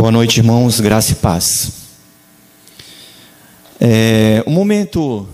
Boa 0.00 0.10
noite, 0.10 0.38
irmãos, 0.38 0.80
graça 0.80 1.12
e 1.12 1.14
paz. 1.14 1.72
É, 3.78 4.42
o 4.46 4.50
momento 4.50 5.28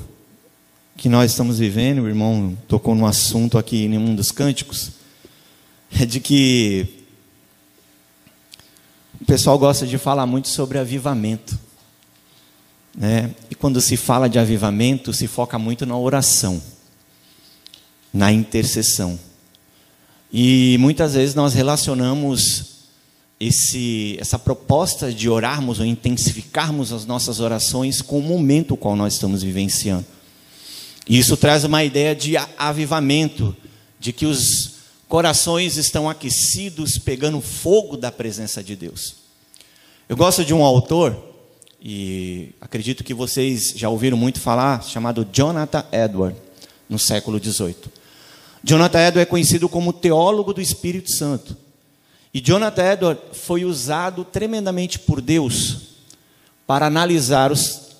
que 0.96 1.08
nós 1.08 1.30
estamos 1.30 1.60
vivendo, 1.60 2.02
o 2.02 2.08
irmão 2.08 2.58
tocou 2.66 2.92
num 2.92 3.06
assunto 3.06 3.58
aqui 3.58 3.84
em 3.84 3.96
um 3.96 4.12
dos 4.12 4.32
cânticos, 4.32 4.90
é 5.92 6.04
de 6.04 6.18
que 6.18 6.84
o 9.20 9.24
pessoal 9.24 9.56
gosta 9.56 9.86
de 9.86 9.98
falar 9.98 10.26
muito 10.26 10.48
sobre 10.48 10.78
avivamento. 10.78 11.56
Né? 12.92 13.36
E 13.48 13.54
quando 13.54 13.80
se 13.80 13.96
fala 13.96 14.28
de 14.28 14.40
avivamento, 14.40 15.12
se 15.12 15.28
foca 15.28 15.60
muito 15.60 15.86
na 15.86 15.96
oração, 15.96 16.60
na 18.12 18.33
intercessão. 18.33 19.16
E 20.33 20.77
muitas 20.80 21.14
vezes 21.14 21.36
nós 21.36 21.55
relacionamos 21.55 22.75
esse, 23.38 24.16
essa 24.18 24.38
proposta 24.38 25.12
de 25.12 25.28
orarmos 25.28 25.78
ou 25.78 25.86
intensificarmos 25.86 26.92
as 26.92 27.04
nossas 27.04 27.38
orações 27.38 28.00
com 28.00 28.18
o 28.18 28.22
momento 28.22 28.77
qual 28.77 28.96
nós 28.96 29.14
estamos 29.14 29.42
vivenciando. 29.42 30.06
E 31.08 31.18
isso 31.18 31.36
traz 31.36 31.62
uma 31.62 31.84
ideia 31.84 32.14
de 32.14 32.36
avivamento, 32.58 33.56
de 34.00 34.12
que 34.12 34.27
os 34.27 34.77
corações 35.08 35.77
estão 35.77 36.08
aquecidos, 36.08 36.98
pegando 36.98 37.41
fogo 37.41 37.96
da 37.96 38.10
presença 38.10 38.62
de 38.62 38.74
Deus. 38.74 39.16
Eu 40.08 40.16
gosto 40.16 40.44
de 40.44 40.52
um 40.52 40.64
autor, 40.64 41.16
e 41.80 42.50
acredito 42.60 43.05
que 43.05 43.14
vocês 43.14 43.72
já 43.77 43.88
ouviram 43.88 44.16
muito 44.16 44.41
falar, 44.41 44.82
chamado 44.82 45.27
Jonathan 45.30 45.84
Edward, 45.92 46.36
no 46.88 46.98
século 46.98 47.38
XVIII. 47.38 47.77
Jonathan 48.64 48.98
Edward 48.98 49.20
é 49.20 49.27
conhecido 49.27 49.68
como 49.68 49.92
teólogo 49.92 50.52
do 50.52 50.61
Espírito 50.61 51.12
Santo. 51.12 51.56
E 52.37 52.41
Jonathan 52.42 52.92
Edward 52.92 53.20
foi 53.33 53.65
usado 53.65 54.23
tremendamente 54.23 54.98
por 54.98 55.23
Deus 55.23 55.79
para 56.67 56.84
analisar 56.84 57.51
os, 57.51 57.97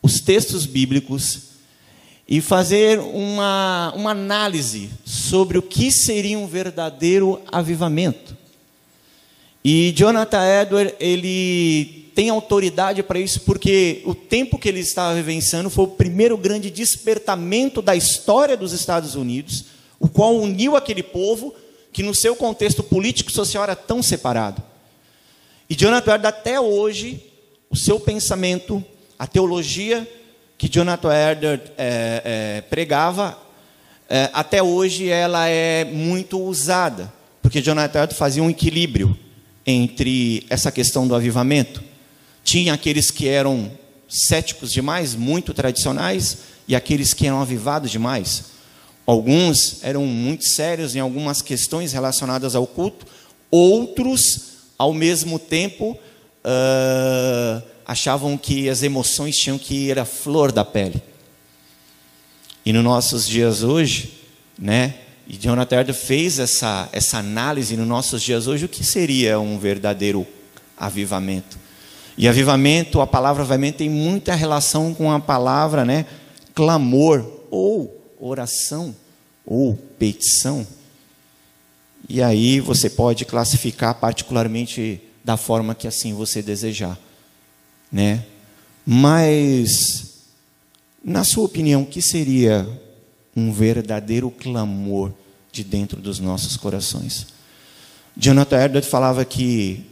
os 0.00 0.20
textos 0.20 0.66
bíblicos 0.66 1.40
e 2.28 2.40
fazer 2.40 3.00
uma, 3.00 3.92
uma 3.96 4.12
análise 4.12 4.88
sobre 5.04 5.58
o 5.58 5.62
que 5.62 5.90
seria 5.90 6.38
um 6.38 6.46
verdadeiro 6.46 7.42
avivamento. 7.50 8.36
E 9.64 9.92
Jonathan 9.96 10.44
Edward, 10.62 10.94
ele 11.00 12.08
tem 12.14 12.30
autoridade 12.30 13.02
para 13.02 13.18
isso 13.18 13.40
porque 13.40 14.00
o 14.04 14.14
tempo 14.14 14.60
que 14.60 14.68
ele 14.68 14.78
estava 14.78 15.16
vivenciando 15.16 15.68
foi 15.68 15.86
o 15.86 15.88
primeiro 15.88 16.38
grande 16.38 16.70
despertamento 16.70 17.82
da 17.82 17.96
história 17.96 18.56
dos 18.56 18.72
Estados 18.72 19.16
Unidos, 19.16 19.64
o 19.98 20.08
qual 20.08 20.36
uniu 20.36 20.76
aquele 20.76 21.02
povo 21.02 21.52
que 21.92 22.02
no 22.02 22.14
seu 22.14 22.34
contexto 22.34 22.82
político 22.82 23.30
e 23.30 23.34
social 23.34 23.62
era 23.64 23.76
tão 23.76 24.02
separado. 24.02 24.62
E 25.68 25.74
Jonathan 25.74 26.14
Edwards, 26.14 26.38
até 26.38 26.60
hoje, 26.60 27.22
o 27.68 27.76
seu 27.76 28.00
pensamento, 28.00 28.84
a 29.18 29.26
teologia 29.26 30.08
que 30.56 30.68
Jonathan 30.68 31.10
Edwards 31.32 31.70
é, 31.76 32.22
é, 32.24 32.60
pregava, 32.62 33.38
é, 34.08 34.30
até 34.32 34.62
hoje 34.62 35.08
ela 35.08 35.48
é 35.48 35.84
muito 35.84 36.40
usada, 36.40 37.12
porque 37.40 37.62
Jonathan 37.62 38.00
Edwards 38.00 38.18
fazia 38.18 38.42
um 38.42 38.50
equilíbrio 38.50 39.16
entre 39.66 40.46
essa 40.48 40.70
questão 40.70 41.06
do 41.06 41.14
avivamento. 41.14 41.82
Tinha 42.44 42.74
aqueles 42.74 43.10
que 43.10 43.28
eram 43.28 43.70
céticos 44.08 44.70
demais, 44.72 45.14
muito 45.14 45.54
tradicionais, 45.54 46.38
e 46.68 46.76
aqueles 46.76 47.12
que 47.14 47.26
eram 47.26 47.40
avivados 47.40 47.90
demais. 47.90 48.51
Alguns 49.12 49.84
eram 49.84 50.06
muito 50.06 50.46
sérios 50.46 50.96
em 50.96 50.98
algumas 50.98 51.42
questões 51.42 51.92
relacionadas 51.92 52.54
ao 52.54 52.66
culto, 52.66 53.06
outros, 53.50 54.52
ao 54.78 54.94
mesmo 54.94 55.38
tempo, 55.38 55.90
uh, 55.92 57.62
achavam 57.84 58.38
que 58.38 58.70
as 58.70 58.82
emoções 58.82 59.36
tinham 59.36 59.58
que 59.58 59.74
ir 59.74 59.98
à 59.98 60.06
flor 60.06 60.50
da 60.50 60.64
pele. 60.64 61.02
E 62.64 62.72
nos 62.72 62.82
nossos 62.82 63.28
dias 63.28 63.62
hoje, 63.62 64.14
né, 64.58 64.94
e 65.28 65.36
Jonathan 65.36 65.80
Edwards 65.80 66.06
fez 66.06 66.38
essa, 66.38 66.88
essa 66.90 67.18
análise 67.18 67.76
nos 67.76 67.86
nossos 67.86 68.22
dias 68.22 68.46
hoje, 68.46 68.64
o 68.64 68.68
que 68.68 68.82
seria 68.82 69.38
um 69.38 69.58
verdadeiro 69.58 70.26
avivamento? 70.74 71.58
E 72.16 72.26
avivamento, 72.26 72.98
a 72.98 73.06
palavra 73.06 73.42
avivamento 73.42 73.76
tem 73.76 73.90
muita 73.90 74.34
relação 74.34 74.94
com 74.94 75.12
a 75.12 75.20
palavra, 75.20 75.84
né, 75.84 76.06
clamor 76.54 77.22
ou 77.50 78.16
oração 78.18 79.01
ou 79.44 79.74
petição. 79.98 80.66
E 82.08 82.22
aí 82.22 82.60
você 82.60 82.90
pode 82.90 83.24
classificar 83.24 83.94
particularmente 83.94 85.00
da 85.24 85.36
forma 85.36 85.74
que 85.74 85.86
assim 85.86 86.14
você 86.14 86.42
desejar, 86.42 86.98
né? 87.90 88.24
Mas 88.84 90.12
na 91.04 91.24
sua 91.24 91.44
opinião, 91.44 91.82
o 91.82 91.86
que 91.86 92.00
seria 92.00 92.68
um 93.34 93.52
verdadeiro 93.52 94.30
clamor 94.30 95.12
de 95.50 95.64
dentro 95.64 96.00
dos 96.00 96.20
nossos 96.20 96.56
corações? 96.56 97.26
Jonathan 98.16 98.64
Edwards 98.64 98.88
falava 98.88 99.24
que 99.24 99.84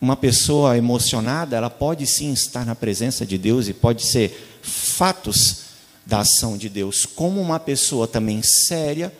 uma 0.00 0.14
pessoa 0.14 0.76
emocionada, 0.76 1.56
ela 1.56 1.70
pode 1.70 2.06
sim 2.06 2.32
estar 2.32 2.64
na 2.64 2.74
presença 2.74 3.26
de 3.26 3.36
Deus 3.36 3.66
e 3.66 3.74
pode 3.74 4.04
ser 4.04 4.58
fatos 4.62 5.65
da 6.06 6.20
ação 6.20 6.56
de 6.56 6.68
Deus, 6.68 7.04
como 7.04 7.40
uma 7.40 7.58
pessoa 7.58 8.06
também 8.06 8.40
séria, 8.42 9.12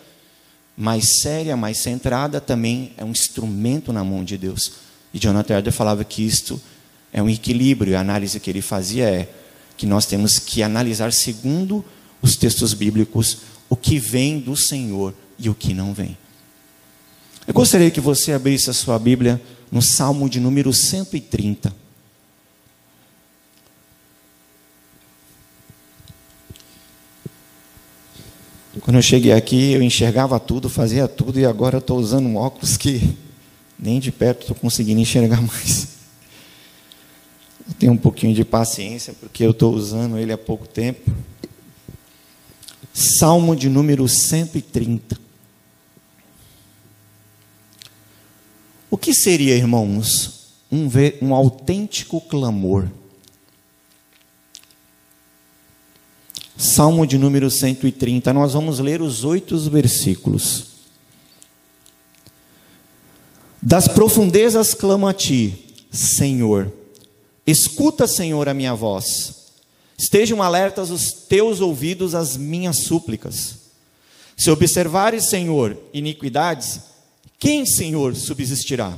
mais 0.75 1.19
séria, 1.21 1.57
mais 1.57 1.79
centrada, 1.79 2.39
também 2.39 2.93
é 2.97 3.03
um 3.03 3.11
instrumento 3.11 3.91
na 3.91 4.03
mão 4.03 4.23
de 4.23 4.37
Deus. 4.37 4.71
E 5.13 5.19
Jonathan 5.19 5.57
Edwards 5.57 5.75
falava 5.75 6.03
que 6.05 6.25
isto 6.25 6.59
é 7.11 7.21
um 7.21 7.29
equilíbrio, 7.29 7.91
e 7.91 7.95
a 7.95 7.99
análise 7.99 8.39
que 8.39 8.49
ele 8.49 8.61
fazia 8.61 9.05
é 9.09 9.29
que 9.75 9.85
nós 9.85 10.05
temos 10.05 10.39
que 10.39 10.63
analisar 10.63 11.11
segundo 11.11 11.83
os 12.21 12.35
textos 12.35 12.73
bíblicos 12.73 13.39
o 13.69 13.75
que 13.75 13.99
vem 13.99 14.39
do 14.39 14.55
Senhor 14.55 15.13
e 15.37 15.49
o 15.49 15.55
que 15.55 15.73
não 15.73 15.93
vem. 15.93 16.17
Eu 17.45 17.53
gostaria 17.53 17.91
que 17.91 18.01
você 18.01 18.31
abrisse 18.31 18.69
a 18.69 18.73
sua 18.73 18.97
Bíblia 18.97 19.41
no 19.71 19.81
Salmo 19.81 20.29
de 20.29 20.39
número 20.39 20.73
130. 20.73 21.86
Quando 28.81 28.97
eu 28.97 29.01
cheguei 29.01 29.31
aqui, 29.31 29.71
eu 29.71 29.81
enxergava 29.81 30.39
tudo, 30.39 30.69
fazia 30.69 31.07
tudo, 31.07 31.39
e 31.39 31.45
agora 31.45 31.77
eu 31.77 31.79
estou 31.79 31.97
usando 31.97 32.27
um 32.27 32.35
óculos 32.35 32.77
que 32.77 33.15
nem 33.77 33.99
de 33.99 34.11
perto 34.11 34.41
estou 34.41 34.55
conseguindo 34.55 34.99
enxergar 34.99 35.41
mais. 35.43 35.87
Eu 37.67 37.73
tenho 37.79 37.93
um 37.93 37.97
pouquinho 37.97 38.33
de 38.33 38.43
paciência, 38.43 39.13
porque 39.19 39.43
eu 39.43 39.51
estou 39.51 39.73
usando 39.73 40.17
ele 40.17 40.31
há 40.31 40.37
pouco 40.37 40.67
tempo. 40.67 41.11
Salmo 42.93 43.55
de 43.55 43.69
número 43.69 44.07
130. 44.07 45.17
O 48.89 48.97
que 48.97 49.13
seria, 49.13 49.55
irmãos, 49.55 50.55
um, 50.71 50.89
um 51.21 51.33
autêntico 51.33 52.19
clamor? 52.21 52.87
Salmo 56.57 57.05
de 57.05 57.19
número 57.19 57.51
130, 57.51 58.33
nós 58.33 58.53
vamos 58.53 58.79
ler 58.79 58.99
os 58.99 59.23
oito 59.23 59.55
versículos. 59.69 60.65
Das 63.61 63.87
profundezas 63.87 64.73
clamo 64.73 65.07
a 65.07 65.13
ti, 65.13 65.75
Senhor. 65.91 66.73
Escuta, 67.45 68.07
Senhor, 68.07 68.49
a 68.49 68.55
minha 68.55 68.73
voz. 68.73 69.51
Estejam 69.95 70.41
alertas 70.41 70.89
os 70.89 71.11
teus 71.11 71.61
ouvidos 71.61 72.15
às 72.15 72.35
minhas 72.35 72.77
súplicas. 72.77 73.59
Se 74.35 74.49
observares, 74.49 75.25
Senhor, 75.25 75.77
iniquidades, 75.93 76.79
quem, 77.37 77.67
Senhor, 77.67 78.15
subsistirá? 78.15 78.97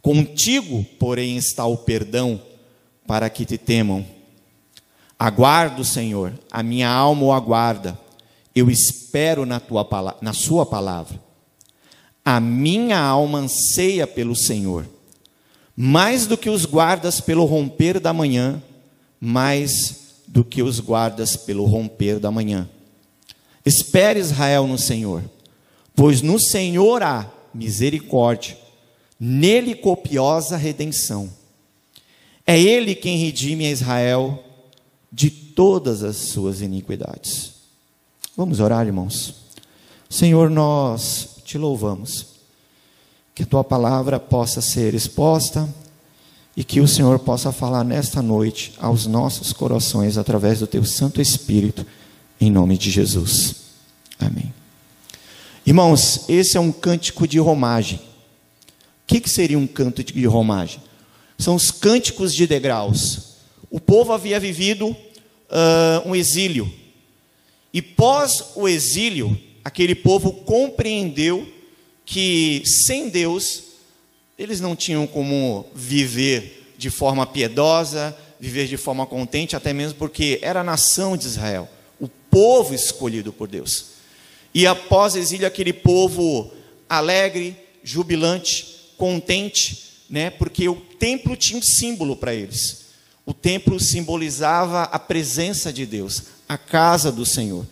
Contigo, 0.00 0.84
porém, 0.98 1.36
está 1.36 1.66
o 1.66 1.76
perdão 1.76 2.40
para 3.06 3.28
que 3.28 3.44
te 3.44 3.58
temam 3.58 4.17
Aguardo, 5.18 5.84
Senhor, 5.84 6.32
a 6.50 6.62
minha 6.62 6.88
alma 6.88 7.24
o 7.24 7.32
aguarda. 7.32 7.98
Eu 8.54 8.70
espero 8.70 9.44
na 9.44 9.58
tua 9.58 9.86
na 10.20 10.32
sua 10.32 10.64
palavra. 10.64 11.20
A 12.24 12.38
minha 12.38 12.98
alma 12.98 13.38
anseia 13.38 14.06
pelo 14.06 14.36
Senhor. 14.36 14.86
Mais 15.74 16.26
do 16.26 16.36
que 16.36 16.48
os 16.48 16.64
guardas 16.64 17.20
pelo 17.20 17.44
romper 17.44 17.98
da 17.98 18.12
manhã, 18.12 18.62
mais 19.20 20.22
do 20.26 20.44
que 20.44 20.62
os 20.62 20.78
guardas 20.78 21.36
pelo 21.36 21.64
romper 21.64 22.20
da 22.20 22.30
manhã. 22.30 22.68
Espere 23.64 24.20
Israel 24.20 24.66
no 24.66 24.78
Senhor, 24.78 25.22
pois 25.94 26.22
no 26.22 26.38
Senhor 26.38 27.02
há 27.02 27.30
misericórdia, 27.52 28.56
nele 29.18 29.74
copiosa 29.74 30.56
redenção. 30.56 31.30
É 32.46 32.58
ele 32.58 32.94
quem 32.94 33.18
redime 33.18 33.66
a 33.66 33.70
Israel 33.70 34.44
de 35.12 35.30
todas 35.30 36.02
as 36.02 36.16
suas 36.16 36.60
iniquidades. 36.60 37.52
Vamos 38.36 38.60
orar, 38.60 38.86
irmãos. 38.86 39.34
Senhor, 40.08 40.48
nós 40.48 41.38
te 41.44 41.58
louvamos. 41.58 42.26
Que 43.34 43.42
a 43.42 43.46
tua 43.46 43.64
palavra 43.64 44.18
possa 44.18 44.60
ser 44.60 44.94
exposta 44.94 45.68
e 46.56 46.64
que 46.64 46.80
o 46.80 46.88
Senhor 46.88 47.18
possa 47.20 47.52
falar 47.52 47.84
nesta 47.84 48.20
noite 48.20 48.74
aos 48.78 49.06
nossos 49.06 49.52
corações 49.52 50.18
através 50.18 50.58
do 50.58 50.66
teu 50.66 50.84
Santo 50.84 51.20
Espírito, 51.20 51.86
em 52.40 52.50
nome 52.50 52.76
de 52.76 52.90
Jesus. 52.90 53.54
Amém. 54.18 54.52
Irmãos, 55.64 56.24
esse 56.28 56.56
é 56.56 56.60
um 56.60 56.72
cântico 56.72 57.28
de 57.28 57.38
romagem. 57.38 57.98
O 57.98 58.02
que, 59.06 59.20
que 59.20 59.30
seria 59.30 59.58
um 59.58 59.66
canto 59.66 60.02
de 60.02 60.26
romagem? 60.26 60.80
São 61.38 61.54
os 61.54 61.70
cânticos 61.70 62.34
de 62.34 62.46
degraus. 62.46 63.27
O 63.70 63.78
povo 63.78 64.12
havia 64.12 64.40
vivido 64.40 64.88
uh, 64.88 66.08
um 66.08 66.14
exílio. 66.14 66.72
E 67.72 67.82
pós 67.82 68.52
o 68.54 68.68
exílio, 68.68 69.38
aquele 69.64 69.94
povo 69.94 70.32
compreendeu 70.32 71.46
que 72.04 72.62
sem 72.64 73.08
Deus 73.08 73.64
eles 74.38 74.60
não 74.60 74.74
tinham 74.74 75.06
como 75.06 75.66
viver 75.74 76.72
de 76.78 76.90
forma 76.90 77.26
piedosa, 77.26 78.16
viver 78.38 78.66
de 78.66 78.76
forma 78.76 79.04
contente, 79.04 79.56
até 79.56 79.72
mesmo 79.72 79.98
porque 79.98 80.38
era 80.42 80.60
a 80.60 80.64
nação 80.64 81.16
de 81.16 81.26
Israel, 81.26 81.68
o 82.00 82.08
povo 82.08 82.72
escolhido 82.72 83.32
por 83.32 83.48
Deus. 83.48 83.98
E 84.54 84.66
após 84.66 85.16
exílio, 85.16 85.46
aquele 85.46 85.72
povo 85.72 86.52
alegre, 86.88 87.56
jubilante, 87.82 88.92
contente, 88.96 89.84
né? 90.08 90.30
porque 90.30 90.68
o 90.68 90.76
templo 90.76 91.36
tinha 91.36 91.58
um 91.58 91.62
símbolo 91.62 92.16
para 92.16 92.34
eles. 92.34 92.87
O 93.28 93.34
templo 93.34 93.78
simbolizava 93.78 94.84
a 94.84 94.98
presença 94.98 95.70
de 95.70 95.84
Deus, 95.84 96.22
a 96.48 96.56
casa 96.56 97.12
do 97.12 97.26
Senhor. 97.26 97.66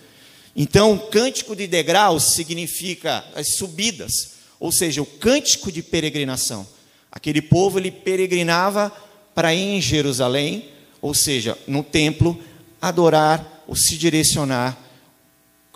Então, 0.55 0.93
o 0.93 1.07
cântico 1.07 1.57
de 1.57 1.67
degraus 1.67 2.35
significa 2.35 3.25
as 3.35 3.57
subidas 3.57 4.37
ou 4.59 4.73
seja, 4.73 5.03
o 5.03 5.07
cântico 5.07 5.71
de 5.71 5.83
peregrinação. 5.83 6.67
Aquele 7.11 7.43
povo 7.43 7.79
ele 7.79 7.91
peregrinava 7.91 8.93
para 9.35 9.55
em 9.55 9.81
Jerusalém, 9.81 10.69
ou 11.01 11.15
seja, 11.15 11.57
no 11.67 11.83
templo, 11.83 12.39
adorar 12.81 13.65
ou 13.67 13.77
se 13.77 13.97
direcionar, 13.97 14.79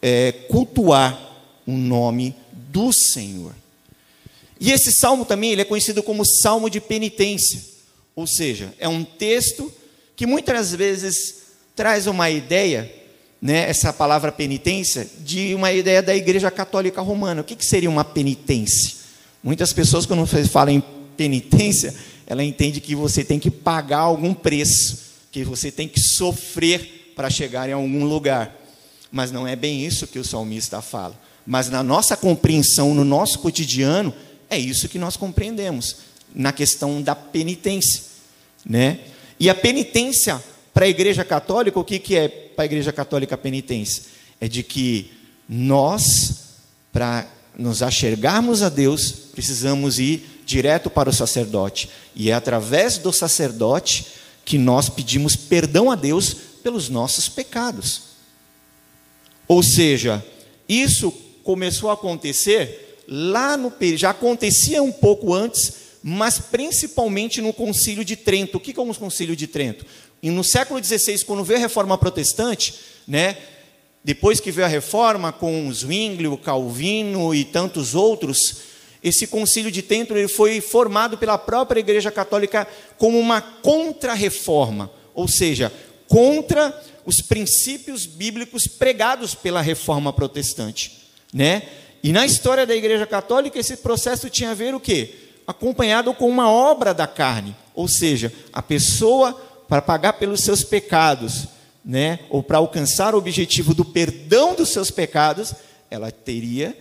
é, 0.01 0.33
cultuar 0.49 1.19
o 1.67 1.73
nome 1.73 2.35
do 2.53 2.93
Senhor. 2.93 3.55
E 4.59 4.71
esse 4.71 4.93
salmo 4.93 5.25
também 5.25 5.53
ele 5.53 5.63
é 5.63 5.65
conhecido 5.65 6.03
como 6.03 6.25
salmo 6.25 6.69
de 6.69 6.81
penitência, 6.81 7.63
ou 8.21 8.27
seja, 8.27 8.75
é 8.79 8.87
um 8.87 9.03
texto 9.03 9.73
que 10.15 10.27
muitas 10.27 10.75
vezes 10.75 11.37
traz 11.75 12.07
uma 12.07 12.29
ideia 12.29 12.93
né, 13.41 13.69
essa 13.71 13.95
palavra 13.95 14.31
penitência 14.31 15.09
de 15.21 15.55
uma 15.55 15.73
ideia 15.73 16.03
da 16.03 16.15
Igreja 16.15 16.51
Católica 16.51 17.01
Romana. 17.01 17.41
O 17.41 17.45
que, 17.45 17.57
que 17.57 17.65
seria 17.65 17.89
uma 17.89 18.05
penitência? 18.05 18.97
Muitas 19.43 19.73
pessoas, 19.73 20.05
quando 20.05 20.27
falam 20.27 20.75
em 20.75 20.83
penitência, 21.17 21.95
ela 22.27 22.45
entende 22.45 22.79
que 22.79 22.95
você 22.95 23.25
tem 23.25 23.39
que 23.39 23.51
pagar 23.51 24.01
algum 24.01 24.35
preço, 24.35 24.99
que 25.33 25.43
você 25.43 25.73
tem 25.73 25.89
que 25.89 25.99
sofrer 25.99 27.15
para 27.17 27.31
chegar 27.31 27.71
em 27.71 27.73
algum 27.73 28.05
lugar. 28.05 28.55
Mas 29.11 29.33
não 29.33 29.49
é 29.49 29.57
bem 29.57 29.83
isso 29.83 30.07
que 30.07 30.19
o 30.19 30.25
salmista 30.25 30.83
fala. 30.83 31.19
Mas 31.47 31.71
na 31.71 31.83
nossa 31.83 32.19
compreensão, 32.19 32.95
no 32.95 33.03
nosso 33.03 33.39
cotidiano, 33.39 34.13
é 34.51 34.59
isso 34.59 34.91
que 34.91 34.99
nós 34.99 35.17
compreendemos 35.17 36.11
na 36.35 36.53
questão 36.53 37.03
da 37.03 37.15
penitência, 37.15 38.10
né? 38.65 39.01
E 39.39 39.49
a 39.49 39.55
penitência 39.55 40.43
para 40.73 40.87
a 40.87 40.89
Igreja 40.89 41.25
Católica, 41.25 41.79
o 41.79 41.85
que, 41.85 41.99
que 41.99 42.17
é 42.17 42.29
para 42.29 42.65
a 42.65 42.67
Igreja 42.67 42.93
Católica 42.93 43.35
a 43.35 43.39
penitência? 43.39 44.05
É 44.41 44.49
de 44.49 44.63
que 44.63 45.13
nós, 45.49 46.57
para 46.93 47.27
nos 47.57 47.83
achegarmos 47.83 48.63
a 48.63 48.69
Deus, 48.69 49.11
precisamos 49.11 49.99
ir 49.99 50.43
direto 50.47 50.89
para 50.89 51.11
o 51.11 51.13
sacerdote. 51.13 51.91
E 52.15 52.31
é 52.31 52.35
através 52.35 52.99
do 52.99 53.13
sacerdote 53.13 54.07
que 54.45 54.59
nós 54.59 54.89
pedimos 54.89 55.37
perdão 55.37 55.91
a 55.91 55.95
Deus 55.95 56.35
pelos 56.63 56.89
nossos 56.89 57.29
pecados. 57.29 58.03
Ou 59.47 59.63
seja, 59.63 60.25
isso 60.69 61.11
começou 61.43 61.91
a 61.91 61.95
acontecer 61.95 63.03
lá 63.09 63.57
no 63.57 63.73
já 63.97 64.11
acontecia 64.11 64.83
um 64.83 64.93
pouco 64.93 65.35
antes, 65.35 65.73
mas 66.03 66.39
principalmente 66.39 67.41
no 67.41 67.53
Concílio 67.53 68.05
de 68.05 68.17
Trento. 68.17 68.57
O 68.57 68.61
que 68.61 68.79
é 68.79 68.83
o 68.83 68.95
Concílio 68.95 69.37
de 69.37 69.47
Trento? 69.47 69.85
E 70.23 70.31
no 70.31 70.45
século 70.45 70.83
XVI, 70.83 71.25
quando 71.25 71.45
veio 71.45 71.59
a 71.59 71.63
reforma 71.63 71.97
protestante, 71.97 72.75
né, 73.07 73.37
depois 74.03 74.41
que 74.41 74.51
veio 74.51 74.67
a 74.67 74.69
reforma 74.69 75.33
com 75.33 75.71
Zwingli, 75.73 76.37
Calvino 76.39 77.35
e 77.35 77.45
tantos 77.45 77.95
outros, 77.95 78.57
esse 79.03 79.27
concílio 79.27 79.71
de 79.71 79.83
Trento 79.83 80.15
ele 80.15 80.29
foi 80.29 80.61
formado 80.61 81.17
pela 81.17 81.39
própria 81.39 81.81
Igreja 81.81 82.11
Católica 82.11 82.67
como 82.99 83.19
uma 83.19 83.41
contra-reforma, 83.41 84.91
ou 85.15 85.27
seja, 85.27 85.73
contra 86.07 86.79
os 87.05 87.21
princípios 87.23 88.05
bíblicos 88.05 88.67
pregados 88.67 89.35
pela 89.35 89.61
reforma 89.61 90.13
protestante, 90.13 91.09
né? 91.33 91.63
E 92.03 92.13
na 92.13 92.25
história 92.25 92.67
da 92.67 92.75
Igreja 92.75 93.07
Católica 93.07 93.59
esse 93.59 93.79
processo 93.79 94.31
tinha 94.31 94.51
a 94.51 94.55
ver 94.55 94.75
o 94.75 94.81
quê? 94.81 95.15
Acompanhado 95.51 96.15
com 96.15 96.29
uma 96.29 96.49
obra 96.49 96.95
da 96.95 97.09
carne, 97.09 97.57
ou 97.75 97.89
seja, 97.89 98.33
a 98.53 98.63
pessoa 98.63 99.33
para 99.69 99.83
pagar 99.83 100.13
pelos 100.13 100.43
seus 100.43 100.63
pecados, 100.63 101.49
né, 101.85 102.21
ou 102.31 102.41
para 102.41 102.59
alcançar 102.59 103.17
o 103.17 103.19
objetivo 103.19 103.75
do 103.75 103.85
perdão 103.85 104.55
dos 104.55 104.69
seus 104.69 104.93
pecados, 104.93 105.53
ela 105.91 106.13
teria 106.13 106.77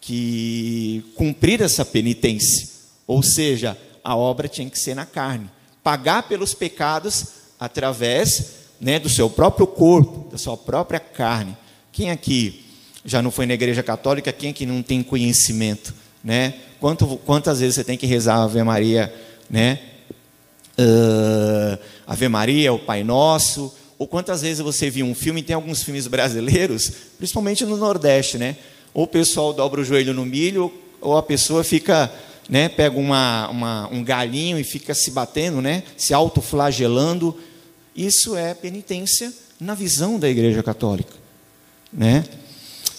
que 0.00 1.04
cumprir 1.14 1.60
essa 1.60 1.84
penitência. 1.84 2.66
Ou 3.06 3.22
seja, 3.22 3.76
a 4.02 4.16
obra 4.16 4.48
tinha 4.48 4.70
que 4.70 4.78
ser 4.78 4.94
na 4.94 5.04
carne. 5.04 5.50
Pagar 5.82 6.22
pelos 6.22 6.54
pecados 6.54 7.26
através 7.60 8.52
né, 8.80 8.98
do 8.98 9.10
seu 9.10 9.28
próprio 9.28 9.66
corpo, 9.66 10.30
da 10.30 10.38
sua 10.38 10.56
própria 10.56 10.98
carne. 10.98 11.54
Quem 11.92 12.10
aqui 12.10 12.64
já 13.04 13.20
não 13.20 13.30
foi 13.30 13.44
na 13.44 13.52
igreja 13.52 13.82
católica? 13.82 14.32
Quem 14.32 14.48
aqui 14.48 14.64
não 14.64 14.82
tem 14.82 15.02
conhecimento? 15.02 15.94
Né? 16.24 16.54
Quanto, 16.84 17.16
quantas 17.24 17.60
vezes 17.60 17.76
você 17.76 17.82
tem 17.82 17.96
que 17.96 18.04
rezar 18.04 18.34
a 18.34 18.44
Ave 18.44 18.62
Maria 18.62 19.10
né, 19.48 19.78
uh, 20.78 21.78
Ave 22.06 22.28
Maria, 22.28 22.74
o 22.74 22.78
Pai 22.78 23.02
Nosso, 23.02 23.74
ou 23.98 24.06
quantas 24.06 24.42
vezes 24.42 24.58
você 24.58 24.90
viu 24.90 25.06
um 25.06 25.14
filme, 25.14 25.42
tem 25.42 25.56
alguns 25.56 25.82
filmes 25.82 26.06
brasileiros, 26.06 26.92
principalmente 27.16 27.64
no 27.64 27.78
Nordeste, 27.78 28.36
né? 28.36 28.58
Ou 28.92 29.04
o 29.04 29.06
pessoal 29.06 29.54
dobra 29.54 29.80
o 29.80 29.84
joelho 29.84 30.12
no 30.12 30.26
milho, 30.26 30.70
ou 31.00 31.16
a 31.16 31.22
pessoa 31.22 31.64
fica, 31.64 32.12
né, 32.50 32.68
pega 32.68 32.98
uma, 32.98 33.48
uma, 33.48 33.88
um 33.90 34.04
galinho 34.04 34.58
e 34.58 34.62
fica 34.62 34.94
se 34.94 35.10
batendo, 35.10 35.62
né, 35.62 35.84
se 35.96 36.12
autoflagelando. 36.12 37.34
Isso 37.96 38.36
é 38.36 38.52
penitência 38.52 39.32
na 39.58 39.74
visão 39.74 40.18
da 40.18 40.28
Igreja 40.28 40.62
Católica, 40.62 41.14
né? 41.90 42.26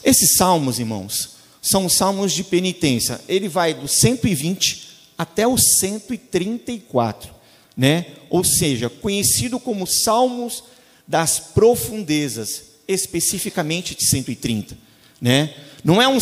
Esses 0.04 0.38
salmos, 0.38 0.80
irmãos, 0.80 1.35
são 1.66 1.90
salmos 1.90 2.32
de 2.32 2.44
penitência. 2.44 3.20
Ele 3.28 3.48
vai 3.48 3.74
do 3.74 3.88
120 3.88 4.86
até 5.18 5.48
o 5.48 5.58
134 5.58 7.36
né? 7.76 8.06
Ou 8.30 8.44
seja, 8.44 8.90
conhecido 8.90 9.60
como 9.60 9.86
Salmos 9.86 10.64
das 11.08 11.40
Profundezas, 11.40 12.64
especificamente 12.88 13.96
de 13.96 14.06
130, 14.06 14.78
né? 15.20 15.54
Não 15.84 16.02
é 16.02 16.08
um 16.08 16.18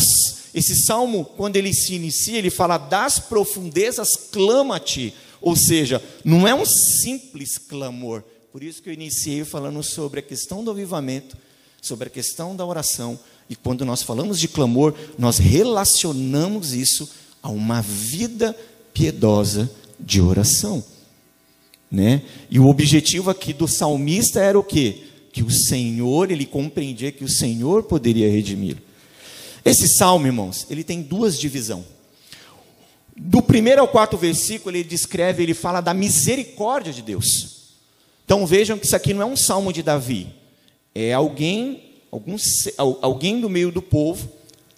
esse 0.52 0.84
salmo 0.84 1.24
quando 1.24 1.56
ele 1.56 1.74
se 1.74 1.94
inicia, 1.94 2.38
ele 2.38 2.50
fala 2.50 2.78
das 2.78 3.18
profundezas 3.18 4.14
clama-te, 4.30 5.12
ou 5.40 5.56
seja, 5.56 6.00
não 6.24 6.46
é 6.46 6.54
um 6.54 6.64
simples 6.64 7.58
clamor. 7.58 8.22
Por 8.52 8.62
isso 8.62 8.80
que 8.80 8.88
eu 8.88 8.92
iniciei 8.92 9.44
falando 9.44 9.82
sobre 9.82 10.20
a 10.20 10.22
questão 10.22 10.62
do 10.62 10.70
avivamento, 10.70 11.36
sobre 11.82 12.06
a 12.06 12.10
questão 12.10 12.54
da 12.54 12.64
oração, 12.64 13.18
e 13.48 13.54
quando 13.54 13.84
nós 13.84 14.02
falamos 14.02 14.40
de 14.40 14.48
clamor, 14.48 14.94
nós 15.18 15.38
relacionamos 15.38 16.72
isso 16.72 17.10
a 17.42 17.50
uma 17.50 17.82
vida 17.82 18.56
piedosa 18.92 19.70
de 20.00 20.20
oração. 20.20 20.82
Né? 21.90 22.22
E 22.50 22.58
o 22.58 22.66
objetivo 22.66 23.30
aqui 23.30 23.52
do 23.52 23.68
salmista 23.68 24.40
era 24.40 24.58
o 24.58 24.64
quê? 24.64 25.04
Que 25.32 25.42
o 25.42 25.50
Senhor, 25.50 26.30
ele 26.30 26.46
compreendia 26.46 27.12
que 27.12 27.24
o 27.24 27.28
Senhor 27.28 27.82
poderia 27.82 28.30
redimir. 28.30 28.78
Esse 29.64 29.88
salmo, 29.88 30.26
irmãos, 30.26 30.66
ele 30.70 30.82
tem 30.82 31.02
duas 31.02 31.38
divisões. 31.38 31.84
Do 33.16 33.40
primeiro 33.40 33.80
ao 33.80 33.88
quarto 33.88 34.16
versículo, 34.16 34.76
ele 34.76 34.84
descreve, 34.84 35.42
ele 35.42 35.54
fala 35.54 35.80
da 35.80 35.94
misericórdia 35.94 36.92
de 36.92 37.02
Deus. 37.02 37.54
Então 38.24 38.46
vejam 38.46 38.78
que 38.78 38.86
isso 38.86 38.96
aqui 38.96 39.14
não 39.14 39.22
é 39.22 39.26
um 39.26 39.36
salmo 39.36 39.72
de 39.72 39.82
Davi, 39.82 40.28
é 40.94 41.12
alguém, 41.12 41.93
algum, 42.14 42.36
alguém 43.02 43.40
do 43.40 43.50
meio 43.50 43.72
do 43.72 43.82
povo, 43.82 44.30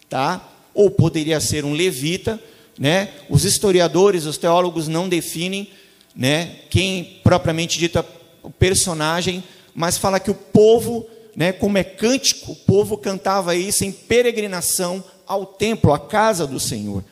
tá? 0.09 0.49
Ou 0.73 0.91
poderia 0.91 1.39
ser 1.39 1.67
um 1.67 1.75
levita, 1.75 2.41
né? 2.79 3.11
Os 3.29 3.45
historiadores, 3.45 4.25
os 4.25 4.39
teólogos 4.39 4.89
não 4.89 5.07
definem, 5.07 5.69
né, 6.15 6.57
quem 6.71 7.21
propriamente 7.23 7.79
dita 7.79 8.05
o 8.43 8.51
personagem, 8.51 9.45
mas 9.75 9.99
fala 9.99 10.19
que 10.19 10.31
o 10.31 10.35
povo, 10.35 11.07
né, 11.35 11.53
como 11.53 11.77
é 11.77 11.85
cântico, 11.85 12.53
o 12.53 12.57
povo 12.57 12.97
cantava 12.97 13.55
isso 13.55 13.85
em 13.85 13.93
peregrinação 13.93 15.05
ao 15.27 15.45
templo, 15.45 15.93
à 15.93 15.99
casa 15.99 16.47
do 16.47 16.59
Senhor. 16.59 17.05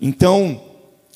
Então, 0.00 0.60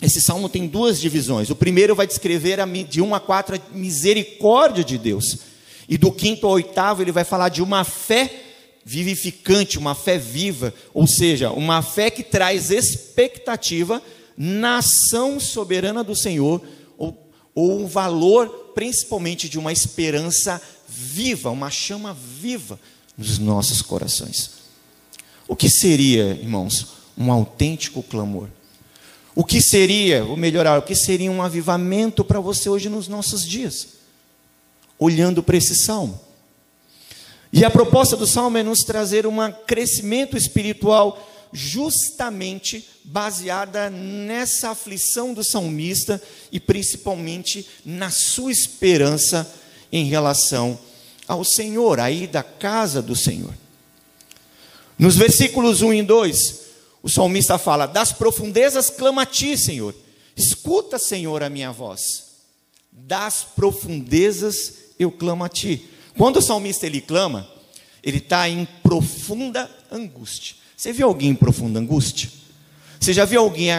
esse 0.00 0.20
salmo 0.20 0.48
tem 0.48 0.68
duas 0.68 1.00
divisões. 1.00 1.50
O 1.50 1.56
primeiro 1.56 1.96
vai 1.96 2.06
descrever 2.06 2.60
a, 2.60 2.66
de 2.66 3.02
1 3.02 3.14
a 3.16 3.18
4 3.18 3.56
a 3.56 3.76
misericórdia 3.76 4.84
de 4.84 4.96
Deus. 4.96 5.47
E 5.88 5.96
do 5.96 6.12
quinto 6.12 6.46
ao 6.46 6.52
oitavo 6.52 7.02
ele 7.02 7.12
vai 7.12 7.24
falar 7.24 7.48
de 7.48 7.62
uma 7.62 7.82
fé 7.82 8.44
vivificante, 8.84 9.78
uma 9.78 9.94
fé 9.94 10.18
viva, 10.18 10.72
ou 10.94 11.06
seja, 11.06 11.50
uma 11.50 11.82
fé 11.82 12.10
que 12.10 12.22
traz 12.22 12.70
expectativa 12.70 14.02
na 14.36 14.78
ação 14.78 15.40
soberana 15.40 16.04
do 16.04 16.14
Senhor, 16.14 16.62
ou, 16.96 17.30
ou 17.54 17.80
um 17.80 17.86
valor 17.86 18.72
principalmente 18.74 19.48
de 19.48 19.58
uma 19.58 19.72
esperança 19.72 20.62
viva, 20.88 21.50
uma 21.50 21.70
chama 21.70 22.14
viva 22.14 22.78
nos 23.16 23.38
nossos 23.38 23.82
corações. 23.82 24.52
O 25.48 25.56
que 25.56 25.68
seria, 25.68 26.38
irmãos, 26.40 26.86
um 27.16 27.32
autêntico 27.32 28.02
clamor? 28.02 28.48
O 29.34 29.44
que 29.44 29.60
seria, 29.60 30.24
ou 30.24 30.36
melhorar, 30.36 30.78
o 30.78 30.82
que 30.82 30.94
seria 30.94 31.30
um 31.30 31.42
avivamento 31.42 32.24
para 32.24 32.40
você 32.40 32.68
hoje 32.68 32.88
nos 32.88 33.08
nossos 33.08 33.46
dias? 33.46 33.97
Olhando 34.98 35.42
para 35.42 35.56
esse 35.56 35.74
salmo. 35.74 36.20
E 37.52 37.64
a 37.64 37.70
proposta 37.70 38.16
do 38.16 38.26
salmo 38.26 38.58
é 38.58 38.62
nos 38.62 38.80
trazer 38.80 39.26
um 39.26 39.36
crescimento 39.66 40.36
espiritual 40.36 41.26
justamente 41.52 42.86
baseada 43.04 43.88
nessa 43.88 44.70
aflição 44.70 45.32
do 45.32 45.42
salmista 45.42 46.20
e 46.52 46.60
principalmente 46.60 47.66
na 47.84 48.10
sua 48.10 48.52
esperança 48.52 49.50
em 49.90 50.04
relação 50.04 50.78
ao 51.26 51.44
Senhor, 51.44 52.00
aí 52.00 52.26
da 52.26 52.42
casa 52.42 53.00
do 53.00 53.16
Senhor. 53.16 53.54
Nos 54.98 55.16
versículos 55.16 55.80
1 55.80 55.94
e 55.94 56.02
2, 56.02 56.60
o 57.02 57.08
salmista 57.08 57.56
fala: 57.56 57.86
Das 57.86 58.12
profundezas 58.12 58.90
clama 58.90 59.22
a 59.22 59.26
ti, 59.26 59.56
Senhor. 59.56 59.94
Escuta, 60.36 60.98
Senhor, 60.98 61.42
a 61.42 61.48
minha 61.48 61.72
voz. 61.72 62.24
Das 62.90 63.46
profundezas 63.56 64.87
eu 64.98 65.10
clamo 65.10 65.44
a 65.44 65.48
ti. 65.48 65.88
Quando 66.16 66.38
o 66.38 66.42
salmista 66.42 66.86
ele 66.86 67.00
clama, 67.00 67.48
ele 68.02 68.18
está 68.18 68.48
em 68.48 68.66
profunda 68.82 69.70
angústia. 69.90 70.56
Você 70.76 70.92
viu 70.92 71.06
alguém 71.06 71.30
em 71.30 71.34
profunda 71.34 71.78
angústia? 71.78 72.30
Você 72.98 73.12
já 73.12 73.24
viu 73.24 73.40
alguém 73.40 73.70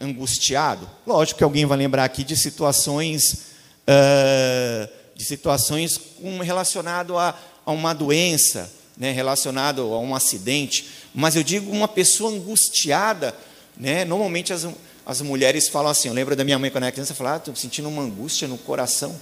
angustiado? 0.00 0.88
Lógico 1.06 1.38
que 1.38 1.44
alguém 1.44 1.66
vai 1.66 1.78
lembrar 1.78 2.04
aqui 2.04 2.24
de 2.24 2.36
situações, 2.36 3.52
uh, 3.88 4.88
de 5.14 5.24
situações 5.24 6.00
relacionado 6.42 7.16
a, 7.16 7.38
a 7.64 7.72
uma 7.72 7.92
doença, 7.94 8.72
né, 8.96 9.12
relacionado 9.12 9.82
a 9.82 9.98
um 9.98 10.14
acidente. 10.14 10.88
Mas 11.14 11.36
eu 11.36 11.42
digo 11.42 11.70
uma 11.70 11.88
pessoa 11.88 12.30
angustiada, 12.30 13.34
né? 13.76 14.04
Normalmente 14.04 14.52
as, 14.52 14.66
as 15.06 15.20
mulheres 15.20 15.68
falam 15.68 15.90
assim. 15.90 16.08
Eu 16.08 16.14
lembro 16.14 16.34
da 16.34 16.44
minha 16.44 16.58
mãe 16.58 16.70
quando 16.70 16.84
era 16.84 16.92
criança, 16.92 17.14
falava, 17.14 17.36
ah, 17.36 17.38
estou 17.38 17.56
sentindo 17.56 17.88
uma 17.88 18.02
angústia 18.02 18.48
no 18.48 18.58
coração 18.58 19.14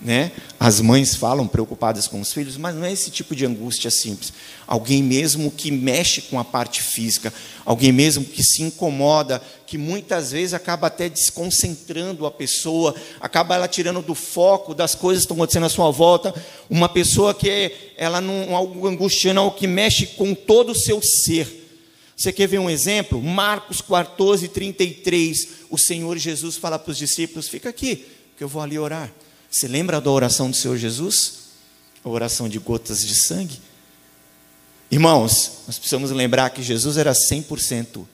né? 0.00 0.30
As 0.60 0.80
mães 0.80 1.14
falam 1.14 1.46
preocupadas 1.46 2.06
com 2.06 2.20
os 2.20 2.32
filhos, 2.32 2.56
mas 2.56 2.74
não 2.74 2.84
é 2.84 2.92
esse 2.92 3.10
tipo 3.10 3.34
de 3.34 3.44
angústia 3.44 3.90
simples. 3.90 4.32
Alguém 4.66 5.02
mesmo 5.02 5.50
que 5.50 5.70
mexe 5.70 6.22
com 6.22 6.38
a 6.38 6.44
parte 6.44 6.82
física, 6.82 7.32
alguém 7.64 7.90
mesmo 7.90 8.24
que 8.24 8.42
se 8.42 8.62
incomoda, 8.62 9.42
que 9.66 9.76
muitas 9.76 10.30
vezes 10.30 10.54
acaba 10.54 10.86
até 10.86 11.08
desconcentrando 11.08 12.26
a 12.26 12.30
pessoa, 12.30 12.94
acaba 13.20 13.54
ela 13.54 13.66
tirando 13.66 14.00
do 14.00 14.14
foco 14.14 14.74
das 14.74 14.94
coisas 14.94 15.22
que 15.22 15.26
estão 15.26 15.36
acontecendo 15.36 15.66
à 15.66 15.68
sua 15.68 15.90
volta. 15.90 16.34
Uma 16.70 16.88
pessoa 16.88 17.34
que 17.34 17.50
é, 17.50 17.94
ela 17.96 18.20
não 18.20 18.54
algo 18.54 18.86
angustiando, 18.86 19.40
algo 19.40 19.56
que 19.56 19.66
mexe 19.66 20.06
com 20.06 20.32
todo 20.34 20.72
o 20.72 20.76
seu 20.76 21.02
ser. 21.02 21.66
Você 22.16 22.32
quer 22.32 22.48
ver 22.48 22.58
um 22.58 22.70
exemplo? 22.70 23.22
Marcos 23.22 23.80
14, 23.80 24.48
33. 24.48 25.48
O 25.70 25.78
Senhor 25.78 26.16
Jesus 26.18 26.56
fala 26.56 26.78
para 26.78 26.90
os 26.90 26.98
discípulos: 26.98 27.48
fica 27.48 27.68
aqui, 27.68 28.06
que 28.36 28.42
eu 28.42 28.48
vou 28.48 28.62
ali 28.62 28.78
orar. 28.78 29.12
Você 29.50 29.66
lembra 29.66 30.00
da 30.00 30.10
oração 30.10 30.50
do 30.50 30.56
Senhor 30.56 30.76
Jesus? 30.76 31.38
A 32.04 32.08
oração 32.08 32.48
de 32.48 32.58
gotas 32.58 33.06
de 33.06 33.14
sangue? 33.14 33.60
Irmãos, 34.90 35.62
nós 35.66 35.78
precisamos 35.78 36.10
lembrar 36.10 36.50
que 36.50 36.62
Jesus 36.62 36.96
era 36.96 37.12
100% 37.12 38.06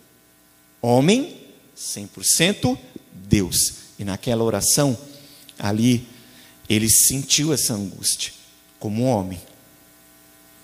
homem, 0.81 1.37
100% 1.77 2.79
Deus. 3.13 3.75
E 3.99 4.05
naquela 4.05 4.43
oração, 4.43 4.99
ali, 5.59 6.07
ele 6.69 6.89
sentiu 6.89 7.53
essa 7.53 7.75
angústia 7.75 8.33
como 8.79 9.05
homem. 9.05 9.41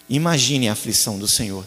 Imagine 0.08 0.68
a 0.68 0.72
aflição 0.72 1.18
do 1.18 1.28
Senhor. 1.28 1.64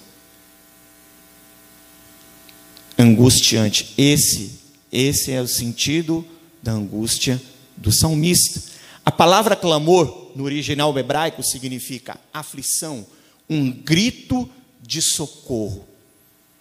Angustiante. 2.98 3.94
Esse, 3.98 4.60
esse 4.92 5.32
é 5.32 5.42
o 5.42 5.48
sentido 5.48 6.26
da 6.62 6.74
angústia 6.74 7.42
do 7.78 7.92
salmista. 7.92 8.73
A 9.06 9.12
palavra 9.12 9.56
clamor, 9.56 10.32
no 10.36 10.46
original 10.46 10.98
hebraico, 10.98 11.44
significa 11.44 12.20
aflição, 12.34 13.06
um 13.50 13.70
grito 13.70 14.50
de 14.82 15.02
socorro. 15.02 15.86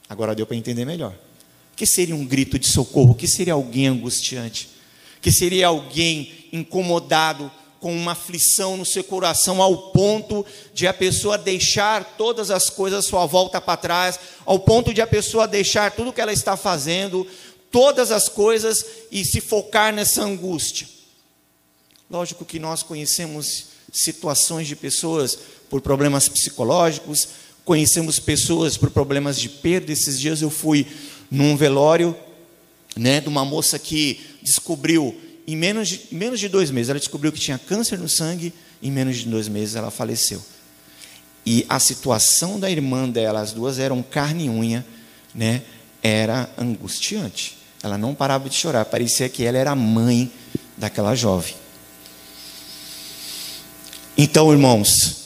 Agora 0.09 0.35
deu 0.35 0.47
para 0.47 0.57
entender 0.57 0.85
melhor. 0.85 1.13
O 1.73 1.77
que 1.77 1.87
seria 1.87 2.15
um 2.15 2.27
grito 2.27 2.59
de 2.59 2.67
socorro? 2.67 3.13
O 3.13 3.15
que 3.15 3.29
seria 3.29 3.55
alguém 3.55 3.87
angustiante? 3.87 4.69
O 5.19 5.21
que 5.21 5.31
seria 5.31 5.69
alguém 5.69 6.49
incomodado 6.53 7.51
com 7.81 7.95
uma 7.95 8.13
aflição 8.13 8.77
no 8.77 8.87
seu 8.87 9.03
coração 9.03 9.61
ao 9.61 9.91
ponto 9.91 10.47
de 10.73 10.87
a 10.87 10.95
pessoa 10.95 11.37
deixar 11.37 12.15
todas 12.17 12.51
as 12.51 12.71
coisas 12.71 13.05
à 13.05 13.09
sua 13.09 13.27
volta 13.27 13.61
para 13.61 13.77
trás, 13.77 14.19
ao 14.45 14.59
ponto 14.59 14.95
de 14.95 15.01
a 15.01 15.07
pessoa 15.07 15.49
deixar 15.49 15.91
tudo 15.91 16.13
que 16.13 16.21
ela 16.21 16.33
está 16.33 16.57
fazendo, 16.57 17.27
todas 17.73 18.13
as 18.13 18.29
coisas 18.29 18.85
e 19.11 19.25
se 19.25 19.41
focar 19.41 19.93
nessa 19.93 20.23
angústia. 20.23 20.87
Lógico 22.12 22.45
que 22.45 22.59
nós 22.59 22.83
conhecemos 22.83 23.69
situações 23.90 24.69
de 24.69 24.76
pessoas 24.76 25.38
por 25.71 25.81
problemas 25.81 26.28
psicológicos, 26.28 27.26
conhecemos 27.64 28.19
pessoas 28.19 28.76
por 28.76 28.90
problemas 28.90 29.40
de 29.40 29.49
perda. 29.49 29.90
Esses 29.90 30.21
dias 30.21 30.42
eu 30.42 30.50
fui 30.50 30.87
num 31.31 31.57
velório 31.57 32.14
né, 32.95 33.19
de 33.19 33.31
uma 33.31 33.47
moça 33.47 33.78
que 33.78 34.21
descobriu, 34.42 35.19
em 35.47 35.57
menos 35.57 35.88
de, 35.88 36.00
menos 36.12 36.38
de 36.38 36.50
dois 36.50 36.71
meses, 36.71 36.90
ela 36.90 36.99
descobriu 36.99 37.33
que 37.33 37.40
tinha 37.40 37.57
câncer 37.57 37.99
no 37.99 38.11
sangue, 38.11 38.52
em 38.83 38.90
menos 38.90 39.16
de 39.16 39.26
dois 39.31 39.49
meses 39.49 39.75
ela 39.75 39.90
faleceu. 39.90 40.42
E 41.47 41.64
a 41.66 41.81
situação 41.81 42.61
da 42.61 42.71
irmã 42.71 43.09
dela, 43.09 43.40
as 43.40 43.52
duas 43.52 43.78
eram 43.78 44.02
carne 44.02 44.45
e 44.45 44.50
unha, 44.50 44.85
né, 45.35 45.62
era 46.02 46.50
angustiante. 46.59 47.57
Ela 47.83 47.97
não 47.97 48.14
parava 48.14 48.50
de 48.50 48.54
chorar, 48.54 48.85
parecia 48.85 49.31
que 49.31 49.42
ela 49.45 49.57
era 49.57 49.71
a 49.71 49.75
mãe 49.75 50.31
daquela 50.76 51.14
jovem. 51.14 51.62
Então, 54.25 54.52
irmãos, 54.52 55.17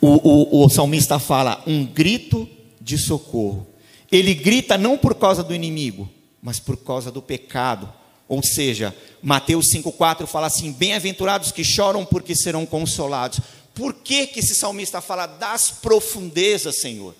o, 0.00 0.60
o, 0.60 0.64
o 0.64 0.70
salmista 0.70 1.18
fala 1.18 1.60
um 1.66 1.84
grito 1.84 2.48
de 2.80 2.96
socorro. 2.96 3.66
Ele 4.12 4.32
grita 4.32 4.78
não 4.78 4.96
por 4.96 5.16
causa 5.16 5.42
do 5.42 5.52
inimigo, 5.52 6.08
mas 6.40 6.60
por 6.60 6.76
causa 6.76 7.10
do 7.10 7.20
pecado. 7.20 7.92
Ou 8.28 8.40
seja, 8.44 8.94
Mateus 9.20 9.66
5,4 9.72 10.24
fala 10.24 10.46
assim: 10.46 10.70
Bem-aventurados 10.70 11.50
que 11.50 11.64
choram, 11.64 12.04
porque 12.04 12.36
serão 12.36 12.64
consolados. 12.64 13.40
Por 13.74 13.92
que, 13.92 14.28
que 14.28 14.38
esse 14.38 14.54
salmista 14.54 15.00
fala 15.00 15.26
das 15.26 15.72
profundezas, 15.72 16.76
Senhor? 16.76 17.12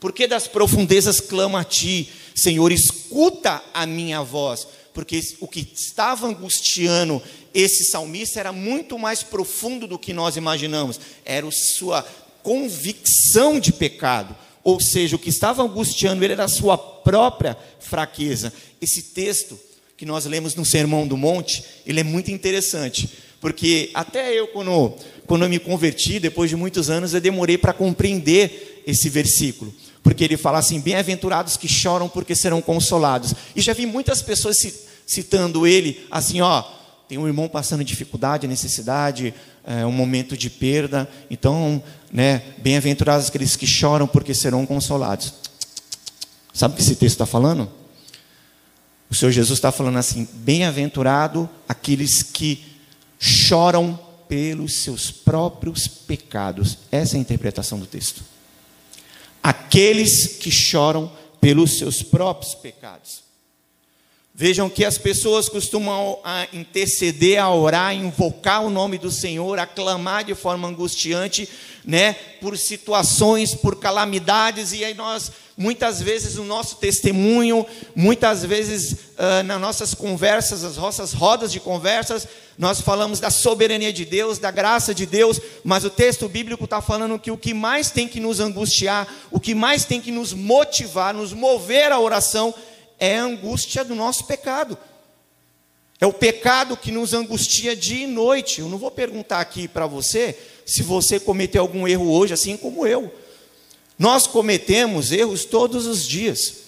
Porque 0.00 0.26
das 0.26 0.48
profundezas 0.48 1.20
clama 1.20 1.60
a 1.60 1.64
ti, 1.64 2.10
Senhor, 2.34 2.72
escuta 2.72 3.62
a 3.72 3.86
minha 3.86 4.22
voz. 4.24 4.66
Porque 4.92 5.22
o 5.38 5.46
que 5.46 5.60
estava 5.72 6.26
angustiando 6.26 7.22
esse 7.54 7.84
salmista 7.84 8.40
era 8.40 8.52
muito 8.52 8.98
mais 8.98 9.22
profundo 9.22 9.86
do 9.86 9.98
que 9.98 10.12
nós 10.12 10.36
imaginamos. 10.36 11.00
Era 11.24 11.48
sua 11.50 12.02
convicção 12.42 13.58
de 13.58 13.72
pecado. 13.72 14.34
Ou 14.62 14.80
seja, 14.80 15.16
o 15.16 15.18
que 15.18 15.30
estava 15.30 15.62
angustiando 15.62 16.22
ele 16.24 16.34
era 16.34 16.44
a 16.44 16.48
sua 16.48 16.76
própria 16.76 17.56
fraqueza. 17.78 18.52
Esse 18.80 19.02
texto 19.02 19.58
que 19.96 20.06
nós 20.06 20.24
lemos 20.26 20.54
no 20.54 20.64
Sermão 20.64 21.06
do 21.06 21.16
Monte, 21.16 21.64
ele 21.86 22.00
é 22.00 22.04
muito 22.04 22.30
interessante. 22.30 23.08
Porque 23.40 23.90
até 23.94 24.32
eu, 24.38 24.48
quando, 24.48 24.94
quando 25.26 25.44
eu 25.44 25.48
me 25.48 25.58
converti, 25.58 26.20
depois 26.20 26.50
de 26.50 26.56
muitos 26.56 26.90
anos, 26.90 27.14
eu 27.14 27.20
demorei 27.20 27.56
para 27.56 27.72
compreender 27.72 28.82
esse 28.86 29.08
versículo. 29.08 29.74
Porque 30.02 30.24
ele 30.24 30.36
fala 30.36 30.58
assim: 30.58 30.78
bem-aventurados 30.78 31.56
que 31.56 31.66
choram 31.66 32.08
porque 32.08 32.34
serão 32.34 32.60
consolados. 32.60 33.34
E 33.56 33.60
já 33.60 33.72
vi 33.72 33.86
muitas 33.86 34.20
pessoas 34.20 34.58
citando 35.06 35.66
ele 35.66 36.06
assim, 36.10 36.40
ó 36.42 36.79
tem 37.10 37.18
um 37.18 37.26
irmão 37.26 37.48
passando 37.48 37.82
dificuldade, 37.82 38.46
necessidade, 38.46 39.34
é, 39.64 39.84
um 39.84 39.90
momento 39.90 40.36
de 40.36 40.48
perda. 40.48 41.10
Então, 41.28 41.82
né, 42.12 42.40
bem-aventurados 42.58 43.26
aqueles 43.26 43.56
que 43.56 43.66
choram, 43.66 44.06
porque 44.06 44.32
serão 44.32 44.64
consolados. 44.64 45.34
Sabe 46.54 46.74
o 46.74 46.76
que 46.76 46.84
esse 46.84 46.94
texto 46.94 47.16
está 47.16 47.26
falando? 47.26 47.68
O 49.10 49.14
Senhor 49.16 49.32
Jesus 49.32 49.58
está 49.58 49.72
falando 49.72 49.98
assim: 49.98 50.28
bem-aventurado 50.34 51.50
aqueles 51.68 52.22
que 52.22 52.64
choram 53.18 53.98
pelos 54.28 54.84
seus 54.84 55.10
próprios 55.10 55.88
pecados. 55.88 56.78
Essa 56.92 57.16
é 57.16 57.18
a 57.18 57.20
interpretação 57.20 57.80
do 57.80 57.86
texto. 57.86 58.22
Aqueles 59.42 60.36
que 60.36 60.52
choram 60.52 61.10
pelos 61.40 61.76
seus 61.76 62.04
próprios 62.04 62.54
pecados. 62.54 63.29
Vejam 64.32 64.70
que 64.70 64.84
as 64.84 64.96
pessoas 64.96 65.48
costumam 65.48 66.18
a 66.22 66.46
interceder, 66.52 67.42
a 67.42 67.52
orar, 67.52 67.94
invocar 67.94 68.64
o 68.64 68.70
nome 68.70 68.96
do 68.96 69.10
Senhor, 69.10 69.58
a 69.58 69.66
clamar 69.66 70.24
de 70.24 70.34
forma 70.34 70.68
angustiante, 70.68 71.48
né, 71.84 72.12
por 72.40 72.56
situações, 72.56 73.54
por 73.54 73.76
calamidades, 73.76 74.72
e 74.72 74.84
aí 74.84 74.94
nós, 74.94 75.32
muitas 75.56 76.00
vezes, 76.00 76.36
no 76.36 76.44
nosso 76.44 76.76
testemunho, 76.76 77.66
muitas 77.94 78.44
vezes 78.44 78.92
uh, 78.92 79.42
nas 79.44 79.60
nossas 79.60 79.94
conversas, 79.94 80.62
as 80.62 80.76
nossas 80.76 81.12
rodas 81.12 81.50
de 81.50 81.58
conversas, 81.58 82.28
nós 82.56 82.80
falamos 82.80 83.20
da 83.20 83.30
soberania 83.30 83.92
de 83.92 84.04
Deus, 84.04 84.38
da 84.38 84.50
graça 84.50 84.94
de 84.94 85.06
Deus, 85.06 85.40
mas 85.64 85.84
o 85.84 85.90
texto 85.90 86.28
bíblico 86.28 86.64
está 86.64 86.80
falando 86.80 87.18
que 87.18 87.30
o 87.30 87.36
que 87.36 87.54
mais 87.54 87.90
tem 87.90 88.06
que 88.06 88.20
nos 88.20 88.38
angustiar, 88.38 89.08
o 89.30 89.40
que 89.40 89.54
mais 89.54 89.84
tem 89.84 90.00
que 90.00 90.12
nos 90.12 90.32
motivar, 90.32 91.14
nos 91.14 91.32
mover 91.32 91.90
à 91.90 91.98
oração, 91.98 92.54
é 93.00 93.18
a 93.18 93.24
angústia 93.24 93.82
do 93.82 93.94
nosso 93.94 94.26
pecado. 94.26 94.78
É 95.98 96.06
o 96.06 96.12
pecado 96.12 96.76
que 96.76 96.92
nos 96.92 97.12
angustia 97.14 97.74
dia 97.74 98.04
e 98.04 98.06
noite. 98.06 98.60
Eu 98.60 98.68
não 98.68 98.78
vou 98.78 98.90
perguntar 98.90 99.40
aqui 99.40 99.66
para 99.66 99.86
você 99.86 100.38
se 100.64 100.82
você 100.82 101.18
cometeu 101.18 101.62
algum 101.62 101.88
erro 101.88 102.10
hoje, 102.12 102.34
assim 102.34 102.56
como 102.56 102.86
eu. 102.86 103.12
Nós 103.98 104.26
cometemos 104.26 105.12
erros 105.12 105.44
todos 105.44 105.86
os 105.86 106.06
dias. 106.06 106.60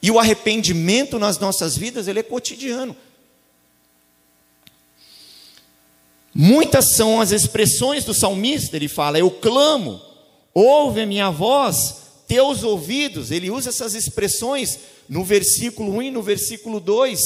E 0.00 0.10
o 0.10 0.18
arrependimento 0.18 1.18
nas 1.18 1.38
nossas 1.38 1.76
vidas, 1.76 2.06
ele 2.06 2.20
é 2.20 2.22
cotidiano. 2.22 2.96
Muitas 6.34 6.90
são 6.96 7.20
as 7.20 7.30
expressões 7.30 8.04
do 8.04 8.12
salmista, 8.12 8.76
ele 8.76 8.88
fala: 8.88 9.18
Eu 9.18 9.30
clamo, 9.30 10.00
ouve 10.52 11.02
a 11.02 11.06
minha 11.06 11.30
voz, 11.30 12.03
teus 12.26 12.62
ouvidos. 12.62 13.30
Ele 13.30 13.50
usa 13.50 13.70
essas 13.70 13.94
expressões 13.94 14.78
no 15.08 15.24
versículo 15.24 15.96
1 15.96 16.02
e 16.02 16.10
no 16.10 16.22
versículo 16.22 16.80
2. 16.80 17.20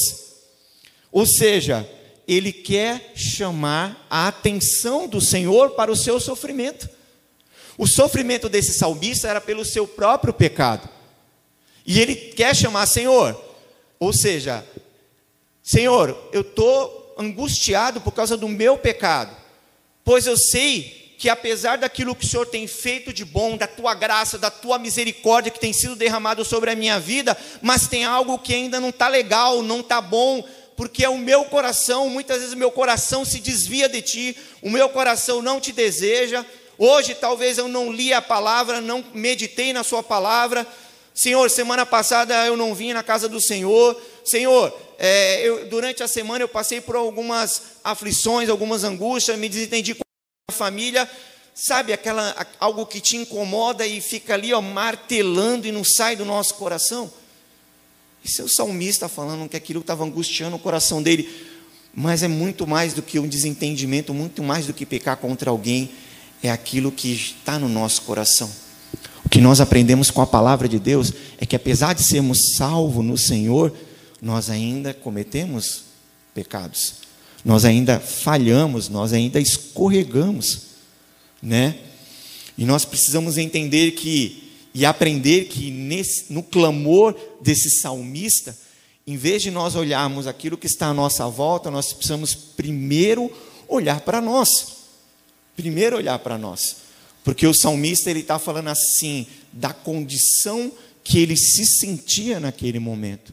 Ou 1.10 1.26
seja, 1.26 1.88
ele 2.26 2.52
quer 2.52 3.12
chamar 3.14 4.06
a 4.10 4.28
atenção 4.28 5.08
do 5.08 5.20
Senhor 5.20 5.70
para 5.70 5.90
o 5.90 5.96
seu 5.96 6.20
sofrimento. 6.20 6.88
O 7.76 7.86
sofrimento 7.86 8.48
desse 8.48 8.74
salmista 8.74 9.28
era 9.28 9.40
pelo 9.40 9.64
seu 9.64 9.86
próprio 9.86 10.34
pecado. 10.34 10.88
E 11.86 12.00
ele 12.00 12.14
quer 12.14 12.54
chamar 12.54 12.86
Senhor. 12.86 13.40
Ou 13.98 14.12
seja, 14.12 14.66
Senhor, 15.62 16.16
eu 16.32 16.42
estou 16.42 17.14
angustiado 17.18 18.00
por 18.00 18.12
causa 18.12 18.36
do 18.36 18.48
meu 18.48 18.78
pecado, 18.78 19.34
pois 20.04 20.26
eu 20.26 20.36
sei 20.36 20.97
que 21.18 21.28
apesar 21.28 21.76
daquilo 21.78 22.14
que 22.14 22.24
o 22.24 22.28
Senhor 22.28 22.46
tem 22.46 22.68
feito 22.68 23.12
de 23.12 23.24
bom, 23.24 23.56
da 23.56 23.66
tua 23.66 23.92
graça, 23.92 24.38
da 24.38 24.52
tua 24.52 24.78
misericórdia 24.78 25.50
que 25.50 25.58
tem 25.58 25.72
sido 25.72 25.96
derramado 25.96 26.44
sobre 26.44 26.70
a 26.70 26.76
minha 26.76 27.00
vida, 27.00 27.36
mas 27.60 27.88
tem 27.88 28.04
algo 28.04 28.38
que 28.38 28.54
ainda 28.54 28.78
não 28.78 28.90
está 28.90 29.08
legal, 29.08 29.60
não 29.60 29.80
está 29.80 30.00
bom, 30.00 30.46
porque 30.76 31.04
é 31.04 31.08
o 31.08 31.18
meu 31.18 31.44
coração, 31.46 32.08
muitas 32.08 32.38
vezes 32.38 32.54
o 32.54 32.56
meu 32.56 32.70
coração 32.70 33.24
se 33.24 33.40
desvia 33.40 33.88
de 33.88 34.00
ti, 34.00 34.36
o 34.62 34.70
meu 34.70 34.88
coração 34.88 35.42
não 35.42 35.60
te 35.60 35.72
deseja. 35.72 36.46
Hoje 36.78 37.16
talvez 37.16 37.58
eu 37.58 37.66
não 37.66 37.92
li 37.92 38.12
a 38.12 38.22
palavra, 38.22 38.80
não 38.80 39.04
meditei 39.12 39.72
na 39.72 39.82
sua 39.82 40.04
palavra. 40.04 40.64
Senhor, 41.12 41.50
semana 41.50 41.84
passada 41.84 42.46
eu 42.46 42.56
não 42.56 42.76
vim 42.76 42.92
na 42.92 43.02
casa 43.02 43.28
do 43.28 43.40
Senhor. 43.40 44.00
Senhor, 44.24 44.72
é, 44.96 45.42
eu, 45.42 45.66
durante 45.66 46.00
a 46.00 46.06
semana 46.06 46.44
eu 46.44 46.48
passei 46.48 46.80
por 46.80 46.94
algumas 46.94 47.60
aflições, 47.82 48.48
algumas 48.48 48.84
angústias, 48.84 49.36
me 49.36 49.48
desentendi 49.48 49.96
com 49.96 50.07
família, 50.50 51.06
sabe 51.54 51.92
aquela 51.92 52.34
algo 52.58 52.86
que 52.86 53.02
te 53.02 53.18
incomoda 53.18 53.86
e 53.86 54.00
fica 54.00 54.32
ali 54.32 54.54
ó, 54.54 54.62
martelando 54.62 55.66
e 55.66 55.72
não 55.72 55.84
sai 55.84 56.16
do 56.16 56.24
nosso 56.24 56.54
coração? 56.54 57.12
Esse 58.24 58.40
é 58.40 58.44
o 58.44 58.48
salmista 58.48 59.10
falando 59.10 59.46
que 59.46 59.58
aquilo 59.58 59.80
estava 59.80 60.04
angustiando 60.04 60.56
o 60.56 60.58
coração 60.58 61.02
dele, 61.02 61.28
mas 61.94 62.22
é 62.22 62.28
muito 62.28 62.66
mais 62.66 62.94
do 62.94 63.02
que 63.02 63.18
um 63.18 63.28
desentendimento, 63.28 64.14
muito 64.14 64.42
mais 64.42 64.66
do 64.66 64.72
que 64.72 64.86
pecar 64.86 65.18
contra 65.18 65.50
alguém, 65.50 65.90
é 66.42 66.50
aquilo 66.50 66.90
que 66.90 67.12
está 67.12 67.58
no 67.58 67.68
nosso 67.68 68.02
coração. 68.02 68.50
O 69.26 69.28
que 69.28 69.42
nós 69.42 69.60
aprendemos 69.60 70.10
com 70.10 70.22
a 70.22 70.26
palavra 70.26 70.66
de 70.66 70.78
Deus 70.78 71.12
é 71.36 71.44
que 71.44 71.56
apesar 71.56 71.92
de 71.92 72.02
sermos 72.02 72.54
salvos 72.56 73.04
no 73.04 73.18
Senhor, 73.18 73.70
nós 74.22 74.48
ainda 74.48 74.94
cometemos 74.94 75.82
pecados 76.32 77.07
nós 77.44 77.64
ainda 77.64 78.00
falhamos, 78.00 78.88
nós 78.88 79.12
ainda 79.12 79.40
escorregamos, 79.40 80.62
né? 81.42 81.78
E 82.56 82.64
nós 82.64 82.84
precisamos 82.84 83.38
entender 83.38 83.92
que 83.92 84.48
e 84.74 84.84
aprender 84.84 85.46
que 85.46 85.70
nesse, 85.70 86.32
no 86.32 86.42
clamor 86.42 87.16
desse 87.40 87.80
salmista, 87.80 88.56
em 89.06 89.16
vez 89.16 89.42
de 89.42 89.50
nós 89.50 89.74
olharmos 89.74 90.26
aquilo 90.26 90.56
que 90.56 90.66
está 90.66 90.88
à 90.88 90.94
nossa 90.94 91.26
volta, 91.26 91.70
nós 91.70 91.92
precisamos 91.92 92.34
primeiro 92.34 93.32
olhar 93.66 94.00
para 94.02 94.20
nós. 94.20 94.48
Primeiro 95.56 95.96
olhar 95.96 96.18
para 96.18 96.38
nós. 96.38 96.76
Porque 97.24 97.46
o 97.46 97.54
salmista 97.54 98.10
ele 98.10 98.20
está 98.20 98.38
falando 98.38 98.68
assim 98.68 99.26
da 99.52 99.72
condição 99.72 100.70
que 101.02 101.18
ele 101.18 101.36
se 101.36 101.64
sentia 101.66 102.38
naquele 102.38 102.78
momento. 102.78 103.32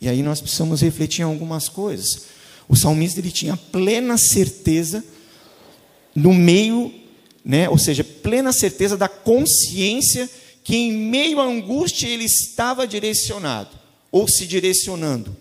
E 0.00 0.08
aí 0.08 0.22
nós 0.22 0.40
precisamos 0.40 0.80
refletir 0.80 1.20
em 1.20 1.24
algumas 1.24 1.68
coisas. 1.68 2.22
O 2.70 2.76
salmista 2.76 3.18
ele 3.18 3.32
tinha 3.32 3.56
plena 3.56 4.16
certeza 4.16 5.04
no 6.14 6.32
meio, 6.32 6.94
né, 7.44 7.68
ou 7.68 7.76
seja, 7.76 8.04
plena 8.04 8.52
certeza 8.52 8.96
da 8.96 9.08
consciência 9.08 10.30
que 10.62 10.76
em 10.76 10.92
meio 10.92 11.40
à 11.40 11.44
angústia 11.44 12.06
ele 12.06 12.26
estava 12.26 12.86
direcionado 12.86 13.70
ou 14.08 14.28
se 14.28 14.46
direcionando. 14.46 15.36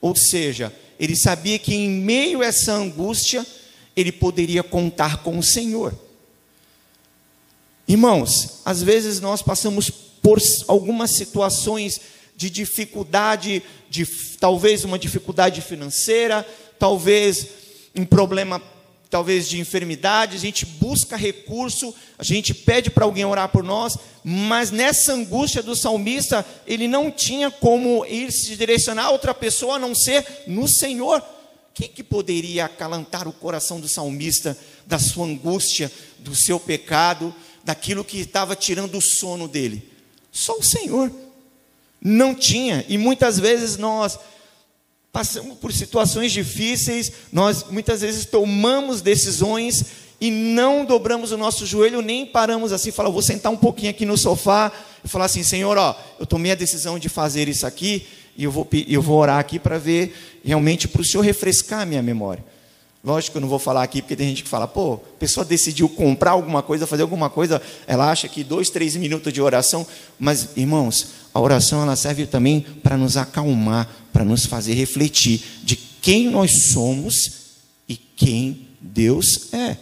Ou 0.00 0.16
seja, 0.16 0.74
ele 0.98 1.14
sabia 1.14 1.56
que 1.56 1.72
em 1.72 1.88
meio 1.88 2.42
a 2.42 2.46
essa 2.46 2.72
angústia 2.72 3.46
ele 3.94 4.10
poderia 4.10 4.64
contar 4.64 5.22
com 5.22 5.38
o 5.38 5.42
Senhor. 5.42 5.94
Irmãos, 7.86 8.60
às 8.64 8.82
vezes 8.82 9.20
nós 9.20 9.40
passamos 9.40 9.88
por 9.88 10.40
algumas 10.66 11.12
situações 11.12 12.00
de 12.36 12.50
dificuldade, 12.50 13.62
de 13.88 14.04
talvez 14.40 14.84
uma 14.84 14.98
dificuldade 14.98 15.60
financeira, 15.60 16.44
talvez 16.82 17.46
um 17.94 18.04
problema 18.04 18.60
talvez 19.08 19.48
de 19.48 19.60
enfermidade, 19.60 20.36
a 20.36 20.40
gente 20.40 20.66
busca 20.66 21.16
recurso, 21.16 21.94
a 22.18 22.24
gente 22.24 22.52
pede 22.52 22.90
para 22.90 23.04
alguém 23.04 23.24
orar 23.24 23.50
por 23.50 23.62
nós, 23.62 23.96
mas 24.24 24.72
nessa 24.72 25.12
angústia 25.12 25.62
do 25.62 25.76
salmista, 25.76 26.44
ele 26.66 26.88
não 26.88 27.08
tinha 27.08 27.52
como 27.52 28.04
ir 28.04 28.32
se 28.32 28.56
direcionar 28.56 29.04
a 29.04 29.10
outra 29.10 29.32
pessoa 29.32 29.76
a 29.76 29.78
não 29.78 29.94
ser 29.94 30.26
no 30.48 30.66
Senhor. 30.66 31.20
O 31.20 31.72
que, 31.72 31.86
que 31.86 32.02
poderia 32.02 32.64
acalantar 32.64 33.28
o 33.28 33.32
coração 33.32 33.78
do 33.78 33.86
salmista 33.86 34.58
da 34.84 34.98
sua 34.98 35.26
angústia, 35.26 35.92
do 36.18 36.34
seu 36.34 36.58
pecado, 36.58 37.32
daquilo 37.62 38.02
que 38.02 38.18
estava 38.18 38.56
tirando 38.56 38.98
o 38.98 39.02
sono 39.02 39.46
dele? 39.46 39.88
Só 40.32 40.58
o 40.58 40.64
Senhor. 40.64 41.12
Não 42.00 42.34
tinha, 42.34 42.84
e 42.88 42.98
muitas 42.98 43.38
vezes 43.38 43.76
nós 43.76 44.18
passamos 45.12 45.58
por 45.58 45.72
situações 45.72 46.32
difíceis, 46.32 47.12
nós 47.30 47.66
muitas 47.70 48.00
vezes 48.00 48.24
tomamos 48.24 49.02
decisões 49.02 49.84
e 50.18 50.30
não 50.30 50.86
dobramos 50.86 51.32
o 51.32 51.36
nosso 51.36 51.66
joelho, 51.66 52.00
nem 52.00 52.24
paramos 52.24 52.72
assim, 52.72 52.90
falar, 52.90 53.10
vou 53.10 53.20
sentar 53.20 53.52
um 53.52 53.56
pouquinho 53.56 53.90
aqui 53.90 54.06
no 54.06 54.16
sofá 54.16 54.72
e 55.04 55.08
falar 55.08 55.26
assim, 55.26 55.42
Senhor, 55.42 55.76
ó, 55.76 55.94
eu 56.18 56.24
tomei 56.24 56.52
a 56.52 56.54
decisão 56.54 56.98
de 56.98 57.10
fazer 57.10 57.46
isso 57.46 57.66
aqui 57.66 58.06
e 58.36 58.44
eu 58.44 58.50
vou, 58.50 58.66
eu 58.88 59.02
vou 59.02 59.18
orar 59.18 59.38
aqui 59.38 59.58
para 59.58 59.76
ver 59.76 60.40
realmente 60.42 60.88
para 60.88 61.02
o 61.02 61.04
Senhor 61.04 61.22
refrescar 61.22 61.80
a 61.80 61.86
minha 61.86 62.02
memória. 62.02 62.42
Lógico 63.04 63.32
que 63.32 63.38
eu 63.38 63.42
não 63.42 63.48
vou 63.48 63.58
falar 63.58 63.82
aqui, 63.82 64.00
porque 64.00 64.14
tem 64.14 64.28
gente 64.28 64.44
que 64.44 64.48
fala, 64.48 64.68
pô, 64.68 64.94
a 64.94 65.18
pessoa 65.18 65.44
decidiu 65.44 65.88
comprar 65.88 66.30
alguma 66.30 66.62
coisa, 66.62 66.86
fazer 66.86 67.02
alguma 67.02 67.28
coisa, 67.28 67.60
ela 67.84 68.08
acha 68.08 68.28
que 68.28 68.44
dois, 68.44 68.70
três 68.70 68.94
minutos 68.94 69.32
de 69.32 69.42
oração, 69.42 69.84
mas, 70.20 70.50
irmãos, 70.56 71.08
a 71.34 71.40
oração 71.40 71.82
ela 71.82 71.96
serve 71.96 72.26
também 72.26 72.60
para 72.82 72.96
nos 72.96 73.16
acalmar, 73.16 73.88
para 74.12 74.24
nos 74.24 74.44
fazer 74.44 74.74
refletir 74.74 75.42
de 75.62 75.76
quem 75.76 76.28
nós 76.30 76.72
somos 76.72 77.32
e 77.88 77.96
quem 77.96 78.68
Deus 78.80 79.52
é. 79.52 79.76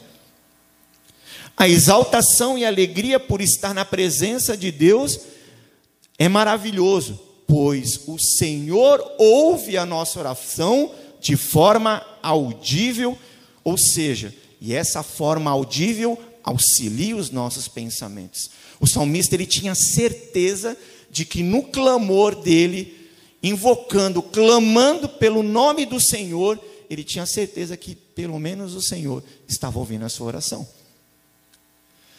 A 1.56 1.68
exaltação 1.68 2.56
e 2.56 2.64
alegria 2.64 3.18
por 3.18 3.40
estar 3.40 3.74
na 3.74 3.84
presença 3.84 4.56
de 4.56 4.70
Deus 4.70 5.20
é 6.18 6.28
maravilhoso, 6.28 7.20
pois 7.46 8.00
o 8.06 8.18
Senhor 8.18 9.02
ouve 9.18 9.76
a 9.76 9.84
nossa 9.84 10.18
oração 10.20 10.94
de 11.20 11.36
forma 11.36 12.04
audível, 12.22 13.18
ou 13.64 13.76
seja, 13.76 14.34
e 14.60 14.72
essa 14.72 15.02
forma 15.02 15.50
audível 15.50 16.18
auxilia 16.42 17.16
os 17.16 17.30
nossos 17.30 17.68
pensamentos. 17.68 18.50
O 18.78 18.86
salmista 18.86 19.34
ele 19.34 19.46
tinha 19.46 19.74
certeza 19.74 20.76
de 21.10 21.24
que 21.24 21.42
no 21.42 21.64
clamor 21.64 22.34
dele, 22.34 23.08
invocando, 23.42 24.22
clamando 24.22 25.08
pelo 25.08 25.42
nome 25.42 25.84
do 25.84 26.00
Senhor, 26.00 26.58
ele 26.88 27.02
tinha 27.02 27.26
certeza 27.26 27.76
que 27.76 27.94
pelo 27.94 28.38
menos 28.38 28.74
o 28.74 28.82
Senhor 28.82 29.22
estava 29.48 29.78
ouvindo 29.78 30.04
a 30.04 30.08
sua 30.08 30.28
oração. 30.28 30.66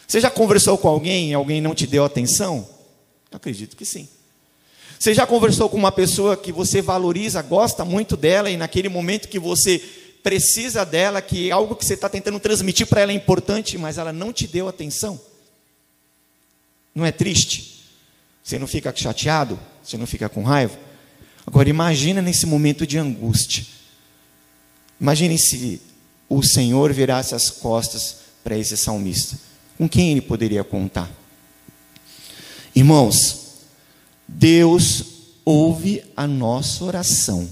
Você 0.08 0.20
já 0.20 0.30
conversou 0.30 0.78
com 0.78 0.90
alguém 0.90 1.32
e 1.32 1.34
alguém 1.34 1.62
não 1.62 1.74
te 1.74 1.88
deu 1.88 2.04
atenção? 2.04 2.68
Eu 3.32 3.38
acredito 3.38 3.78
que 3.78 3.86
sim. 3.86 4.10
Você 5.00 5.14
já 5.14 5.26
conversou 5.26 5.70
com 5.70 5.78
uma 5.78 5.92
pessoa 5.92 6.36
que 6.36 6.52
você 6.52 6.82
valoriza, 6.82 7.42
gosta 7.42 7.86
muito 7.86 8.18
dela 8.18 8.52
e 8.52 8.58
naquele 8.58 8.90
momento 8.90 9.30
que 9.30 9.40
você 9.40 9.80
precisa 10.22 10.86
dela, 10.86 11.22
que 11.22 11.50
algo 11.50 11.76
que 11.76 11.86
você 11.86 11.96
está 11.96 12.10
tentando 12.10 12.40
transmitir 12.40 12.86
para 12.88 13.02
ela 13.02 13.12
é 13.12 13.16
importante, 13.16 13.78
mas 13.78 13.98
ela 13.98 14.14
não 14.14 14.32
te 14.32 14.46
deu 14.46 14.68
atenção? 14.68 15.20
Não 16.94 17.06
é 17.06 17.12
triste? 17.12 17.71
Você 18.44 18.58
não 18.58 18.68
fica 18.68 18.94
chateado? 18.96 19.60
Você 19.84 19.98
não 19.98 20.08
fica 20.08 20.28
com 20.30 20.44
raiva? 20.44 20.78
Agora 21.46 21.70
imagina 21.70 22.22
nesse 22.22 22.46
momento 22.46 22.86
de 22.86 22.98
angústia. 22.98 23.66
Imagine 25.00 25.38
se 25.38 25.82
o 26.30 26.44
Senhor 26.44 26.94
virasse 26.94 27.36
as 27.36 27.50
costas 27.50 28.18
para 28.44 28.58
esse 28.58 28.78
salmista. 28.78 29.38
Com 29.78 29.90
quem 29.90 30.12
ele 30.12 30.22
poderia 30.22 30.64
contar? 30.64 31.10
Irmãos, 32.76 33.58
Deus 34.28 35.04
ouve 35.44 36.04
a 36.16 36.28
nossa 36.28 36.84
oração. 36.84 37.50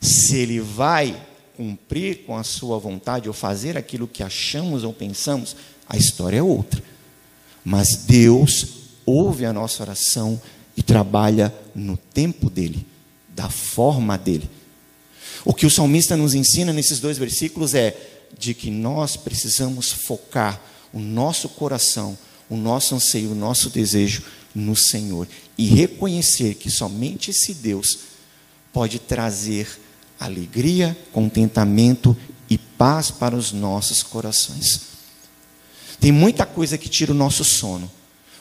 Se 0.00 0.36
ele 0.36 0.60
vai 0.60 1.20
cumprir 1.56 2.24
com 2.24 2.36
a 2.36 2.44
sua 2.44 2.78
vontade 2.78 3.28
ou 3.28 3.34
fazer 3.34 3.76
aquilo 3.76 4.08
que 4.08 4.22
achamos 4.22 4.84
ou 4.84 4.92
pensamos, 4.92 5.56
a 5.88 5.96
história 5.96 6.38
é 6.38 6.42
outra. 6.42 6.82
Mas 7.64 7.96
Deus 7.96 8.79
ouve 9.10 9.44
a 9.44 9.52
nossa 9.52 9.82
oração 9.82 10.40
e 10.76 10.82
trabalha 10.82 11.54
no 11.74 11.96
tempo 11.96 12.48
dele, 12.48 12.86
da 13.28 13.48
forma 13.48 14.16
dele. 14.16 14.48
O 15.44 15.54
que 15.54 15.66
o 15.66 15.70
salmista 15.70 16.16
nos 16.16 16.34
ensina 16.34 16.72
nesses 16.72 17.00
dois 17.00 17.18
versículos 17.18 17.74
é 17.74 17.96
de 18.38 18.54
que 18.54 18.70
nós 18.70 19.16
precisamos 19.16 19.90
focar 19.90 20.60
o 20.92 20.98
nosso 20.98 21.48
coração, 21.48 22.16
o 22.48 22.56
nosso 22.56 22.94
anseio, 22.94 23.32
o 23.32 23.34
nosso 23.34 23.70
desejo 23.70 24.22
no 24.54 24.76
Senhor 24.76 25.28
e 25.56 25.66
reconhecer 25.66 26.54
que 26.54 26.70
somente 26.70 27.30
esse 27.30 27.54
Deus 27.54 27.98
pode 28.72 28.98
trazer 28.98 29.68
alegria, 30.18 30.96
contentamento 31.12 32.16
e 32.48 32.58
paz 32.58 33.10
para 33.10 33.36
os 33.36 33.52
nossos 33.52 34.02
corações. 34.02 34.80
Tem 35.98 36.10
muita 36.10 36.46
coisa 36.46 36.78
que 36.78 36.88
tira 36.88 37.12
o 37.12 37.14
nosso 37.14 37.44
sono, 37.44 37.90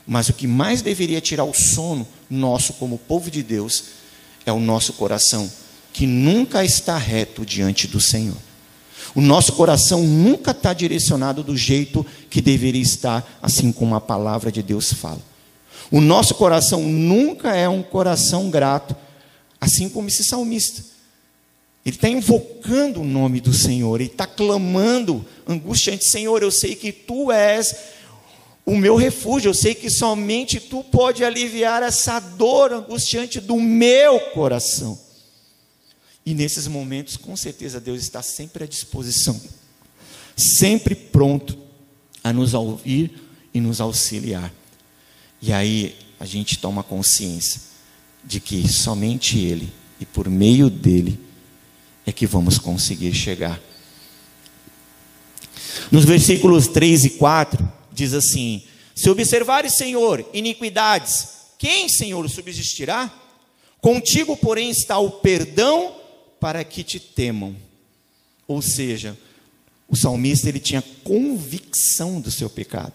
mas 0.09 0.27
o 0.27 0.33
que 0.33 0.47
mais 0.47 0.81
deveria 0.81 1.21
tirar 1.21 1.43
o 1.43 1.53
sono 1.53 2.05
nosso 2.27 2.73
como 2.73 2.97
povo 2.97 3.29
de 3.29 3.43
Deus 3.43 3.83
é 4.43 4.51
o 4.51 4.59
nosso 4.59 4.93
coração, 4.93 5.49
que 5.93 6.07
nunca 6.07 6.65
está 6.65 6.97
reto 6.97 7.45
diante 7.45 7.85
do 7.87 8.01
Senhor. 8.01 8.35
O 9.13 9.21
nosso 9.21 9.53
coração 9.53 10.01
nunca 10.01 10.49
está 10.49 10.73
direcionado 10.73 11.43
do 11.43 11.55
jeito 11.55 12.03
que 12.27 12.41
deveria 12.41 12.81
estar, 12.81 13.37
assim 13.39 13.71
como 13.71 13.93
a 13.93 14.01
palavra 14.01 14.51
de 14.51 14.63
Deus 14.63 14.91
fala. 14.91 15.21
O 15.91 16.01
nosso 16.01 16.33
coração 16.33 16.81
nunca 16.81 17.55
é 17.55 17.69
um 17.69 17.83
coração 17.83 18.49
grato, 18.49 18.95
assim 19.61 19.87
como 19.87 20.07
esse 20.07 20.23
salmista. 20.23 20.83
Ele 21.85 21.95
está 21.95 22.09
invocando 22.09 23.01
o 23.01 23.05
nome 23.05 23.39
do 23.39 23.53
Senhor, 23.53 24.01
ele 24.01 24.09
está 24.09 24.25
clamando 24.25 25.23
angustiante: 25.47 26.05
Senhor, 26.05 26.41
eu 26.41 26.49
sei 26.49 26.75
que 26.75 26.91
tu 26.91 27.31
és 27.31 27.75
o 28.69 28.77
meu 28.77 28.95
refúgio, 28.95 29.49
eu 29.49 29.53
sei 29.53 29.73
que 29.73 29.89
somente 29.89 30.59
tu 30.59 30.83
pode 30.83 31.23
aliviar 31.23 31.81
essa 31.81 32.19
dor 32.19 32.71
angustiante 32.71 33.39
do 33.39 33.59
meu 33.59 34.19
coração. 34.31 34.99
E 36.23 36.35
nesses 36.35 36.67
momentos, 36.67 37.17
com 37.17 37.35
certeza, 37.35 37.79
Deus 37.79 37.99
está 37.99 38.21
sempre 38.21 38.63
à 38.63 38.67
disposição, 38.67 39.41
sempre 40.37 40.93
pronto 40.93 41.57
a 42.23 42.31
nos 42.31 42.53
ouvir 42.53 43.11
e 43.51 43.59
nos 43.59 43.81
auxiliar. 43.81 44.53
E 45.41 45.51
aí 45.51 45.95
a 46.19 46.25
gente 46.25 46.59
toma 46.59 46.83
consciência 46.83 47.61
de 48.23 48.39
que 48.39 48.67
somente 48.67 49.39
Ele 49.39 49.73
e 49.99 50.05
por 50.05 50.29
meio 50.29 50.69
dele 50.69 51.19
é 52.05 52.11
que 52.11 52.27
vamos 52.27 52.59
conseguir 52.59 53.15
chegar. 53.15 53.59
Nos 55.91 56.05
versículos 56.05 56.67
3 56.67 57.05
e 57.05 57.09
4, 57.11 57.78
diz 58.03 58.13
assim: 58.13 58.63
Se 58.95 59.09
observares, 59.09 59.73
Senhor, 59.73 60.25
iniquidades, 60.33 61.27
quem, 61.57 61.89
Senhor, 61.89 62.27
subsistirá? 62.29 63.11
Contigo, 63.81 64.35
porém, 64.35 64.69
está 64.69 64.97
o 64.97 65.11
perdão 65.11 65.95
para 66.39 66.63
que 66.63 66.83
te 66.83 66.99
temam. 66.99 67.55
Ou 68.47 68.61
seja, 68.61 69.17
o 69.87 69.95
salmista 69.95 70.49
ele 70.49 70.59
tinha 70.59 70.83
convicção 71.03 72.19
do 72.19 72.31
seu 72.31 72.49
pecado. 72.49 72.93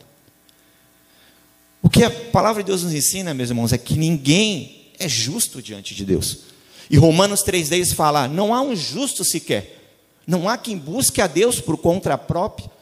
O 1.83 1.91
que 1.91 2.03
a 2.03 2.11
palavra 2.11 2.63
de 2.63 2.69
Deus 2.69 2.83
nos 2.83 2.95
ensina, 2.95 3.35
meus 3.35 3.51
irmãos, 3.51 3.73
é 3.73 3.79
que 3.79 3.95
ninguém 3.95 4.91
é 4.99 5.09
justo 5.09 5.61
diante 5.61 5.95
de 5.95 6.05
Deus. 6.05 6.39
E 6.89 6.97
Romanos 6.97 7.43
3,10 7.43 7.95
fala: 7.95 8.27
não 8.27 8.55
há 8.55 8.63
um 8.63 8.75
justo 8.75 9.25
sequer, 9.25 9.95
não 10.27 10.49
há 10.49 10.57
quem 10.57 10.79
busque 10.79 11.21
a 11.21 11.27
Deus 11.27 11.61
por 11.61 11.77
conta 11.77 12.17
própria. 12.17 12.74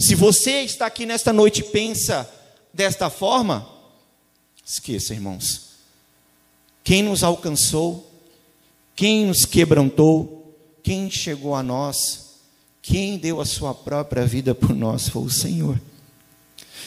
Se 0.00 0.14
você 0.14 0.62
está 0.62 0.86
aqui 0.86 1.04
nesta 1.04 1.30
noite 1.30 1.60
e 1.60 1.64
pensa 1.64 2.26
desta 2.72 3.10
forma, 3.10 3.68
esqueça, 4.64 5.12
irmãos. 5.12 5.72
Quem 6.82 7.02
nos 7.02 7.22
alcançou, 7.22 8.10
quem 8.96 9.26
nos 9.26 9.44
quebrantou, 9.44 10.56
quem 10.82 11.10
chegou 11.10 11.54
a 11.54 11.62
nós, 11.62 12.30
quem 12.80 13.18
deu 13.18 13.42
a 13.42 13.44
sua 13.44 13.74
própria 13.74 14.24
vida 14.24 14.54
por 14.54 14.74
nós 14.74 15.06
foi 15.06 15.22
o 15.22 15.30
Senhor. 15.30 15.78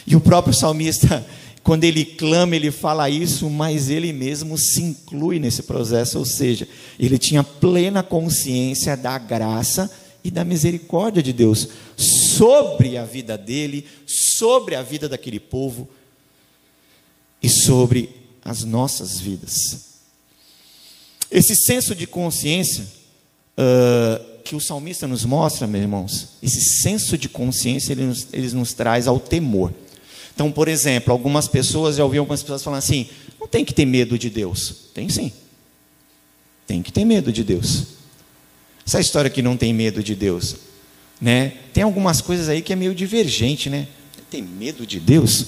E 0.08 0.16
o 0.16 0.20
próprio 0.20 0.54
salmista 0.54 1.24
quando 1.62 1.84
ele 1.84 2.04
clama, 2.04 2.56
ele 2.56 2.72
fala 2.72 3.12
isso, 3.12 3.48
mas 3.48 3.92
ele 3.92 4.12
mesmo 4.12 4.58
se 4.58 4.82
inclui 4.82 5.38
nesse 5.38 5.64
processo, 5.64 6.18
ou 6.18 6.26
seja, 6.26 6.68
ele 7.00 7.20
tinha 7.20 7.44
plena 7.44 8.02
consciência 8.02 8.98
da 8.98 9.20
graça 9.20 9.90
e 10.24 10.32
da 10.32 10.44
misericórdia 10.44 11.22
de 11.22 11.32
Deus 11.32 11.70
sobre 12.38 12.98
a 12.98 13.06
vida 13.06 13.38
dele, 13.38 13.86
sobre 14.06 14.76
a 14.76 14.82
vida 14.82 15.08
daquele 15.10 15.40
povo 15.40 15.90
e 17.42 17.50
sobre 17.50 18.10
as 18.44 18.64
nossas 18.64 19.20
vidas. 19.20 19.94
Esse 21.30 21.56
senso 21.56 21.96
de 21.96 22.06
consciência 22.06 22.86
uh, 23.58 24.42
que 24.44 24.56
o 24.56 24.60
salmista 24.60 25.08
nos 25.08 25.26
mostra, 25.26 25.66
meus 25.66 25.82
irmãos, 25.82 26.30
esse 26.42 26.62
senso 26.82 27.18
de 27.18 27.28
consciência 27.28 27.94
ele 27.94 28.04
nos, 28.04 28.28
ele 28.32 28.52
nos 28.52 28.74
traz 28.74 29.08
ao 29.08 29.20
temor. 29.20 29.74
Então, 30.34 30.52
por 30.52 30.68
exemplo, 30.68 31.12
algumas 31.12 31.48
pessoas, 31.48 31.96
já 31.96 32.04
ouvi 32.04 32.18
algumas 32.18 32.42
pessoas 32.42 32.64
falando 32.64 32.80
assim: 32.80 33.08
não 33.40 33.48
tem 33.48 33.64
que 33.64 33.74
ter 33.74 33.86
medo 33.86 34.18
de 34.18 34.30
Deus. 34.30 34.90
Tem 34.94 35.10
sim. 35.10 35.32
Tem 36.66 36.82
que 36.82 36.92
ter 36.92 37.06
medo 37.06 37.32
de 37.32 37.44
Deus. 37.44 37.86
Essa 38.86 39.00
história 39.00 39.30
que 39.30 39.42
não 39.42 39.56
tem 39.56 39.74
medo 39.74 40.04
de 40.04 40.16
Deus, 40.16 40.56
né? 41.24 41.54
Tem 41.74 41.84
algumas 41.84 42.20
coisas 42.20 42.50
aí 42.50 42.62
que 42.62 42.74
é 42.74 42.76
meio 42.76 42.94
divergente, 42.94 43.70
né? 43.70 43.88
Tem 44.30 44.42
medo 44.42 44.86
de 44.86 45.00
Deus? 45.00 45.48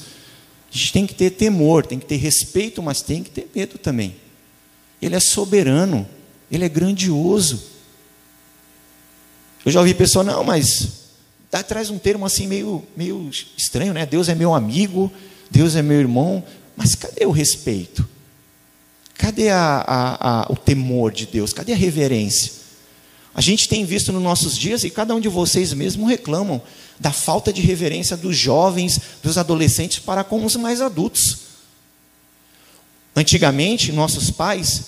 A 0.73 0.77
gente 0.77 0.93
tem 0.93 1.05
que 1.05 1.13
ter 1.13 1.31
temor, 1.31 1.85
tem 1.85 1.99
que 1.99 2.05
ter 2.05 2.15
respeito, 2.15 2.81
mas 2.81 3.01
tem 3.01 3.21
que 3.21 3.29
ter 3.29 3.49
medo 3.53 3.77
também. 3.77 4.15
Ele 5.01 5.15
é 5.15 5.19
soberano, 5.19 6.07
ele 6.49 6.63
é 6.63 6.69
grandioso. 6.69 7.61
Eu 9.65 9.71
já 9.71 9.81
ouvi 9.81 9.93
pessoa, 9.93 10.23
não, 10.23 10.45
mas 10.45 11.05
Dá, 11.51 11.61
traz 11.61 11.89
um 11.89 11.97
termo 11.97 12.25
assim 12.25 12.47
meio, 12.47 12.83
meio 12.95 13.29
estranho, 13.57 13.93
né? 13.93 14.05
Deus 14.05 14.29
é 14.29 14.35
meu 14.35 14.53
amigo, 14.53 15.11
Deus 15.51 15.75
é 15.75 15.81
meu 15.81 15.99
irmão, 15.99 16.43
mas 16.75 16.95
cadê 16.95 17.25
o 17.25 17.31
respeito? 17.31 18.07
Cadê 19.13 19.49
a, 19.49 19.83
a, 19.87 20.41
a, 20.43 20.51
o 20.51 20.55
temor 20.55 21.11
de 21.11 21.25
Deus? 21.25 21.53
Cadê 21.53 21.73
a 21.73 21.75
reverência? 21.77 22.64
A 23.35 23.41
gente 23.41 23.67
tem 23.67 23.83
visto 23.83 24.13
nos 24.13 24.23
nossos 24.23 24.57
dias, 24.57 24.85
e 24.85 24.89
cada 24.89 25.13
um 25.13 25.19
de 25.19 25.27
vocês 25.27 25.73
mesmo 25.73 26.07
reclamam, 26.07 26.61
da 26.97 27.11
falta 27.11 27.51
de 27.51 27.61
reverência 27.61 28.15
dos 28.15 28.37
jovens, 28.37 28.99
dos 29.21 29.37
adolescentes 29.37 29.99
para 29.99 30.23
com 30.23 30.45
os 30.45 30.55
mais 30.55 30.79
adultos. 30.79 31.39
Antigamente, 33.13 33.91
nossos 33.91 34.31
pais, 34.31 34.85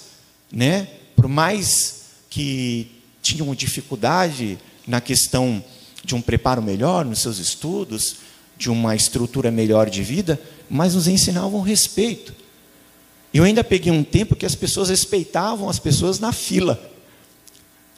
né, 0.50 0.88
por 1.14 1.28
mais 1.28 2.04
que 2.30 2.90
tinham 3.22 3.54
dificuldade 3.54 4.58
na 4.88 5.02
questão 5.02 5.62
de 6.02 6.16
um 6.16 6.22
preparo 6.22 6.62
melhor 6.62 7.04
nos 7.04 7.20
seus 7.20 7.40
estudos, 7.40 8.16
de 8.58 8.70
uma 8.70 8.96
estrutura 8.96 9.52
melhor 9.52 9.90
de 9.90 10.02
vida, 10.04 10.40
mas 10.70 10.96
nos 10.96 11.08
ensinavam 11.08 11.60
respeito. 11.62 12.34
Eu 13.34 13.44
ainda 13.44 13.64
peguei 13.64 13.92
um 13.92 14.06
tempo 14.06 14.36
que 14.36 14.46
as 14.46 14.56
pessoas 14.56 14.88
respeitavam 14.88 15.70
as 15.70 15.80
pessoas 15.80 16.18
na 16.18 16.32
fila, 16.32 16.80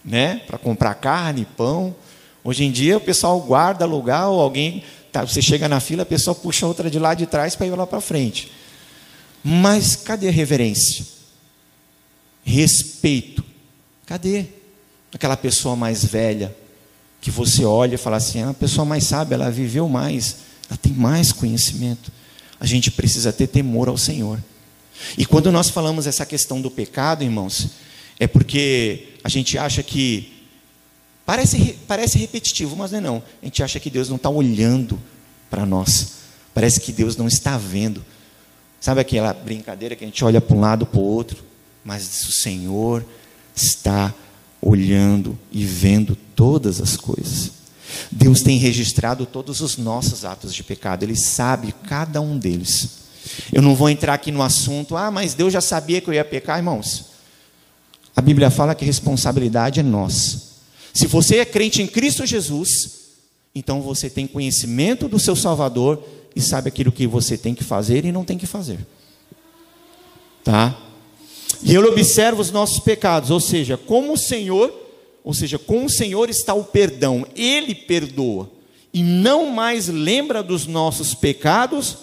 né, 0.10 0.42
para 0.48 0.58
comprar 0.58 0.96
carne, 0.96 1.48
pão. 1.56 1.96
Hoje 2.44 2.64
em 2.64 2.72
dia 2.72 2.98
o 2.98 3.02
pessoal 3.02 3.40
guarda 3.40 3.86
lugar 3.86 4.28
ou 4.28 4.42
alguém, 4.42 4.84
tá, 5.12 5.22
você 5.22 5.40
chega 5.40 5.70
na 5.70 5.80
fila, 5.80 6.02
a 6.02 6.06
pessoa 6.06 6.34
puxa 6.34 6.66
outra 6.66 6.90
de 6.90 6.98
lá 6.98 7.14
de 7.14 7.28
trás 7.28 7.56
para 7.56 7.68
ir 7.68 7.72
lá 7.72 7.86
para 7.86 8.02
frente. 8.02 8.52
Mas 9.44 9.96
cadê 9.96 10.28
a 10.28 10.32
reverência? 10.32 11.06
Respeito. 12.44 13.46
Cadê? 14.06 14.46
Aquela 15.14 15.38
pessoa 15.38 15.76
mais 15.76 16.04
velha, 16.04 16.56
que 17.22 17.30
você 17.30 17.64
olha 17.64 17.96
e 17.96 17.98
fala 17.98 18.18
assim: 18.18 18.42
ah, 18.42 18.50
a 18.50 18.54
pessoa 18.54 18.84
mais 18.84 19.04
sábia, 19.04 19.36
ela 19.36 19.52
viveu 19.52 19.88
mais, 19.88 20.38
ela 20.68 20.78
tem 20.78 20.92
mais 20.92 21.32
conhecimento. 21.32 22.12
A 22.60 22.66
gente 22.66 22.90
precisa 22.90 23.32
ter 23.32 23.48
temor 23.48 23.88
ao 23.88 23.98
Senhor. 23.98 24.40
E 25.18 25.26
quando 25.26 25.52
nós 25.52 25.70
falamos 25.70 26.08
essa 26.08 26.26
questão 26.26 26.60
do 26.60 26.70
pecado, 26.70 27.24
irmãos, 27.24 27.70
é 28.20 28.28
porque 28.28 29.09
a 29.24 29.30
gente 29.30 29.58
acha 29.58 29.84
que. 29.84 30.34
Parece, 31.26 31.78
parece 31.88 32.18
repetitivo, 32.18 32.76
mas 32.76 32.92
não 32.92 32.98
é 32.98 33.02
não. 33.02 33.24
A 33.42 33.46
gente 33.46 33.62
acha 33.62 33.80
que 33.80 33.90
Deus 33.90 34.10
não 34.10 34.16
está 34.16 34.30
olhando 34.30 35.00
para 35.50 35.66
nós. 35.66 36.14
Parece 36.54 36.80
que 36.80 36.92
Deus 36.92 37.16
não 37.16 37.28
está 37.28 37.58
vendo. 37.58 38.04
Sabe 38.82 39.02
aquela 39.02 39.34
brincadeira 39.34 39.96
que 39.96 40.04
a 40.04 40.08
gente 40.08 40.24
olha 40.26 40.42
para 40.42 40.56
um 40.56 40.60
lado 40.60 40.86
para 40.86 41.00
o 41.00 41.04
outro? 41.04 41.44
Mas 41.84 42.28
o 42.28 42.32
Senhor 42.32 43.06
está 43.56 44.14
olhando 44.62 45.38
e 45.52 45.64
vendo 45.66 46.16
todas 46.36 46.82
as 46.82 46.98
coisas. 46.98 47.52
Deus 48.12 48.42
tem 48.42 48.58
registrado 48.58 49.26
todos 49.26 49.62
os 49.62 49.78
nossos 49.78 50.26
atos 50.26 50.54
de 50.54 50.64
pecado, 50.64 51.04
Ele 51.04 51.16
sabe 51.16 51.74
cada 51.88 52.22
um 52.22 52.38
deles. 52.38 53.00
Eu 53.52 53.62
não 53.62 53.76
vou 53.76 53.90
entrar 53.90 54.14
aqui 54.14 54.32
no 54.32 54.42
assunto, 54.42 54.96
ah, 54.96 55.12
mas 55.12 55.34
Deus 55.34 55.54
já 55.54 55.62
sabia 55.62 56.02
que 56.02 56.10
eu 56.10 56.14
ia 56.14 56.26
pecar, 56.26 56.58
irmãos. 56.58 57.09
A 58.20 58.22
Bíblia 58.22 58.50
fala 58.50 58.76
que 58.76 58.84
a 58.84 58.86
responsabilidade 58.86 59.80
é 59.80 59.84
nossa. 59.84 60.42
Se 60.94 61.08
você 61.08 61.38
é 61.38 61.46
crente 61.46 61.82
em 61.82 61.88
Cristo 61.88 62.26
Jesus, 62.26 63.14
então 63.56 63.82
você 63.82 64.10
tem 64.10 64.28
conhecimento 64.28 65.08
do 65.08 65.18
seu 65.18 65.38
Salvador 65.38 66.04
e 66.36 66.42
sabe 66.42 66.68
aquilo 66.68 66.92
que 66.92 67.08
você 67.08 67.38
tem 67.38 67.56
que 67.56 67.64
fazer 67.64 68.04
e 68.04 68.12
não 68.12 68.26
tem 68.26 68.38
que 68.38 68.46
fazer. 68.46 68.86
Tá? 70.44 70.78
E 71.64 71.74
eu 71.74 71.82
observo 71.88 72.42
os 72.42 72.52
nossos 72.52 72.82
pecados, 72.82 73.32
ou 73.32 73.40
seja, 73.40 73.78
como 73.78 74.12
o 74.12 74.18
Senhor, 74.18 74.70
ou 75.24 75.34
seja, 75.34 75.58
com 75.58 75.86
o 75.86 75.90
Senhor 75.90 76.30
está 76.30 76.54
o 76.54 76.66
perdão, 76.66 77.26
Ele 77.38 77.74
perdoa 77.74 78.52
e 78.94 79.02
não 79.02 79.50
mais 79.50 79.88
lembra 79.88 80.44
dos 80.44 80.68
nossos 80.68 81.16
pecados 81.16 82.00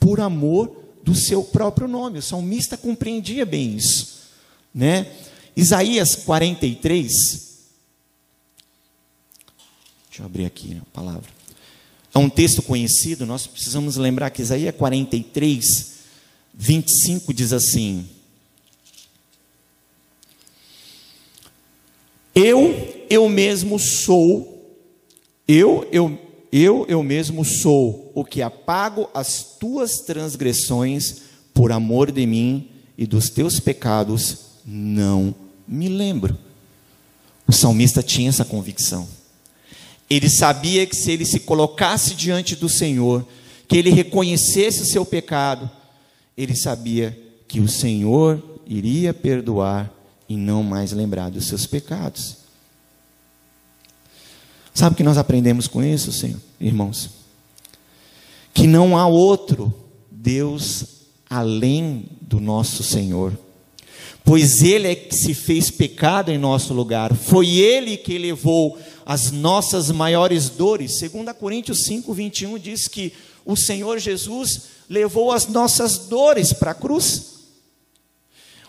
por 0.00 0.18
amor 0.18 0.74
do 1.04 1.14
seu 1.14 1.44
próprio 1.44 1.86
nome. 1.86 2.20
O 2.20 2.22
salmista 2.22 2.74
compreendia 2.74 3.44
bem 3.44 3.76
isso, 3.76 4.20
né? 4.74 5.08
Isaías 5.58 6.14
43. 6.14 7.02
Deixa 10.08 10.22
eu 10.22 10.24
abrir 10.24 10.44
aqui 10.44 10.80
a 10.80 10.84
palavra. 10.92 11.28
É 12.14 12.18
um 12.18 12.30
texto 12.30 12.62
conhecido, 12.62 13.26
nós 13.26 13.44
precisamos 13.44 13.96
lembrar 13.96 14.30
que 14.30 14.40
Isaías 14.40 14.72
43, 14.76 15.94
25 16.54 17.34
diz 17.34 17.52
assim: 17.52 18.08
Eu, 22.32 23.04
eu 23.10 23.28
mesmo 23.28 23.80
sou, 23.80 24.80
eu, 25.48 25.88
eu, 25.90 26.16
eu, 26.52 26.86
eu 26.88 27.02
mesmo 27.02 27.44
sou 27.44 28.12
o 28.14 28.24
que 28.24 28.42
apago 28.42 29.10
as 29.12 29.42
tuas 29.58 29.96
transgressões 30.02 31.22
por 31.52 31.72
amor 31.72 32.12
de 32.12 32.24
mim 32.26 32.70
e 32.96 33.04
dos 33.08 33.28
teus 33.28 33.58
pecados 33.58 34.38
não 34.64 35.47
me 35.68 35.88
lembro. 35.88 36.36
O 37.46 37.52
salmista 37.52 38.02
tinha 38.02 38.28
essa 38.28 38.44
convicção. 38.44 39.06
Ele 40.08 40.28
sabia 40.30 40.86
que 40.86 40.96
se 40.96 41.10
ele 41.10 41.24
se 41.24 41.40
colocasse 41.40 42.14
diante 42.14 42.56
do 42.56 42.68
Senhor, 42.68 43.26
que 43.66 43.76
ele 43.76 43.90
reconhecesse 43.90 44.82
o 44.82 44.86
seu 44.86 45.04
pecado, 45.04 45.70
ele 46.36 46.56
sabia 46.56 47.16
que 47.46 47.60
o 47.60 47.68
Senhor 47.68 48.42
iria 48.66 49.12
perdoar 49.12 49.92
e 50.28 50.36
não 50.36 50.62
mais 50.62 50.92
lembrar 50.92 51.30
dos 51.30 51.46
seus 51.46 51.66
pecados. 51.66 52.36
Sabe 54.72 54.94
o 54.94 54.96
que 54.96 55.02
nós 55.02 55.18
aprendemos 55.18 55.66
com 55.66 55.82
isso, 55.82 56.12
Senhor, 56.12 56.40
irmãos? 56.60 57.10
Que 58.54 58.66
não 58.66 58.96
há 58.96 59.06
outro 59.06 59.74
Deus 60.10 60.84
além 61.28 62.06
do 62.20 62.40
nosso 62.40 62.82
Senhor. 62.82 63.36
Pois 64.28 64.62
Ele 64.62 64.88
é 64.88 64.94
que 64.94 65.14
se 65.14 65.32
fez 65.32 65.70
pecado 65.70 66.30
em 66.30 66.36
nosso 66.36 66.74
lugar, 66.74 67.14
foi 67.14 67.48
Ele 67.48 67.96
que 67.96 68.18
levou 68.18 68.78
as 69.06 69.30
nossas 69.30 69.90
maiores 69.90 70.50
dores. 70.50 71.00
2 71.00 71.34
Coríntios 71.40 71.84
5, 71.84 72.12
21 72.12 72.58
diz 72.58 72.86
que 72.88 73.14
o 73.42 73.56
Senhor 73.56 73.98
Jesus 73.98 74.64
levou 74.86 75.32
as 75.32 75.46
nossas 75.46 75.96
dores 75.96 76.52
para 76.52 76.72
a 76.72 76.74
cruz. 76.74 77.38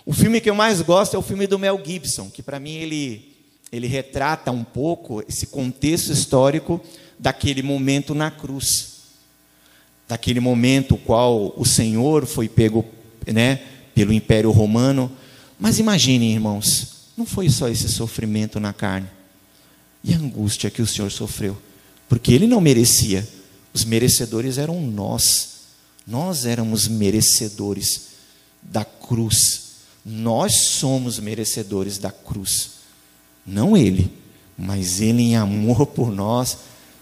O 0.06 0.14
filme 0.14 0.40
que 0.40 0.50
eu 0.50 0.56
mais 0.56 0.82
gosto 0.82 1.18
é 1.18 1.20
o 1.20 1.22
filme 1.22 1.46
do 1.46 1.60
Mel 1.60 1.78
Gibson, 1.86 2.30
que 2.30 2.42
para 2.42 2.58
mim 2.58 2.76
ele, 2.76 3.36
ele 3.70 3.88
retrata 3.88 4.52
um 4.52 4.64
pouco 4.64 5.22
esse 5.28 5.48
contexto 5.48 6.14
histórico 6.14 6.80
daquele 7.20 7.62
momento 7.62 8.16
na 8.16 8.32
cruz. 8.32 9.00
Daquele 10.08 10.40
momento 10.40 10.96
qual 10.96 11.54
o 11.58 11.66
Senhor 11.66 12.26
foi 12.26 12.48
pego 12.48 12.86
né, 13.28 13.62
pelo 13.94 14.14
Império 14.14 14.52
Romano. 14.52 15.12
Mas 15.60 15.78
imaginem, 15.78 16.34
irmãos, 16.34 16.88
não 17.18 17.26
foi 17.26 17.50
só 17.50 17.68
esse 17.68 17.90
sofrimento 17.90 18.60
na 18.60 18.72
carne. 18.72 19.10
E 20.04 20.14
a 20.14 20.18
angústia 20.18 20.70
que 20.70 20.82
o 20.82 20.88
Senhor 20.88 21.12
sofreu. 21.12 21.58
Porque 22.08 22.32
ele 22.32 22.48
não 22.48 22.62
merecia. 22.62 23.28
Os 23.74 23.84
merecedores 23.84 24.58
eram 24.58 24.82
nós. 24.82 25.50
Nós 26.08 26.46
éramos 26.46 26.88
merecedores 26.88 28.10
da 28.64 28.86
cruz 28.86 29.70
nós 30.06 30.56
somos 30.62 31.20
merecedores 31.20 31.98
da 31.98 32.12
cruz. 32.12 32.72
Não 33.46 33.76
ele, 33.76 34.12
mas 34.58 35.02
ele, 35.02 35.22
em 35.22 35.36
amor 35.36 35.86
por 35.86 36.12
nós, 36.12 36.58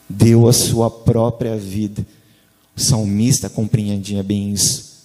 deu 0.10 0.48
a 0.48 0.54
sua 0.54 0.90
própria 0.90 1.58
vida. 1.58 2.06
O 2.76 2.82
salmista 2.82 3.50
compreendia 3.50 4.22
bem 4.22 4.52
isso. 4.52 4.97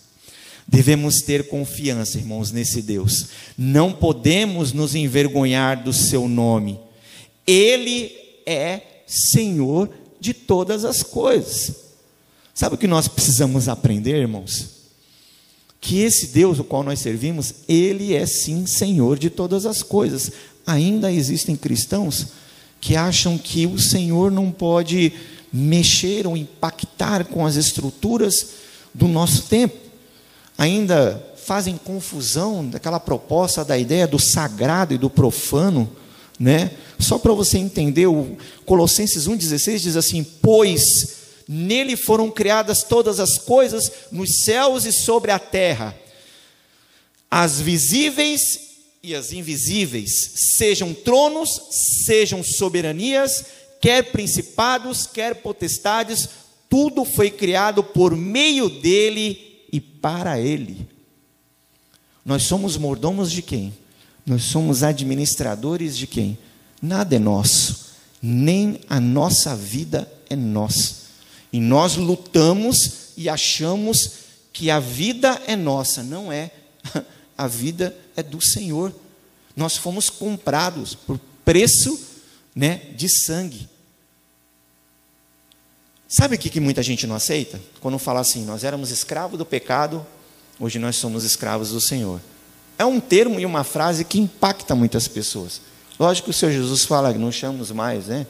Devemos 0.72 1.20
ter 1.20 1.48
confiança, 1.48 2.16
irmãos, 2.16 2.50
nesse 2.50 2.80
Deus. 2.80 3.26
Não 3.58 3.92
podemos 3.92 4.72
nos 4.72 4.94
envergonhar 4.94 5.84
do 5.84 5.92
seu 5.92 6.26
nome. 6.26 6.80
Ele 7.46 8.10
é 8.46 8.80
Senhor 9.06 9.90
de 10.18 10.32
todas 10.32 10.86
as 10.86 11.02
coisas. 11.02 11.72
Sabe 12.54 12.76
o 12.76 12.78
que 12.78 12.86
nós 12.86 13.06
precisamos 13.06 13.68
aprender, 13.68 14.16
irmãos? 14.16 14.82
que 15.82 15.98
esse 15.98 16.28
Deus, 16.28 16.60
o 16.60 16.64
qual 16.64 16.84
nós 16.84 17.00
servimos, 17.00 17.52
ele 17.68 18.14
é 18.14 18.24
sim 18.24 18.66
Senhor 18.66 19.18
de 19.18 19.28
todas 19.28 19.66
as 19.66 19.82
coisas. 19.82 20.30
Ainda 20.64 21.10
existem 21.10 21.56
cristãos 21.56 22.28
que 22.80 22.94
acham 22.94 23.36
que 23.36 23.66
o 23.66 23.76
Senhor 23.80 24.30
não 24.30 24.52
pode 24.52 25.12
mexer 25.52 26.24
ou 26.24 26.36
impactar 26.36 27.24
com 27.24 27.44
as 27.44 27.56
estruturas 27.56 28.46
do 28.94 29.08
nosso 29.08 29.42
tempo. 29.48 29.76
Ainda 30.56 31.34
fazem 31.36 31.76
confusão 31.76 32.66
daquela 32.68 33.00
proposta 33.00 33.64
da 33.64 33.76
ideia 33.76 34.06
do 34.06 34.18
sagrado 34.18 34.94
e 34.94 34.98
do 34.98 35.10
profano, 35.10 35.90
né? 36.38 36.70
Só 36.98 37.18
para 37.18 37.32
você 37.32 37.58
entender, 37.58 38.06
o 38.06 38.36
Colossenses 38.64 39.26
1,16 39.26 39.78
diz 39.78 39.96
assim: 39.96 40.22
Pois 40.22 41.22
Nele 41.48 41.96
foram 41.96 42.30
criadas 42.30 42.82
todas 42.82 43.20
as 43.20 43.38
coisas 43.38 43.90
nos 44.10 44.44
céus 44.44 44.84
e 44.84 44.92
sobre 44.92 45.30
a 45.30 45.38
terra, 45.38 45.96
as 47.30 47.60
visíveis 47.60 48.70
e 49.02 49.14
as 49.14 49.32
invisíveis, 49.32 50.54
sejam 50.56 50.94
tronos, 50.94 51.50
sejam 52.06 52.42
soberanias, 52.42 53.44
quer 53.80 54.12
principados, 54.12 55.06
quer 55.06 55.36
potestades, 55.36 56.28
tudo 56.70 57.04
foi 57.04 57.30
criado 57.30 57.82
por 57.82 58.16
meio 58.16 58.68
dele 58.68 59.51
e 59.72 59.80
para 59.80 60.38
ele. 60.38 60.86
Nós 62.24 62.44
somos 62.44 62.76
mordomos 62.76 63.32
de 63.32 63.42
quem? 63.42 63.72
Nós 64.24 64.44
somos 64.44 64.82
administradores 64.82 65.96
de 65.96 66.06
quem? 66.06 66.38
Nada 66.80 67.16
é 67.16 67.18
nosso, 67.18 67.86
nem 68.20 68.80
a 68.88 69.00
nossa 69.00 69.56
vida 69.56 70.12
é 70.28 70.36
nossa. 70.36 71.02
E 71.52 71.58
nós 71.58 71.96
lutamos 71.96 73.12
e 73.16 73.28
achamos 73.28 74.12
que 74.52 74.70
a 74.70 74.78
vida 74.78 75.40
é 75.46 75.56
nossa, 75.56 76.02
não 76.02 76.30
é. 76.30 76.50
A 77.36 77.48
vida 77.48 77.96
é 78.14 78.22
do 78.22 78.44
Senhor. 78.44 78.94
Nós 79.56 79.76
fomos 79.76 80.10
comprados 80.10 80.94
por 80.94 81.18
preço, 81.44 81.98
né, 82.54 82.76
de 82.94 83.08
sangue. 83.08 83.68
Sabe 86.12 86.36
o 86.36 86.38
que, 86.38 86.50
que 86.50 86.60
muita 86.60 86.82
gente 86.82 87.06
não 87.06 87.16
aceita? 87.16 87.58
Quando 87.80 87.98
fala 87.98 88.20
assim, 88.20 88.44
nós 88.44 88.64
éramos 88.64 88.90
escravos 88.90 89.38
do 89.38 89.46
pecado, 89.46 90.06
hoje 90.60 90.78
nós 90.78 90.96
somos 90.96 91.24
escravos 91.24 91.70
do 91.70 91.80
Senhor. 91.80 92.20
É 92.78 92.84
um 92.84 93.00
termo 93.00 93.40
e 93.40 93.46
uma 93.46 93.64
frase 93.64 94.04
que 94.04 94.18
impacta 94.18 94.74
muitas 94.74 95.08
pessoas. 95.08 95.62
Lógico 95.98 96.26
que 96.26 96.30
o 96.30 96.34
Senhor 96.34 96.52
Jesus 96.52 96.84
fala, 96.84 97.14
não 97.14 97.32
chamamos 97.32 97.70
mais, 97.70 98.08
né? 98.08 98.26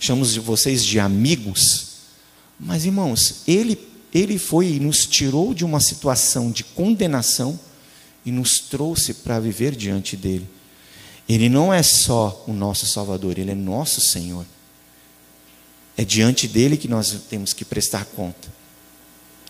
Chamamos 0.00 0.34
vocês 0.34 0.84
de 0.84 0.98
amigos. 0.98 1.90
Mas, 2.58 2.86
irmãos, 2.86 3.42
ele, 3.46 3.78
ele 4.12 4.36
foi 4.36 4.66
e 4.72 4.80
nos 4.80 5.06
tirou 5.06 5.54
de 5.54 5.64
uma 5.64 5.78
situação 5.78 6.50
de 6.50 6.64
condenação 6.64 7.56
e 8.26 8.32
nos 8.32 8.58
trouxe 8.58 9.14
para 9.14 9.38
viver 9.38 9.76
diante 9.76 10.16
dele. 10.16 10.48
Ele 11.28 11.48
não 11.48 11.72
é 11.72 11.84
só 11.84 12.44
o 12.48 12.52
nosso 12.52 12.84
Salvador, 12.84 13.38
ele 13.38 13.52
é 13.52 13.54
nosso 13.54 14.00
Senhor. 14.00 14.44
É 15.96 16.04
diante 16.04 16.48
dele 16.48 16.76
que 16.76 16.88
nós 16.88 17.12
temos 17.28 17.52
que 17.52 17.64
prestar 17.64 18.04
conta. 18.06 18.52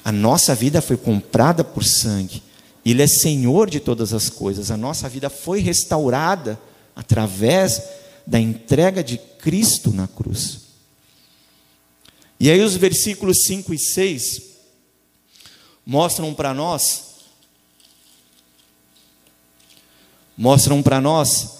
A 0.05 0.11
nossa 0.11 0.55
vida 0.55 0.83
foi 0.83 0.96
comprada 0.96 1.62
por 1.62 1.85
sangue. 1.85 2.42
Ele 2.85 3.02
é 3.02 3.07
Senhor 3.07 3.70
de 3.70 3.78
todas 3.78 4.12
as 4.12 4.28
coisas. 4.28 4.70
A 4.70 4.76
nossa 4.76 5.09
vida 5.09 5.31
foi 5.31 5.61
restaurada 5.61 6.61
através 6.96 7.83
da 8.26 8.40
entrega 8.40 9.02
de 9.02 9.18
Cristo 9.18 9.92
na 9.92 10.09
cruz. 10.09 10.62
E 12.38 12.50
aí, 12.50 12.61
os 12.61 12.74
versículos 12.76 13.44
5 13.44 13.72
e 13.72 13.78
6 13.78 14.42
mostram 15.87 16.35
para 16.35 16.52
nós, 16.52 17.05
mostram 20.37 20.83
para 20.83 21.00
nós 21.00 21.59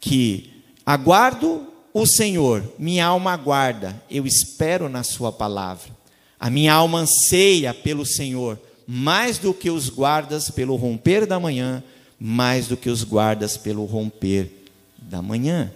que 0.00 0.62
aguardo 0.84 1.66
o 2.00 2.06
Senhor, 2.06 2.62
minha 2.78 3.06
alma 3.06 3.32
aguarda, 3.32 4.00
eu 4.10 4.26
espero 4.26 4.88
na 4.88 5.02
Sua 5.02 5.32
palavra. 5.32 5.96
A 6.38 6.48
minha 6.48 6.72
alma 6.72 7.00
anseia 7.00 7.74
pelo 7.74 8.06
Senhor, 8.06 8.58
mais 8.86 9.38
do 9.38 9.52
que 9.52 9.70
os 9.70 9.88
guardas 9.88 10.50
pelo 10.50 10.76
romper 10.76 11.26
da 11.26 11.38
manhã, 11.38 11.82
mais 12.18 12.68
do 12.68 12.76
que 12.76 12.88
os 12.88 13.04
guardas 13.04 13.56
pelo 13.56 13.84
romper 13.84 14.50
da 14.96 15.20
manhã. 15.20 15.72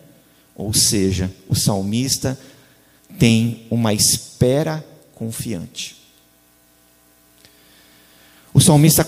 Ou 0.54 0.72
seja, 0.72 1.32
o 1.48 1.54
salmista 1.54 2.38
tem 3.18 3.66
uma 3.70 3.92
espera 3.92 4.84
confiante. 5.14 5.96
O 8.54 8.60
salmista 8.60 9.06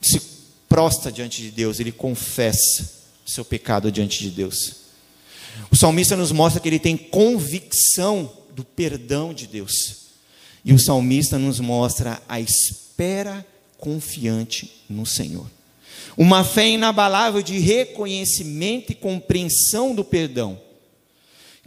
se 0.00 0.20
prostra 0.68 1.10
diante 1.10 1.42
de 1.42 1.50
Deus, 1.50 1.80
ele 1.80 1.92
confessa 1.92 2.88
seu 3.26 3.44
pecado 3.44 3.90
diante 3.90 4.20
de 4.20 4.30
Deus. 4.30 4.79
O 5.70 5.76
salmista 5.76 6.16
nos 6.16 6.32
mostra 6.32 6.60
que 6.60 6.68
ele 6.68 6.78
tem 6.78 6.96
convicção 6.96 8.32
do 8.54 8.64
perdão 8.64 9.32
de 9.32 9.46
Deus. 9.46 10.00
E 10.64 10.72
o 10.72 10.78
salmista 10.78 11.38
nos 11.38 11.60
mostra 11.60 12.20
a 12.28 12.40
espera 12.40 13.46
confiante 13.78 14.84
no 14.88 15.06
Senhor. 15.06 15.46
Uma 16.16 16.44
fé 16.44 16.68
inabalável 16.68 17.40
de 17.40 17.58
reconhecimento 17.58 18.92
e 18.92 18.94
compreensão 18.94 19.94
do 19.94 20.04
perdão. 20.04 20.60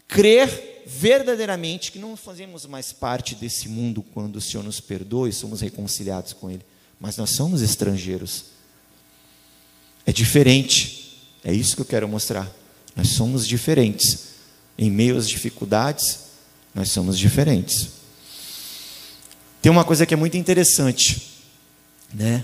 Crer 0.07 0.83
verdadeiramente 0.85 1.91
que 1.91 1.97
não 1.97 2.15
fazemos 2.15 2.65
mais 2.65 2.91
parte 2.91 3.35
desse 3.35 3.69
mundo 3.69 4.03
quando 4.13 4.35
o 4.35 4.41
Senhor 4.41 4.63
nos 4.63 4.79
perdoa 4.79 5.29
e 5.29 5.33
somos 5.33 5.61
reconciliados 5.61 6.33
com 6.33 6.51
Ele, 6.51 6.63
mas 6.99 7.17
nós 7.17 7.31
somos 7.31 7.61
estrangeiros. 7.61 8.45
É 10.05 10.11
diferente. 10.11 11.17
É 11.43 11.53
isso 11.53 11.75
que 11.75 11.81
eu 11.81 11.85
quero 11.85 12.07
mostrar. 12.07 12.51
Nós 12.95 13.09
somos 13.09 13.47
diferentes. 13.47 14.33
Em 14.77 14.89
meio 14.89 15.17
às 15.17 15.27
dificuldades, 15.27 16.19
nós 16.73 16.89
somos 16.89 17.17
diferentes. 17.17 17.89
Tem 19.61 19.71
uma 19.71 19.83
coisa 19.83 20.05
que 20.05 20.13
é 20.13 20.17
muito 20.17 20.35
interessante, 20.35 21.39
né? 22.13 22.43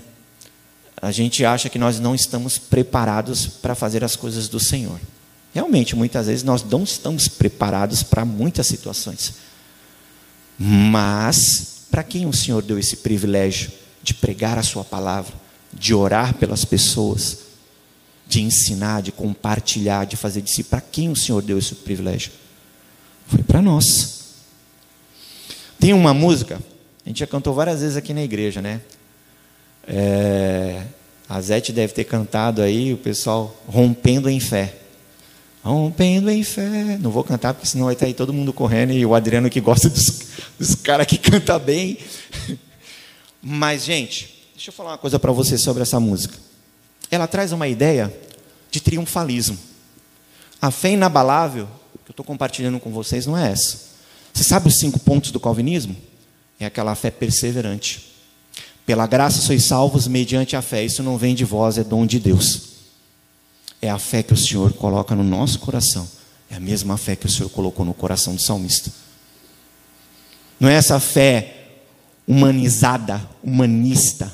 A 1.02 1.10
gente 1.10 1.44
acha 1.44 1.68
que 1.68 1.78
nós 1.78 1.98
não 1.98 2.14
estamos 2.14 2.58
preparados 2.58 3.46
para 3.46 3.74
fazer 3.74 4.04
as 4.04 4.16
coisas 4.16 4.48
do 4.48 4.60
Senhor. 4.60 5.00
Realmente, 5.52 5.96
muitas 5.96 6.26
vezes 6.26 6.44
nós 6.44 6.62
não 6.62 6.84
estamos 6.84 7.26
preparados 7.26 8.02
para 8.02 8.24
muitas 8.24 8.66
situações. 8.66 9.34
Mas 10.58 11.84
para 11.90 12.02
quem 12.02 12.26
o 12.26 12.32
Senhor 12.32 12.62
deu 12.62 12.78
esse 12.78 12.96
privilégio 12.96 13.72
de 14.02 14.14
pregar 14.14 14.58
a 14.58 14.62
sua 14.62 14.84
palavra, 14.84 15.32
de 15.72 15.94
orar 15.94 16.34
pelas 16.34 16.64
pessoas, 16.64 17.38
de 18.30 18.40
ensinar, 18.40 19.02
de 19.02 19.10
compartilhar, 19.10 20.06
de 20.06 20.16
fazer 20.16 20.40
de 20.40 20.52
si. 20.52 20.62
Para 20.62 20.80
quem 20.80 21.10
o 21.10 21.16
Senhor 21.16 21.42
deu 21.42 21.58
esse 21.58 21.74
privilégio? 21.74 22.30
Foi 23.26 23.42
para 23.42 23.60
nós. 23.60 24.20
Tem 25.80 25.92
uma 25.92 26.14
música, 26.14 26.60
a 27.04 27.08
gente 27.08 27.18
já 27.18 27.26
cantou 27.26 27.52
várias 27.52 27.80
vezes 27.80 27.96
aqui 27.96 28.14
na 28.14 28.22
igreja, 28.22 28.62
né? 28.62 28.80
É, 29.84 30.84
a 31.28 31.40
Zete 31.40 31.72
deve 31.72 31.92
ter 31.92 32.04
cantado 32.04 32.62
aí, 32.62 32.94
o 32.94 32.98
pessoal 32.98 33.56
rompendo 33.66 34.30
em 34.30 34.38
fé. 34.38 34.76
Rompendo 35.64 36.30
em 36.30 36.44
fé. 36.44 36.98
Não 37.00 37.10
vou 37.10 37.24
cantar, 37.24 37.52
porque 37.52 37.66
senão 37.66 37.86
vai 37.86 37.94
estar 37.94 38.06
aí 38.06 38.14
todo 38.14 38.32
mundo 38.32 38.52
correndo 38.52 38.92
e 38.92 39.04
o 39.04 39.12
Adriano 39.12 39.50
que 39.50 39.60
gosta 39.60 39.88
dos, 39.90 40.20
dos 40.56 40.76
caras 40.76 41.06
que 41.08 41.18
canta 41.18 41.58
bem. 41.58 41.98
Mas, 43.42 43.84
gente, 43.84 44.48
deixa 44.54 44.70
eu 44.70 44.72
falar 44.72 44.90
uma 44.90 44.98
coisa 44.98 45.18
para 45.18 45.32
você 45.32 45.58
sobre 45.58 45.82
essa 45.82 45.98
música 45.98 46.49
ela 47.10 47.26
traz 47.26 47.52
uma 47.52 47.66
ideia 47.66 48.14
de 48.70 48.80
triunfalismo. 48.80 49.58
A 50.62 50.70
fé 50.70 50.92
inabalável, 50.92 51.66
que 52.04 52.10
eu 52.10 52.12
estou 52.12 52.24
compartilhando 52.24 52.78
com 52.78 52.90
vocês, 52.90 53.26
não 53.26 53.36
é 53.36 53.50
essa. 53.50 53.90
Você 54.32 54.44
sabe 54.44 54.68
os 54.68 54.78
cinco 54.78 54.98
pontos 55.00 55.30
do 55.30 55.40
calvinismo? 55.40 55.96
É 56.58 56.66
aquela 56.66 56.94
fé 56.94 57.10
perseverante. 57.10 58.12
Pela 58.86 59.06
graça 59.06 59.40
sois 59.40 59.64
salvos 59.64 60.06
mediante 60.06 60.54
a 60.56 60.62
fé. 60.62 60.84
Isso 60.84 61.02
não 61.02 61.16
vem 61.16 61.34
de 61.34 61.44
vós, 61.44 61.78
é 61.78 61.84
dom 61.84 62.06
de 62.06 62.20
Deus. 62.20 62.70
É 63.82 63.90
a 63.90 63.98
fé 63.98 64.22
que 64.22 64.34
o 64.34 64.36
Senhor 64.36 64.72
coloca 64.74 65.14
no 65.14 65.24
nosso 65.24 65.58
coração. 65.58 66.08
É 66.50 66.56
a 66.56 66.60
mesma 66.60 66.96
fé 66.96 67.16
que 67.16 67.26
o 67.26 67.30
Senhor 67.30 67.48
colocou 67.48 67.84
no 67.84 67.94
coração 67.94 68.34
do 68.34 68.42
salmista. 68.42 68.90
Não 70.58 70.68
é 70.68 70.74
essa 70.74 71.00
fé 71.00 71.56
humanizada, 72.26 73.26
humanista, 73.42 74.30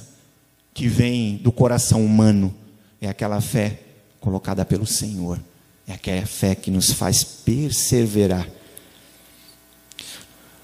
que 0.74 0.88
vem 0.88 1.36
do 1.36 1.52
coração 1.52 2.04
humano 2.04 2.54
é 3.00 3.08
aquela 3.08 3.40
fé 3.40 3.80
colocada 4.20 4.64
pelo 4.64 4.86
Senhor. 4.86 5.40
É 5.86 5.92
aquela 5.92 6.26
fé 6.26 6.54
que 6.54 6.70
nos 6.70 6.92
faz 6.92 7.22
perseverar. 7.22 8.48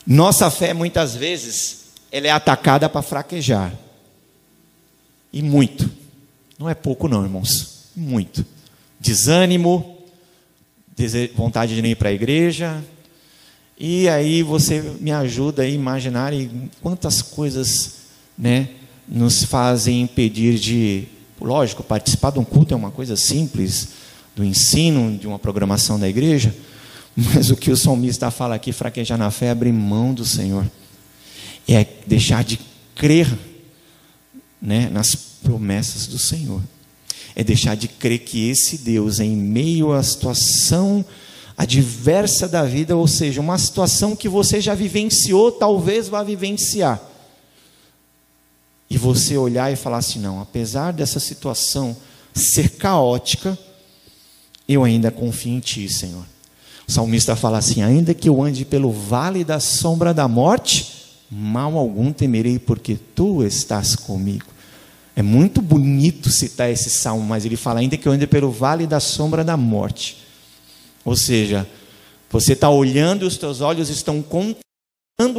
Nossa 0.07 0.51
fé, 0.51 0.75
muitas 0.75 1.15
vezes, 1.15 1.85
ela 2.11 2.27
é 2.27 2.31
atacada 2.31 2.89
para 2.89 3.03
fraquejar. 3.03 3.73
E 5.33 5.41
muito. 5.43 5.89
Não 6.59 6.69
é 6.69 6.75
pouco, 6.75 7.09
não, 7.09 7.23
irmãos. 7.23 7.89
Muito. 7.95 8.45
Desânimo, 8.99 9.99
vontade 11.35 11.75
de 11.75 11.83
não 11.83 11.89
ir 11.89 11.97
para 11.97 12.09
a 12.09 12.13
igreja. 12.13 12.83
E 13.79 14.09
aí 14.09 14.43
você 14.43 14.81
me 15.01 15.11
ajuda 15.11 15.63
a 15.63 15.69
imaginar 15.69 16.33
quantas 16.81 17.23
coisas 17.23 18.03
né, 18.37 18.69
nos 19.09 19.45
fazem 19.45 20.03
impedir 20.03 20.59
de 20.59 21.09
Lógico, 21.43 21.83
participar 21.83 22.31
de 22.31 22.39
um 22.39 22.45
culto 22.45 22.73
é 22.73 22.77
uma 22.77 22.91
coisa 22.91 23.17
simples, 23.17 23.89
do 24.35 24.45
ensino, 24.45 25.17
de 25.17 25.27
uma 25.27 25.39
programação 25.39 25.99
da 25.99 26.09
igreja, 26.09 26.55
mas 27.17 27.51
o 27.51 27.57
que 27.57 27.71
o 27.71 27.77
salmista 27.77 28.31
fala 28.31 28.55
aqui, 28.55 28.73
fraquejar 28.73 29.19
na 29.19 29.31
fé, 29.31 29.47
é 29.47 29.51
abrir 29.51 29.73
mão 29.73 30.15
do 30.15 30.25
Senhor, 30.25 30.65
é 31.69 31.87
deixar 32.07 32.43
de 32.43 32.59
crer 32.95 33.29
né, 34.61 34.89
nas 34.91 35.15
promessas 35.15 36.07
do 36.07 36.19
Senhor, 36.19 36.63
é 37.35 37.45
deixar 37.45 37.75
de 37.75 37.89
crer 37.89 38.21
que 38.21 38.49
esse 38.49 38.79
Deus, 38.79 39.21
em 39.21 39.37
meio 39.37 39.93
à 39.93 40.03
situação 40.03 41.05
adversa 41.57 42.49
da 42.49 42.65
vida, 42.65 42.97
ou 42.97 43.07
seja, 43.07 43.41
uma 43.41 43.59
situação 43.59 44.17
que 44.17 44.29
você 44.29 44.61
já 44.61 44.75
vivenciou, 44.75 45.53
talvez 45.53 46.09
vá 46.09 46.23
vivenciar, 46.23 47.01
você 49.03 49.37
olhar 49.37 49.73
e 49.73 49.77
falar 49.77 49.99
assim: 49.99 50.21
não, 50.21 50.41
apesar 50.41 50.93
dessa 50.93 51.19
situação 51.19 51.97
ser 52.33 52.71
caótica, 52.71 53.59
eu 54.69 54.85
ainda 54.85 55.11
confio 55.11 55.53
em 55.53 55.61
Ti, 55.61 55.89
Senhor. 55.89 56.25
O 56.89 56.93
salmista 56.93 57.35
fala 57.35 57.59
assim: 57.59 57.83
ainda 57.83 58.15
que 58.15 58.29
eu 58.29 58.41
ande 58.41 58.65
pelo 58.65 58.93
vale 58.93 59.45
da 59.45 59.59
sombra 59.59 60.15
da 60.15 60.29
morte, 60.29 61.19
mal 61.29 61.77
algum 61.77 62.13
temerei, 62.13 62.59
porque 62.59 62.97
Tu 63.15 63.45
estás 63.45 63.97
comigo. 63.97 64.47
É 65.15 65.21
muito 65.21 65.61
bonito 65.61 66.31
citar 66.31 66.71
esse 66.71 66.89
salmo, 66.89 67.25
mas 67.25 67.45
ele 67.45 67.57
fala: 67.57 67.81
ainda 67.81 67.97
que 67.97 68.07
eu 68.07 68.13
ande 68.13 68.27
pelo 68.27 68.53
vale 68.53 68.87
da 68.87 69.01
sombra 69.01 69.43
da 69.43 69.57
morte. 69.57 70.19
Ou 71.05 71.17
seja, 71.17 71.67
você 72.31 72.53
está 72.53 72.71
olhando 72.71 73.25
e 73.25 73.27
os 73.27 73.37
teus 73.37 73.61
olhos 73.61 73.91
estão 73.91 74.23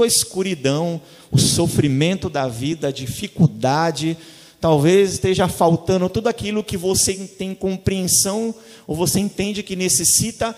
a 0.03 0.07
escuridão, 0.07 1.01
o 1.31 1.37
sofrimento 1.37 2.29
da 2.29 2.47
vida, 2.47 2.87
a 2.87 2.91
dificuldade, 2.91 4.17
talvez 4.61 5.13
esteja 5.13 5.47
faltando 5.47 6.07
tudo 6.07 6.29
aquilo 6.29 6.63
que 6.63 6.77
você 6.77 7.13
tem 7.13 7.53
compreensão 7.53 8.55
ou 8.87 8.95
você 8.95 9.19
entende 9.19 9.63
que 9.63 9.75
necessita, 9.75 10.55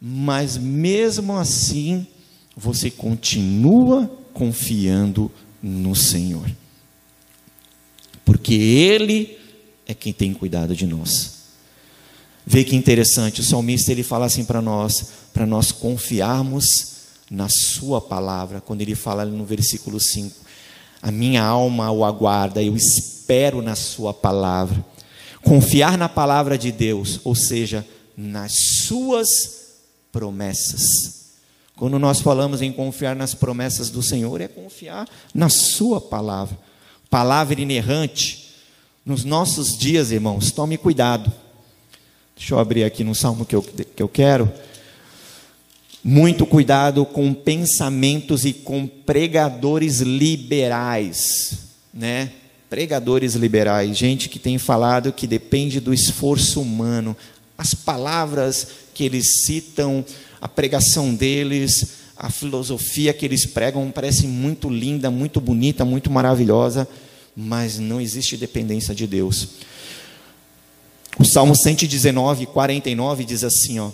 mas 0.00 0.56
mesmo 0.56 1.36
assim 1.36 2.06
você 2.56 2.90
continua 2.90 4.10
confiando 4.32 5.30
no 5.62 5.94
Senhor. 5.94 6.50
Porque 8.24 8.54
Ele 8.54 9.38
é 9.86 9.94
quem 9.94 10.12
tem 10.12 10.34
cuidado 10.34 10.74
de 10.74 10.86
nós. 10.86 11.34
Vê 12.46 12.64
que 12.64 12.76
interessante, 12.76 13.40
o 13.40 13.44
salmista 13.44 13.90
ele 13.90 14.02
fala 14.02 14.26
assim 14.26 14.44
para 14.44 14.60
nós, 14.60 15.12
para 15.32 15.46
nós 15.46 15.72
confiarmos 15.72 16.93
na 17.34 17.48
Sua 17.48 18.00
palavra, 18.00 18.60
quando 18.60 18.80
ele 18.80 18.94
fala 18.94 19.24
no 19.24 19.44
versículo 19.44 19.98
5: 19.98 20.34
A 21.02 21.10
minha 21.10 21.42
alma 21.42 21.90
o 21.90 22.04
aguarda, 22.04 22.62
eu 22.62 22.76
espero 22.76 23.60
na 23.60 23.74
Sua 23.74 24.14
palavra. 24.14 24.84
Confiar 25.42 25.98
na 25.98 26.08
palavra 26.08 26.56
de 26.56 26.72
Deus, 26.72 27.20
ou 27.24 27.34
seja, 27.34 27.86
nas 28.16 28.52
Suas 28.86 29.64
promessas. 30.12 31.24
Quando 31.76 31.98
nós 31.98 32.20
falamos 32.20 32.62
em 32.62 32.72
confiar 32.72 33.16
nas 33.16 33.34
promessas 33.34 33.90
do 33.90 34.00
Senhor, 34.00 34.40
é 34.40 34.46
confiar 34.46 35.08
na 35.34 35.48
Sua 35.48 36.00
palavra. 36.00 36.56
Palavra 37.10 37.60
inerrante, 37.60 38.42
Nos 39.04 39.22
nossos 39.22 39.76
dias, 39.76 40.10
irmãos, 40.10 40.50
tome 40.50 40.78
cuidado. 40.78 41.30
Deixa 42.34 42.54
eu 42.54 42.58
abrir 42.58 42.84
aqui 42.84 43.04
no 43.04 43.14
salmo 43.14 43.44
que 43.44 43.54
eu, 43.54 43.62
que 43.62 44.02
eu 44.02 44.08
quero. 44.08 44.50
Muito 46.06 46.44
cuidado 46.44 47.06
com 47.06 47.32
pensamentos 47.32 48.44
e 48.44 48.52
com 48.52 48.86
pregadores 48.86 50.00
liberais, 50.00 51.60
né? 51.94 52.30
Pregadores 52.68 53.34
liberais, 53.34 53.96
gente 53.96 54.28
que 54.28 54.38
tem 54.38 54.58
falado 54.58 55.14
que 55.14 55.26
depende 55.26 55.80
do 55.80 55.94
esforço 55.94 56.60
humano. 56.60 57.16
As 57.56 57.72
palavras 57.72 58.68
que 58.92 59.02
eles 59.02 59.46
citam, 59.46 60.04
a 60.42 60.46
pregação 60.46 61.14
deles, 61.14 61.86
a 62.18 62.28
filosofia 62.28 63.14
que 63.14 63.24
eles 63.24 63.46
pregam 63.46 63.90
parece 63.90 64.26
muito 64.26 64.68
linda, 64.68 65.10
muito 65.10 65.40
bonita, 65.40 65.86
muito 65.86 66.10
maravilhosa, 66.10 66.86
mas 67.34 67.78
não 67.78 67.98
existe 67.98 68.36
dependência 68.36 68.94
de 68.94 69.06
Deus. 69.06 69.48
O 71.18 71.24
Salmo 71.24 71.56
119, 71.56 72.44
49 72.44 73.24
diz 73.24 73.42
assim, 73.42 73.78
ó, 73.78 73.90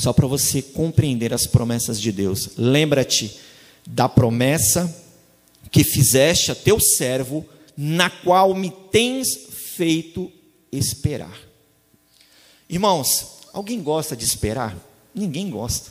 só 0.00 0.12
para 0.12 0.26
você 0.26 0.62
compreender 0.62 1.32
as 1.34 1.46
promessas 1.46 2.00
de 2.00 2.10
Deus. 2.10 2.50
Lembra-te 2.56 3.38
da 3.86 4.08
promessa 4.08 4.94
que 5.70 5.84
fizeste 5.84 6.50
a 6.50 6.54
teu 6.54 6.80
servo, 6.80 7.46
na 7.76 8.10
qual 8.10 8.54
me 8.54 8.70
tens 8.90 9.28
feito 9.76 10.30
esperar. 10.72 11.38
Irmãos, 12.68 13.40
alguém 13.52 13.82
gosta 13.82 14.16
de 14.16 14.24
esperar? 14.24 14.76
Ninguém 15.14 15.50
gosta. 15.50 15.90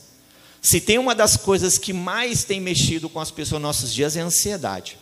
Se 0.62 0.82
tem 0.82 0.98
uma 0.98 1.16
das 1.16 1.38
coisas 1.38 1.78
que 1.78 1.94
mais 1.94 2.44
tem 2.44 2.60
mexido 2.60 3.10
com 3.10 3.20
as 3.20 3.32
pessoas 3.32 3.62
nos 3.62 3.70
nossos 3.70 3.94
dias 3.94 4.18
é 4.18 4.22
a 4.22 4.26
ansiedade. 4.26 4.98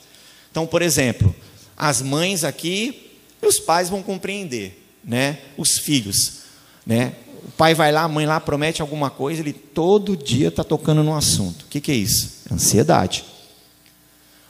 Então, 0.51 0.67
por 0.67 0.81
exemplo, 0.81 1.35
as 1.75 2.01
mães 2.01 2.43
aqui, 2.43 3.11
os 3.41 3.59
pais 3.59 3.89
vão 3.89 4.03
compreender, 4.03 4.83
né? 5.03 5.39
Os 5.57 5.77
filhos, 5.77 6.39
né? 6.85 7.15
O 7.47 7.51
pai 7.51 7.73
vai 7.73 7.91
lá, 7.91 8.03
a 8.03 8.07
mãe 8.07 8.25
lá 8.25 8.39
promete 8.39 8.81
alguma 8.81 9.09
coisa, 9.09 9.41
ele 9.41 9.53
todo 9.53 10.17
dia 10.17 10.49
está 10.49 10.63
tocando 10.63 11.01
no 11.01 11.15
assunto. 11.15 11.63
O 11.63 11.67
que, 11.67 11.79
que 11.79 11.91
é 11.91 11.95
isso? 11.95 12.41
Ansiedade. 12.51 13.23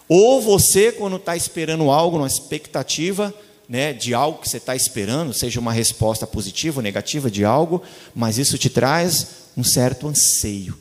Ou 0.10 0.42
você, 0.42 0.92
quando 0.92 1.18
está 1.18 1.36
esperando 1.36 1.92
algo, 1.92 2.18
uma 2.18 2.28
expectativa 2.28 3.34
né, 3.68 3.92
de 3.92 4.14
algo 4.14 4.40
que 4.40 4.50
você 4.50 4.58
está 4.58 4.76
esperando, 4.76 5.34
seja 5.34 5.60
uma 5.60 5.74
resposta 5.74 6.26
positiva 6.26 6.80
ou 6.80 6.84
negativa 6.84 7.30
de 7.30 7.44
algo, 7.44 7.82
mas 8.16 8.38
isso 8.38 8.58
te 8.58 8.70
traz 8.70 9.28
um 9.56 9.64
certo 9.64 10.08
anseio. 10.08 10.78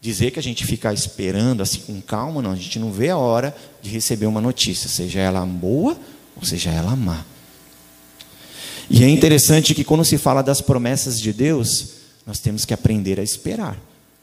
Dizer 0.00 0.30
que 0.32 0.38
a 0.38 0.42
gente 0.42 0.66
fica 0.66 0.92
esperando 0.92 1.62
assim 1.62 1.80
com 1.80 2.00
calma, 2.00 2.42
não, 2.42 2.52
a 2.52 2.56
gente 2.56 2.78
não 2.78 2.90
vê 2.90 3.10
a 3.10 3.18
hora 3.18 3.54
de 3.80 3.90
receber 3.90 4.26
uma 4.26 4.40
notícia, 4.40 4.88
seja 4.88 5.20
ela 5.20 5.44
boa 5.46 5.96
ou 6.36 6.44
seja 6.44 6.70
ela 6.70 6.96
má. 6.96 7.24
E 8.90 9.04
é 9.04 9.08
interessante 9.08 9.72
que 9.72 9.84
quando 9.84 10.04
se 10.04 10.18
fala 10.18 10.42
das 10.42 10.60
promessas 10.60 11.20
de 11.20 11.32
Deus, 11.32 11.90
nós 12.26 12.40
temos 12.40 12.64
que 12.64 12.74
aprender 12.74 13.20
a 13.20 13.22
esperar, 13.22 13.78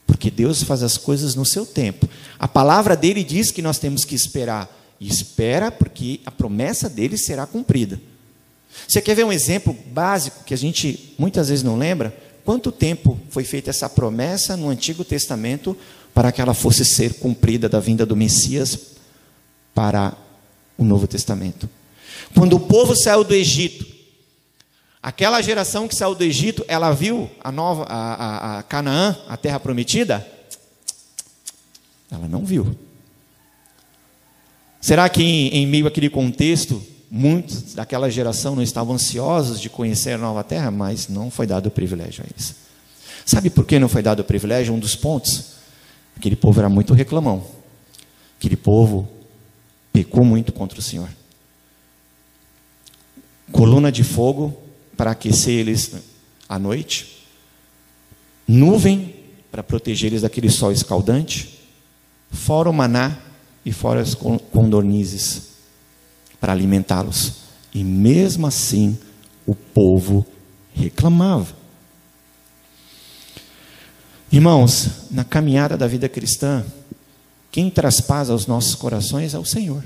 porque 0.06 0.30
Deus 0.30 0.62
faz 0.62 0.82
as 0.82 0.98
coisas 0.98 1.34
no 1.34 1.46
seu 1.46 1.64
tempo. 1.64 2.06
A 2.38 2.46
palavra 2.46 2.94
dele 2.94 3.24
diz 3.24 3.50
que 3.50 3.62
nós 3.62 3.78
temos 3.78 4.04
que 4.04 4.14
esperar, 4.14 4.70
e 5.00 5.08
espera 5.08 5.72
porque 5.72 6.20
a 6.26 6.30
promessa 6.30 6.86
dele 6.86 7.16
será 7.16 7.46
cumprida. 7.46 7.98
Você 8.86 9.00
quer 9.00 9.14
ver 9.14 9.24
um 9.24 9.32
exemplo 9.32 9.74
básico 9.90 10.44
que 10.44 10.52
a 10.52 10.58
gente 10.58 11.14
muitas 11.18 11.48
vezes 11.48 11.64
não 11.64 11.78
lembra? 11.78 12.14
Quanto 12.44 12.70
tempo 12.70 13.18
foi 13.30 13.44
feita 13.44 13.70
essa 13.70 13.88
promessa 13.88 14.54
no 14.54 14.68
Antigo 14.68 15.02
Testamento 15.02 15.74
para 16.12 16.30
que 16.30 16.42
ela 16.42 16.52
fosse 16.52 16.84
ser 16.84 17.14
cumprida 17.14 17.70
da 17.70 17.80
vinda 17.80 18.04
do 18.04 18.14
Messias 18.14 18.78
para 19.74 20.14
o 20.76 20.84
Novo 20.84 21.06
Testamento? 21.06 21.68
Quando 22.34 22.56
o 22.56 22.60
povo 22.60 22.94
saiu 22.94 23.24
do 23.24 23.34
Egito, 23.34 23.97
aquela 25.08 25.40
geração 25.42 25.88
que 25.88 25.94
saiu 25.94 26.14
do 26.14 26.24
Egito, 26.24 26.64
ela 26.68 26.92
viu 26.92 27.30
a 27.42 27.50
nova 27.50 27.84
a, 27.84 28.14
a, 28.14 28.58
a 28.58 28.62
Canaã, 28.62 29.16
a 29.28 29.36
terra 29.36 29.60
prometida? 29.60 30.26
Ela 32.10 32.26
não 32.28 32.44
viu. 32.44 32.76
Será 34.80 35.08
que 35.08 35.22
em, 35.22 35.48
em 35.48 35.66
meio 35.66 35.86
àquele 35.86 36.08
contexto 36.08 36.82
Muitos 37.10 37.72
daquela 37.74 38.10
geração 38.10 38.54
não 38.54 38.62
estavam 38.62 38.94
ansiosos 38.94 39.58
de 39.58 39.70
conhecer 39.70 40.12
a 40.12 40.18
nova 40.18 40.44
terra, 40.44 40.70
mas 40.70 41.08
não 41.08 41.30
foi 41.30 41.46
dado 41.46 41.66
o 41.66 41.70
privilégio 41.70 42.22
a 42.22 42.26
eles. 42.26 42.54
Sabe 43.24 43.48
por 43.48 43.64
que 43.64 43.78
não 43.78 43.88
foi 43.88 44.02
dado 44.02 44.20
o 44.20 44.24
privilégio? 44.24 44.74
Um 44.74 44.78
dos 44.78 44.94
pontos. 44.94 45.52
Aquele 46.16 46.36
povo 46.36 46.60
era 46.60 46.68
muito 46.68 46.92
reclamão. 46.92 47.44
Aquele 48.38 48.56
povo 48.56 49.08
pecou 49.90 50.22
muito 50.22 50.52
contra 50.52 50.78
o 50.78 50.82
Senhor. 50.82 51.08
Coluna 53.50 53.90
de 53.90 54.04
fogo 54.04 54.67
para 54.98 55.12
aquecer 55.12 55.54
eles 55.54 55.92
à 56.48 56.58
noite. 56.58 57.24
Nuvem 58.46 59.14
para 59.48 59.62
proteger 59.62 60.10
eles 60.10 60.22
daquele 60.22 60.50
sol 60.50 60.72
escaldante. 60.72 61.60
Fora 62.32 62.68
o 62.68 62.72
maná 62.72 63.16
e 63.64 63.72
fora 63.72 64.00
as 64.00 64.14
condornizes 64.14 65.50
para 66.40 66.52
alimentá-los. 66.52 67.34
E 67.72 67.84
mesmo 67.84 68.46
assim, 68.46 68.98
o 69.46 69.54
povo 69.54 70.26
reclamava. 70.74 71.56
Irmãos, 74.32 75.10
na 75.12 75.24
caminhada 75.24 75.76
da 75.76 75.86
vida 75.86 76.08
cristã, 76.08 76.66
quem 77.52 77.70
traspassa 77.70 78.34
os 78.34 78.46
nossos 78.48 78.74
corações 78.74 79.32
é 79.32 79.38
o 79.38 79.44
Senhor. 79.44 79.84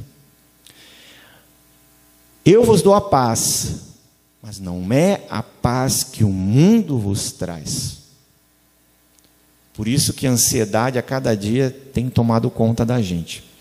Eu 2.44 2.64
vos 2.64 2.80
dou 2.82 2.94
a 2.94 3.00
paz, 3.00 3.91
mas 4.42 4.58
não 4.58 4.92
é 4.92 5.24
a 5.30 5.42
paz 5.42 6.02
que 6.02 6.24
o 6.24 6.30
mundo 6.30 6.98
vos 6.98 7.30
traz. 7.30 7.98
Por 9.72 9.86
isso 9.88 10.12
que 10.12 10.26
a 10.26 10.30
ansiedade 10.30 10.98
a 10.98 11.02
cada 11.02 11.34
dia 11.36 11.70
tem 11.70 12.10
tomado 12.10 12.50
conta 12.50 12.84
da 12.84 13.00
gente 13.00 13.52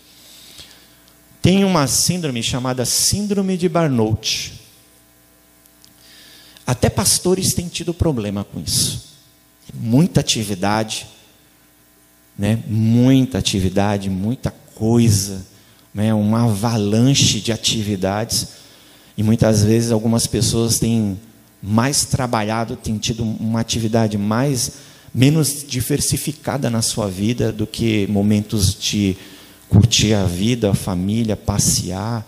tem 1.42 1.64
uma 1.64 1.88
síndrome 1.88 2.40
chamada 2.40 2.84
Síndrome 2.84 3.56
de 3.56 3.68
Barnout. 3.68 4.60
Até 6.64 6.88
pastores 6.88 7.52
têm 7.52 7.66
tido 7.66 7.92
problema 7.92 8.44
com 8.44 8.60
isso. 8.60 9.10
Muita 9.74 10.20
atividade, 10.20 11.08
né? 12.38 12.62
muita 12.68 13.38
atividade, 13.38 14.08
muita 14.08 14.52
coisa, 14.76 15.44
né? 15.92 16.14
uma 16.14 16.44
avalanche 16.44 17.40
de 17.40 17.50
atividades. 17.50 18.61
E 19.16 19.22
muitas 19.22 19.62
vezes 19.62 19.92
algumas 19.92 20.26
pessoas 20.26 20.78
têm 20.78 21.18
mais 21.62 22.04
trabalhado, 22.04 22.76
têm 22.76 22.98
tido 22.98 23.22
uma 23.22 23.60
atividade 23.60 24.18
mais 24.18 24.72
menos 25.14 25.64
diversificada 25.66 26.70
na 26.70 26.82
sua 26.82 27.08
vida 27.08 27.52
do 27.52 27.66
que 27.66 28.06
momentos 28.08 28.74
de 28.74 29.16
curtir 29.68 30.14
a 30.14 30.24
vida, 30.24 30.70
a 30.70 30.74
família, 30.74 31.36
passear. 31.36 32.26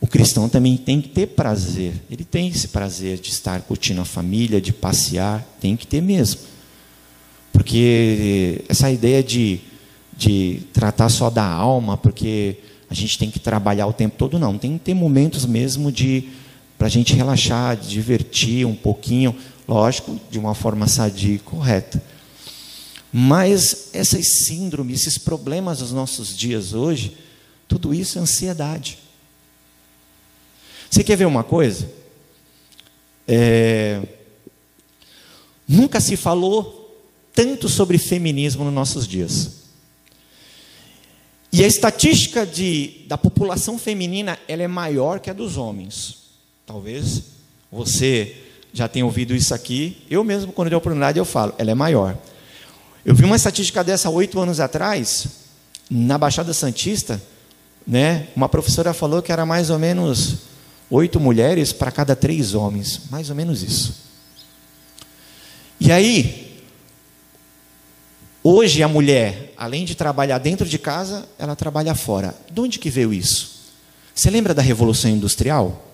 O 0.00 0.06
cristão 0.06 0.48
também 0.48 0.76
tem 0.76 1.00
que 1.00 1.08
ter 1.08 1.28
prazer. 1.28 1.92
Ele 2.10 2.24
tem 2.24 2.48
esse 2.48 2.68
prazer 2.68 3.18
de 3.18 3.30
estar 3.30 3.60
curtindo 3.62 4.00
a 4.00 4.04
família, 4.04 4.60
de 4.60 4.72
passear, 4.72 5.46
tem 5.60 5.76
que 5.76 5.86
ter 5.86 6.00
mesmo. 6.00 6.40
Porque 7.52 8.64
essa 8.68 8.90
ideia 8.90 9.22
de, 9.22 9.60
de 10.16 10.62
tratar 10.72 11.08
só 11.08 11.30
da 11.30 11.44
alma, 11.44 11.96
porque 11.96 12.58
a 12.90 12.94
gente 12.94 13.16
tem 13.16 13.30
que 13.30 13.38
trabalhar 13.38 13.86
o 13.86 13.92
tempo 13.92 14.16
todo, 14.18 14.38
não. 14.38 14.58
Tem 14.58 14.76
que 14.76 14.84
ter 14.84 14.94
momentos 14.94 15.46
mesmo 15.46 15.92
de 15.92 16.28
para 16.76 16.88
a 16.88 16.90
gente 16.90 17.14
relaxar, 17.14 17.76
divertir 17.76 18.66
um 18.66 18.74
pouquinho, 18.74 19.36
lógico, 19.68 20.18
de 20.30 20.38
uma 20.38 20.54
forma 20.54 20.88
sadia 20.88 21.34
e 21.34 21.38
correta. 21.38 22.02
Mas 23.12 23.90
essas 23.92 24.46
síndromes, 24.46 25.02
esses 25.02 25.18
problemas 25.18 25.78
dos 25.78 25.92
nossos 25.92 26.36
dias 26.36 26.72
hoje, 26.72 27.16
tudo 27.68 27.92
isso 27.92 28.18
é 28.18 28.22
ansiedade. 28.22 28.98
Você 30.90 31.04
quer 31.04 31.16
ver 31.16 31.26
uma 31.26 31.44
coisa? 31.44 31.88
É... 33.28 34.02
Nunca 35.68 36.00
se 36.00 36.16
falou 36.16 36.98
tanto 37.32 37.68
sobre 37.68 37.98
feminismo 37.98 38.64
nos 38.64 38.74
nossos 38.74 39.06
dias. 39.06 39.59
E 41.52 41.64
a 41.64 41.66
estatística 41.66 42.46
de, 42.46 43.02
da 43.08 43.18
população 43.18 43.78
feminina 43.78 44.38
ela 44.46 44.62
é 44.62 44.68
maior 44.68 45.18
que 45.18 45.30
a 45.30 45.32
dos 45.32 45.56
homens. 45.56 46.18
Talvez 46.64 47.22
você 47.70 48.36
já 48.72 48.86
tenha 48.86 49.04
ouvido 49.04 49.34
isso 49.34 49.52
aqui. 49.52 49.98
Eu 50.08 50.22
mesmo, 50.22 50.52
quando 50.52 50.68
deu 50.68 50.78
oportunidade, 50.78 51.18
eu 51.18 51.24
falo, 51.24 51.52
ela 51.58 51.70
é 51.70 51.74
maior. 51.74 52.16
Eu 53.04 53.14
vi 53.14 53.24
uma 53.24 53.36
estatística 53.36 53.82
dessa 53.82 54.10
oito 54.10 54.38
anos 54.38 54.60
atrás, 54.60 55.26
na 55.90 56.16
Baixada 56.16 56.52
Santista, 56.52 57.20
né? 57.86 58.28
Uma 58.36 58.48
professora 58.48 58.92
falou 58.92 59.20
que 59.20 59.32
era 59.32 59.44
mais 59.44 59.70
ou 59.70 59.78
menos 59.78 60.36
oito 60.88 61.18
mulheres 61.18 61.72
para 61.72 61.90
cada 61.90 62.14
três 62.14 62.54
homens, 62.54 63.02
mais 63.10 63.30
ou 63.30 63.34
menos 63.34 63.62
isso. 63.62 63.94
E 65.80 65.90
aí, 65.90 66.49
hoje 68.42 68.82
a 68.82 68.88
mulher, 68.88 69.52
além 69.56 69.84
de 69.84 69.94
trabalhar 69.94 70.38
dentro 70.38 70.68
de 70.68 70.78
casa, 70.78 71.26
ela 71.38 71.56
trabalha 71.56 71.94
fora. 71.94 72.34
De 72.50 72.60
onde 72.60 72.78
que 72.78 72.90
veio 72.90 73.12
isso? 73.12 73.60
Você 74.14 74.30
lembra 74.30 74.54
da 74.54 74.62
Revolução 74.62 75.10
Industrial? 75.10 75.86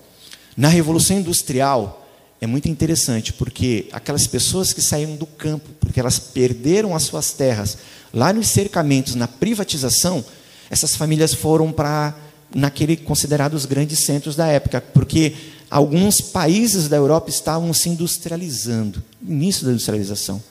Na 0.57 0.68
Revolução 0.68 1.18
Industrial, 1.18 2.07
é 2.40 2.47
muito 2.47 2.68
interessante, 2.68 3.32
porque 3.32 3.88
aquelas 3.92 4.26
pessoas 4.26 4.72
que 4.72 4.82
saíram 4.82 5.16
do 5.16 5.26
campo, 5.26 5.70
porque 5.80 6.01
elas 6.01 6.18
perderam 6.18 6.94
as 6.94 7.05
suas 7.05 7.32
terras, 7.32 7.78
lá 8.12 8.32
nos 8.32 8.49
cercamentos, 8.49 9.14
na 9.14 9.26
privatização, 9.26 10.24
essas 10.70 10.97
famílias 10.97 11.32
foram 11.32 11.72
para 11.72 12.14
naquele 12.55 12.97
considerados 12.97 13.64
grandes 13.64 14.01
centros 14.01 14.36
da 14.36 14.47
época, 14.47 14.80
porque 14.80 15.34
alguns 15.70 16.20
países 16.20 16.88
da 16.88 16.97
Europa 16.97 17.28
estavam 17.28 17.72
se 17.72 17.88
industrializando, 17.88 19.03
início 19.26 19.64
da 19.64 19.72
industrialização. 19.72 20.42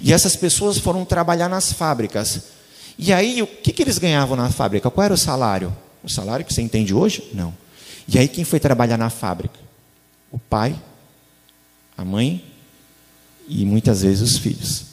E 0.00 0.12
essas 0.12 0.36
pessoas 0.36 0.78
foram 0.78 1.04
trabalhar 1.04 1.48
nas 1.48 1.72
fábricas. 1.72 2.42
E 2.98 3.12
aí, 3.12 3.42
o 3.42 3.46
que, 3.46 3.72
que 3.72 3.82
eles 3.82 3.98
ganhavam 3.98 4.36
na 4.36 4.50
fábrica? 4.50 4.90
Qual 4.90 5.04
era 5.04 5.14
o 5.14 5.18
salário? 5.18 5.74
O 6.02 6.08
salário 6.08 6.44
que 6.44 6.52
você 6.52 6.62
entende 6.62 6.94
hoje? 6.94 7.30
Não. 7.32 7.54
E 8.06 8.18
aí, 8.18 8.28
quem 8.28 8.44
foi 8.44 8.60
trabalhar 8.60 8.96
na 8.96 9.10
fábrica? 9.10 9.58
O 10.30 10.38
pai, 10.38 10.74
a 11.96 12.04
mãe 12.04 12.44
e 13.48 13.64
muitas 13.64 14.02
vezes 14.02 14.20
os 14.20 14.38
filhos. 14.38 14.84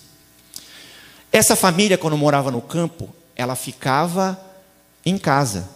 Essa 1.31 1.55
família, 1.55 1.97
quando 1.97 2.17
morava 2.17 2.51
no 2.51 2.61
campo, 2.61 3.09
ela 3.35 3.55
ficava 3.55 4.39
em 5.05 5.17
casa. 5.17 5.69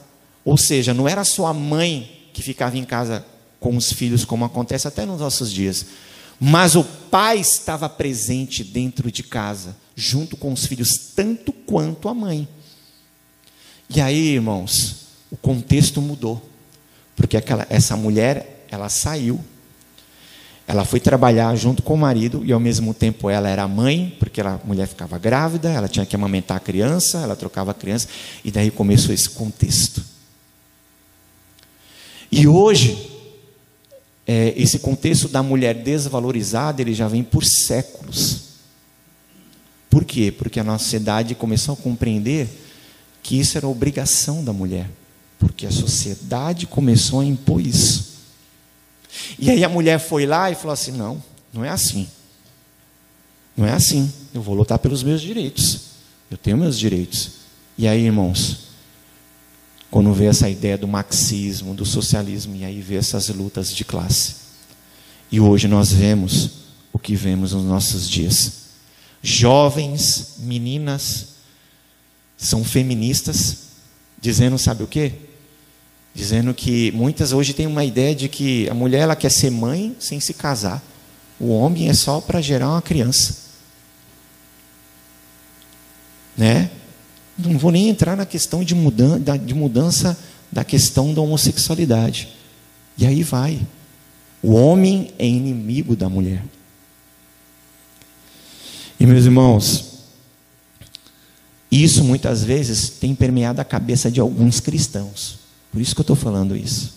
Ou 0.43 0.57
seja, 0.57 0.93
não 0.93 1.07
era 1.07 1.23
só 1.23 1.47
a 1.47 1.53
mãe 1.53 2.29
que 2.33 2.41
ficava 2.41 2.77
em 2.77 2.83
casa 2.83 3.25
com 3.59 3.77
os 3.77 3.93
filhos, 3.93 4.25
como 4.25 4.43
acontece 4.43 4.87
até 4.87 5.05
nos 5.05 5.21
nossos 5.21 5.51
dias. 5.51 5.85
Mas 6.45 6.75
o 6.75 6.83
pai 6.83 7.39
estava 7.39 7.87
presente 7.87 8.65
dentro 8.65 9.09
de 9.09 9.23
casa, 9.23 9.77
junto 9.95 10.35
com 10.35 10.51
os 10.51 10.65
filhos, 10.65 10.97
tanto 11.15 11.53
quanto 11.53 12.09
a 12.09 12.13
mãe. 12.13 12.45
E 13.89 14.01
aí, 14.01 14.33
irmãos, 14.33 15.05
o 15.31 15.37
contexto 15.37 16.01
mudou. 16.01 16.49
Porque 17.15 17.37
aquela, 17.37 17.65
essa 17.69 17.95
mulher, 17.95 18.65
ela 18.69 18.89
saiu 18.89 19.39
ela 20.67 20.85
foi 20.85 20.99
trabalhar 20.99 21.53
junto 21.55 21.83
com 21.83 21.93
o 21.93 21.97
marido 21.97 22.41
e 22.45 22.53
ao 22.53 22.59
mesmo 22.59 22.93
tempo 22.93 23.29
ela 23.29 23.49
era 23.49 23.67
mãe, 23.67 24.15
porque 24.17 24.39
a 24.39 24.59
mulher 24.63 24.87
ficava 24.87 25.17
grávida, 25.17 25.69
ela 25.69 25.87
tinha 25.87 26.05
que 26.05 26.15
amamentar 26.15 26.57
a 26.57 26.59
criança, 26.59 27.19
ela 27.19 27.35
trocava 27.35 27.71
a 27.71 27.73
criança, 27.73 28.07
e 28.43 28.51
daí 28.51 28.71
começou 28.71 29.13
esse 29.13 29.29
contexto. 29.29 30.03
E 32.31 32.47
hoje, 32.47 33.12
é, 34.25 34.53
esse 34.55 34.79
contexto 34.79 35.27
da 35.27 35.43
mulher 35.43 35.75
desvalorizada, 35.75 36.81
ele 36.81 36.93
já 36.93 37.07
vem 37.07 37.23
por 37.23 37.43
séculos. 37.43 38.53
Por 39.89 40.05
quê? 40.05 40.31
Porque 40.31 40.59
a 40.59 40.63
nossa 40.63 40.83
sociedade 40.85 41.35
começou 41.35 41.73
a 41.73 41.77
compreender 41.77 42.49
que 43.21 43.39
isso 43.39 43.57
era 43.57 43.67
obrigação 43.67 44.43
da 44.43 44.53
mulher. 44.53 44.89
Porque 45.37 45.65
a 45.65 45.71
sociedade 45.71 46.65
começou 46.65 47.19
a 47.19 47.25
impor 47.25 47.61
isso. 47.61 48.13
E 49.37 49.51
aí 49.51 49.63
a 49.63 49.69
mulher 49.69 49.99
foi 49.99 50.25
lá 50.25 50.49
e 50.49 50.55
falou 50.55 50.73
assim: 50.73 50.91
não, 50.91 51.21
não 51.53 51.63
é 51.63 51.69
assim. 51.69 52.07
Não 53.55 53.65
é 53.65 53.71
assim. 53.71 54.11
Eu 54.33 54.41
vou 54.41 54.55
lutar 54.55 54.79
pelos 54.79 55.03
meus 55.03 55.21
direitos. 55.21 55.81
Eu 56.31 56.37
tenho 56.37 56.57
meus 56.57 56.79
direitos. 56.79 57.31
E 57.77 57.87
aí, 57.87 58.05
irmãos, 58.05 58.69
quando 59.93 60.11
vê 60.11 60.25
essa 60.25 60.49
ideia 60.49 60.75
do 60.75 60.87
marxismo, 60.87 61.75
do 61.75 61.85
socialismo, 61.85 62.55
e 62.55 62.65
aí 62.65 62.81
vê 62.81 62.95
essas 62.95 63.29
lutas 63.29 63.71
de 63.71 63.85
classe. 63.85 64.37
E 65.31 65.39
hoje 65.39 65.67
nós 65.67 65.93
vemos 65.93 66.49
o 66.91 66.97
que 66.97 67.15
vemos 67.15 67.53
nos 67.53 67.63
nossos 67.63 68.09
dias. 68.09 68.53
Jovens, 69.21 70.37
meninas, 70.39 71.35
são 72.35 72.63
feministas, 72.63 73.57
dizendo, 74.19 74.57
sabe 74.57 74.81
o 74.81 74.87
quê? 74.87 75.13
dizendo 76.11 76.55
que 76.55 76.91
muitas 76.93 77.31
hoje 77.31 77.53
têm 77.53 77.67
uma 77.67 77.85
ideia 77.85 78.15
de 78.15 78.27
que 78.27 78.67
a 78.69 78.73
mulher 78.73 79.01
ela 79.01 79.15
quer 79.15 79.29
ser 79.29 79.51
mãe 79.51 79.95
sem 79.99 80.19
se 80.19 80.33
casar. 80.33 80.81
O 81.39 81.49
homem 81.49 81.87
é 81.87 81.93
só 81.93 82.19
para 82.19 82.41
gerar 82.41 82.69
uma 82.69 82.81
criança. 82.81 83.35
Né? 86.35 86.71
Não 87.37 87.57
vou 87.57 87.71
nem 87.71 87.89
entrar 87.89 88.15
na 88.15 88.25
questão 88.25 88.63
de 88.63 88.75
mudança, 88.75 89.37
de 89.37 89.53
mudança 89.53 90.17
da 90.51 90.63
questão 90.63 91.13
da 91.13 91.21
homossexualidade. 91.21 92.29
E 92.97 93.05
aí 93.05 93.23
vai. 93.23 93.59
O 94.41 94.53
homem 94.53 95.11
é 95.17 95.25
inimigo 95.25 95.95
da 95.95 96.09
mulher. 96.09 96.43
E 98.99 99.05
meus 99.05 99.25
irmãos, 99.25 99.93
isso 101.71 102.03
muitas 102.03 102.43
vezes 102.43 102.89
tem 102.89 103.15
permeado 103.15 103.59
a 103.59 103.65
cabeça 103.65 104.11
de 104.11 104.19
alguns 104.19 104.59
cristãos. 104.59 105.39
Por 105.71 105.81
isso 105.81 105.95
que 105.95 106.01
eu 106.01 106.03
estou 106.03 106.15
falando 106.15 106.55
isso. 106.55 106.93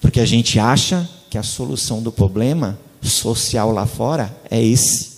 Porque 0.00 0.18
a 0.18 0.26
gente 0.26 0.58
acha 0.58 1.08
que 1.30 1.38
a 1.38 1.42
solução 1.42 2.02
do 2.02 2.10
problema 2.10 2.78
social 3.00 3.70
lá 3.70 3.86
fora 3.86 4.34
é 4.50 4.60
esse. 4.60 5.10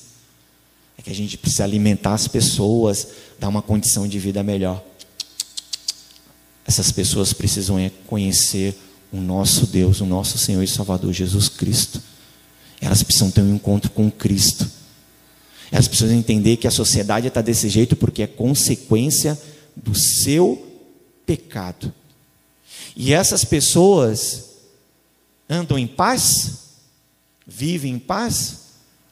É 0.98 1.02
que 1.02 1.10
a 1.10 1.14
gente 1.14 1.38
precisa 1.38 1.64
alimentar 1.64 2.12
as 2.12 2.28
pessoas, 2.28 3.08
dar 3.42 3.48
uma 3.48 3.60
condição 3.60 4.06
de 4.06 4.20
vida 4.20 4.40
melhor. 4.40 4.80
Essas 6.64 6.92
pessoas 6.92 7.32
precisam 7.32 7.76
é 7.76 7.90
conhecer 8.06 8.72
o 9.12 9.16
nosso 9.16 9.66
Deus, 9.66 10.00
o 10.00 10.06
nosso 10.06 10.38
Senhor 10.38 10.62
e 10.62 10.68
Salvador 10.68 11.12
Jesus 11.12 11.48
Cristo. 11.48 12.00
Elas 12.80 13.02
precisam 13.02 13.32
ter 13.32 13.40
um 13.40 13.56
encontro 13.56 13.90
com 13.90 14.08
Cristo. 14.12 14.70
Elas 15.72 15.88
precisam 15.88 16.16
entender 16.16 16.56
que 16.56 16.68
a 16.68 16.70
sociedade 16.70 17.26
está 17.26 17.42
desse 17.42 17.68
jeito 17.68 17.96
porque 17.96 18.22
é 18.22 18.28
consequência 18.28 19.36
do 19.74 19.92
seu 19.92 20.80
pecado. 21.26 21.92
E 22.94 23.12
essas 23.12 23.44
pessoas 23.44 24.50
andam 25.50 25.76
em 25.76 25.88
paz? 25.88 26.58
Vivem 27.44 27.94
em 27.94 27.98
paz? 27.98 28.58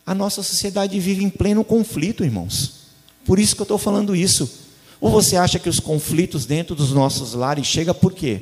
A 0.07 0.15
nossa 0.15 0.41
sociedade 0.41 1.01
vive 1.01 1.25
em 1.25 1.31
pleno 1.31 1.65
conflito, 1.65 2.23
irmãos. 2.23 2.80
Por 3.31 3.39
isso 3.39 3.55
que 3.55 3.63
eu 3.63 3.65
estou 3.65 3.79
falando 3.79 4.17
isso. 4.17 4.51
Ou 5.01 5.09
você 5.09 5.37
acha 5.37 5.57
que 5.61 5.69
os 5.69 5.79
conflitos 5.79 6.47
dentro 6.47 6.75
dos 6.75 6.91
nossos 6.91 7.33
lares 7.33 7.65
chegam 7.65 7.95
por 7.95 8.13
quê? 8.13 8.41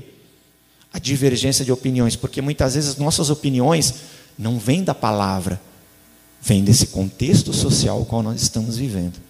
A 0.91 0.99
divergência 0.99 1.63
de 1.63 1.71
opiniões, 1.71 2.17
porque 2.17 2.41
muitas 2.41 2.75
vezes 2.75 2.97
nossas 2.97 3.29
opiniões 3.29 3.97
não 4.39 4.59
vêm 4.59 4.83
da 4.83 4.95
palavra, 4.95 5.61
vêm 6.41 6.65
desse 6.65 6.87
contexto 6.87 7.53
social 7.53 8.03
qual 8.07 8.23
nós 8.23 8.41
estamos 8.41 8.79
vivendo. 8.79 9.21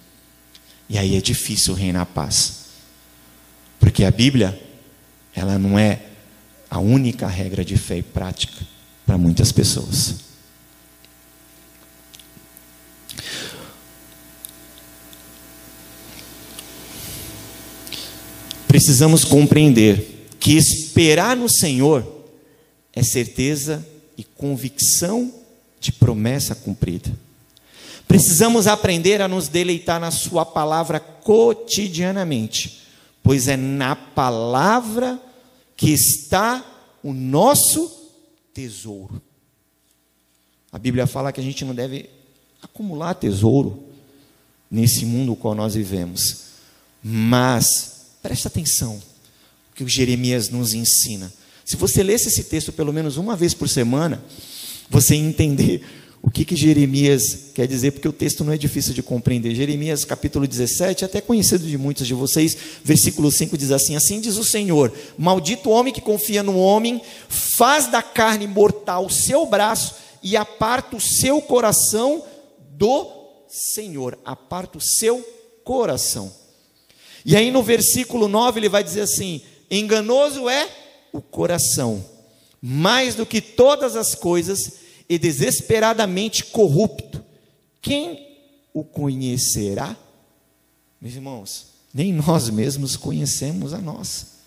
E 0.88 0.96
aí 0.96 1.16
é 1.16 1.20
difícil 1.20 1.74
reinar 1.74 2.02
a 2.02 2.06
paz. 2.06 2.66
Porque 3.80 4.04
a 4.04 4.12
Bíblia 4.12 4.56
ela 5.34 5.58
não 5.58 5.76
é 5.76 6.02
a 6.70 6.78
única 6.78 7.26
regra 7.26 7.64
de 7.64 7.76
fé 7.76 7.98
e 7.98 8.02
prática 8.04 8.64
para 9.04 9.18
muitas 9.18 9.50
pessoas. 9.50 10.27
Precisamos 18.68 19.24
compreender 19.24 20.28
que 20.38 20.52
esperar 20.52 21.36
no 21.36 21.48
Senhor 21.48 22.06
é 22.92 23.02
certeza 23.02 23.84
e 24.16 24.22
convicção 24.22 25.32
de 25.80 25.90
promessa 25.90 26.54
cumprida. 26.54 27.10
Precisamos 28.06 28.66
aprender 28.66 29.20
a 29.20 29.28
nos 29.28 29.48
deleitar 29.48 30.00
na 30.00 30.10
Sua 30.10 30.46
palavra 30.46 31.00
cotidianamente, 31.00 32.82
pois 33.22 33.48
é 33.48 33.56
na 33.56 33.96
palavra 33.96 35.20
que 35.76 35.90
está 35.90 36.64
o 37.02 37.12
nosso 37.12 37.90
tesouro. 38.54 39.20
A 40.70 40.78
Bíblia 40.78 41.06
fala 41.06 41.32
que 41.32 41.40
a 41.40 41.44
gente 41.44 41.64
não 41.64 41.74
deve 41.74 42.08
acumular 42.62 43.14
tesouro 43.14 43.84
nesse 44.70 45.06
mundo 45.06 45.28
no 45.28 45.36
qual 45.36 45.54
nós 45.54 45.74
vivemos. 45.74 46.44
Mas, 47.02 47.97
preste 48.22 48.46
atenção, 48.46 49.00
o 49.72 49.74
que 49.74 49.84
o 49.84 49.88
Jeremias 49.88 50.48
nos 50.48 50.74
ensina. 50.74 51.32
Se 51.64 51.76
você 51.76 52.02
lesse 52.02 52.28
esse 52.28 52.44
texto 52.44 52.72
pelo 52.72 52.92
menos 52.92 53.16
uma 53.16 53.36
vez 53.36 53.54
por 53.54 53.68
semana, 53.68 54.22
você 54.88 55.14
entender 55.14 55.84
o 56.20 56.30
que, 56.30 56.44
que 56.44 56.56
Jeremias 56.56 57.52
quer 57.54 57.66
dizer, 57.66 57.92
porque 57.92 58.08
o 58.08 58.12
texto 58.12 58.42
não 58.42 58.52
é 58.52 58.58
difícil 58.58 58.92
de 58.92 59.02
compreender. 59.02 59.54
Jeremias 59.54 60.04
capítulo 60.04 60.46
17, 60.46 61.04
até 61.04 61.20
conhecido 61.20 61.66
de 61.66 61.78
muitos 61.78 62.06
de 62.06 62.14
vocês, 62.14 62.56
versículo 62.82 63.30
5 63.30 63.56
diz 63.56 63.70
assim: 63.70 63.94
Assim 63.96 64.20
diz 64.20 64.36
o 64.36 64.44
Senhor: 64.44 64.92
Maldito 65.16 65.70
o 65.70 65.72
homem 65.72 65.92
que 65.92 66.00
confia 66.00 66.42
no 66.42 66.58
homem, 66.58 67.00
faz 67.28 67.86
da 67.86 68.02
carne 68.02 68.46
mortal 68.46 69.06
o 69.06 69.10
seu 69.10 69.46
braço 69.46 69.94
e 70.22 70.36
aparta 70.36 70.96
o 70.96 71.00
seu 71.00 71.40
coração 71.40 72.24
do 72.70 73.06
Senhor. 73.48 74.18
Aparta 74.24 74.78
o 74.78 74.80
seu 74.80 75.24
coração. 75.64 76.32
E 77.24 77.36
aí 77.36 77.50
no 77.50 77.62
versículo 77.62 78.28
9 78.28 78.60
ele 78.60 78.68
vai 78.68 78.82
dizer 78.82 79.02
assim: 79.02 79.40
Enganoso 79.70 80.48
é 80.48 80.68
o 81.12 81.20
coração, 81.20 82.04
mais 82.60 83.14
do 83.14 83.26
que 83.26 83.40
todas 83.40 83.96
as 83.96 84.14
coisas 84.14 84.74
e 85.08 85.18
desesperadamente 85.18 86.44
corrupto. 86.44 87.24
Quem 87.80 88.26
o 88.72 88.84
conhecerá? 88.84 89.96
Meus 91.00 91.14
irmãos, 91.14 91.66
nem 91.94 92.12
nós 92.12 92.50
mesmos 92.50 92.96
conhecemos 92.96 93.72
a 93.72 93.78
nós. 93.78 94.38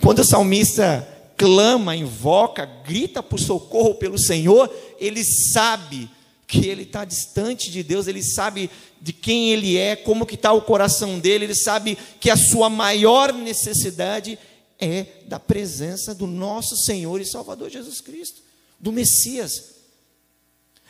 Quando 0.00 0.20
o 0.20 0.24
salmista 0.24 1.06
clama, 1.36 1.96
invoca, 1.96 2.64
grita 2.64 3.22
por 3.22 3.38
socorro 3.38 3.94
pelo 3.94 4.18
Senhor, 4.18 4.72
ele 4.98 5.24
sabe 5.24 6.10
que 6.48 6.66
ele 6.66 6.84
está 6.84 7.04
distante 7.04 7.70
de 7.70 7.82
Deus, 7.82 8.06
ele 8.06 8.22
sabe 8.22 8.70
de 9.02 9.12
quem 9.12 9.52
ele 9.52 9.76
é, 9.76 9.94
como 9.94 10.24
que 10.24 10.34
está 10.34 10.50
o 10.50 10.62
coração 10.62 11.18
dele, 11.18 11.44
ele 11.44 11.54
sabe 11.54 11.96
que 12.18 12.30
a 12.30 12.36
sua 12.38 12.70
maior 12.70 13.34
necessidade 13.34 14.38
é 14.80 15.04
da 15.26 15.38
presença 15.38 16.14
do 16.14 16.26
nosso 16.26 16.74
Senhor 16.74 17.20
e 17.20 17.26
Salvador 17.26 17.68
Jesus 17.68 18.00
Cristo, 18.00 18.40
do 18.80 18.90
Messias. 18.90 19.74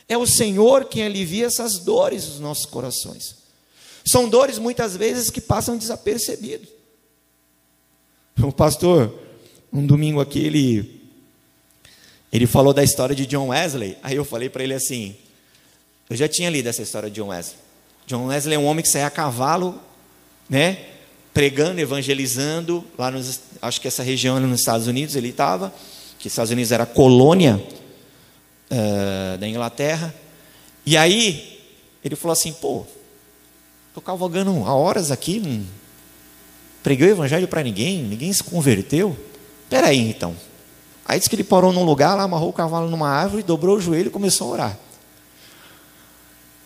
É 0.09 0.17
o 0.17 0.27
Senhor 0.27 0.85
quem 0.85 1.03
alivia 1.03 1.47
essas 1.47 1.81
dores 1.81 2.27
dos 2.27 2.39
nossos 2.39 2.65
corações. 2.65 3.35
São 4.05 4.29
dores 4.29 4.59
muitas 4.59 4.97
vezes 4.97 5.29
que 5.29 5.41
passam 5.41 5.77
desapercebidos. 5.77 6.69
O 8.41 8.53
pastor, 8.53 9.13
um 9.73 9.85
domingo 9.85 10.21
aqui, 10.21 10.39
ele, 10.39 11.03
ele 12.33 12.47
falou 12.47 12.73
da 12.73 12.85
história 12.85 13.15
de 13.15 13.27
John 13.27 13.49
Wesley. 13.49 13.99
Aí 14.05 14.15
eu 14.15 14.25
falei 14.25 14.49
para 14.49 14.63
ele 14.63 14.75
assim: 14.75 15.17
eu 16.09 16.17
já 16.17 16.29
tinha 16.29 16.49
lido 16.49 16.69
essa 16.69 16.83
história 16.83 17.11
de 17.11 17.17
John 17.21 17.29
Wesley. 17.29 17.59
John 18.07 18.27
Wesley 18.27 18.55
é 18.55 18.59
um 18.59 18.65
homem 18.65 18.83
que 18.83 18.89
sai 18.89 19.05
a 19.05 19.11
cavalo, 19.11 19.79
né? 20.49 20.87
Pregando, 21.35 21.81
evangelizando, 21.81 22.85
lá 22.97 23.11
nos, 23.11 23.41
acho 23.61 23.81
que 23.81 23.87
essa 23.87 24.03
região 24.03 24.41
nos 24.41 24.61
Estados 24.61 24.87
Unidos 24.87 25.15
ele 25.15 25.29
estava, 25.29 25.73
que 26.19 26.27
Estados 26.27 26.51
Unidos 26.51 26.73
era 26.73 26.87
colônia 26.87 27.63
uh, 28.71 29.39
da 29.39 29.47
Inglaterra. 29.47 30.15
E 30.87 30.97
aí 30.97 31.61
ele 32.03 32.17
falou 32.17 32.33
assim: 32.33 32.53
pô, 32.53 32.87
estou 33.89 34.03
cavalgando 34.03 34.51
há 34.65 34.75
horas 34.75 35.11
aqui, 35.11 35.39
não 35.39 35.65
preguei 36.83 37.09
o 37.09 37.11
evangelho 37.11 37.47
para 37.47 37.63
ninguém, 37.63 38.03
ninguém 38.03 38.33
se 38.33 38.43
converteu. 38.43 39.15
Espera 39.65 39.89
aí 39.89 39.99
então. 39.99 40.35
Aí 41.05 41.19
disse 41.19 41.29
que 41.29 41.37
ele 41.37 41.45
parou 41.45 41.73
num 41.73 41.85
lugar, 41.85 42.15
lá 42.15 42.23
amarrou 42.23 42.49
o 42.49 42.53
cavalo 42.53 42.89
numa 42.89 43.11
árvore, 43.11 43.43
dobrou 43.43 43.77
o 43.77 43.81
joelho 43.81 44.09
e 44.09 44.11
começou 44.11 44.49
a 44.49 44.51
orar. 44.53 44.79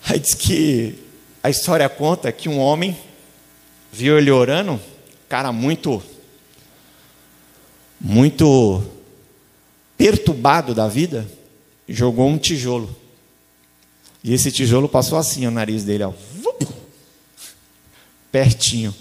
Aí 0.05 0.18
diz 0.18 0.34
que 0.34 0.98
a 1.42 1.50
história 1.50 1.88
conta 1.88 2.32
que 2.32 2.48
um 2.48 2.59
homem 2.59 2.96
viu 3.92 4.18
ele 4.18 4.30
orando, 4.30 4.80
cara 5.28 5.53
muito, 5.53 6.03
muito 8.00 8.82
perturbado 9.96 10.74
da 10.74 10.88
vida, 10.88 11.28
jogou 11.88 12.28
um 12.28 12.38
tijolo. 12.38 12.94
E 14.24 14.32
esse 14.32 14.50
tijolo 14.50 14.88
passou 14.88 15.18
assim 15.18 15.44
no 15.44 15.50
nariz 15.50 15.84
dele, 15.84 16.05
ó, 16.05 16.12
pertinho. 18.30 18.94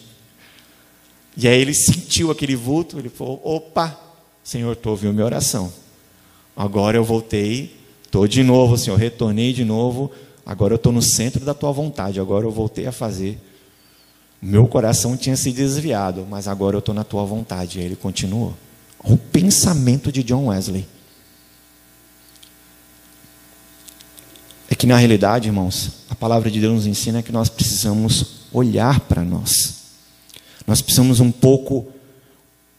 E 1.38 1.48
aí 1.48 1.60
ele 1.60 1.74
sentiu 1.74 2.30
aquele 2.30 2.56
vulto, 2.56 3.00
ele 3.00 3.10
falou: 3.10 3.40
opa, 3.44 4.00
Senhor, 4.44 4.76
tu 4.76 4.90
ouviu 4.90 5.14
minha 5.14 5.26
oração. 5.26 5.72
Agora 6.56 6.98
eu 6.98 7.04
voltei, 7.04 7.76
estou 8.04 8.28
de 8.28 8.44
novo, 8.44 8.78
Senhor, 8.78 8.98
retornei 8.98 9.54
de 9.54 9.64
novo 9.64 10.12
Agora 10.46 10.74
eu 10.74 10.78
estou 10.78 10.92
no 10.92 11.02
centro 11.02 11.46
da 11.46 11.54
tua 11.54 11.72
vontade, 11.72 12.20
agora 12.20 12.46
eu 12.46 12.52
voltei 12.52 12.88
a 12.88 12.92
fazer. 12.92 13.40
Meu 14.42 14.68
coração 14.68 15.16
tinha 15.16 15.36
se 15.36 15.52
desviado, 15.52 16.26
mas 16.30 16.48
agora 16.48 16.76
eu 16.76 16.80
estou 16.80 16.96
na 16.96 17.04
tua 17.04 17.24
vontade. 17.24 17.80
E 17.80 17.84
ele 17.84 17.96
continuou. 17.96 18.56
O 19.04 19.16
pensamento 19.18 20.12
de 20.12 20.24
John 20.24 20.48
Wesley. 20.48 20.88
É 24.68 24.76
que 24.76 24.88
na 24.88 24.98
realidade, 24.98 25.48
irmãos, 25.48 26.06
a 26.10 26.16
palavra 26.16 26.50
de 26.50 26.60
Deus 26.60 26.74
nos 26.74 26.88
ensina 26.88 27.22
que 27.22 27.32
nós 27.32 27.50
precisamos 27.50 28.48
olhar 28.52 29.02
para 29.02 29.22
nós. 29.22 29.82
Nós 30.66 30.82
precisamos 30.82 31.20
um 31.20 31.32
pouco, 31.32 31.88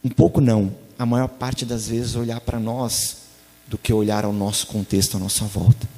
um 0.02 0.08
pouco 0.08 0.40
não, 0.40 0.74
a 0.98 1.06
maior 1.06 1.28
parte 1.28 1.64
das 1.64 1.88
vezes 1.88 2.14
olhar 2.14 2.40
para 2.40 2.58
nós 2.58 3.18
do 3.68 3.78
que 3.78 3.92
olhar 3.92 4.24
ao 4.24 4.32
nosso 4.32 4.66
contexto, 4.66 5.16
à 5.16 5.20
nossa 5.20 5.44
volta. 5.44 5.88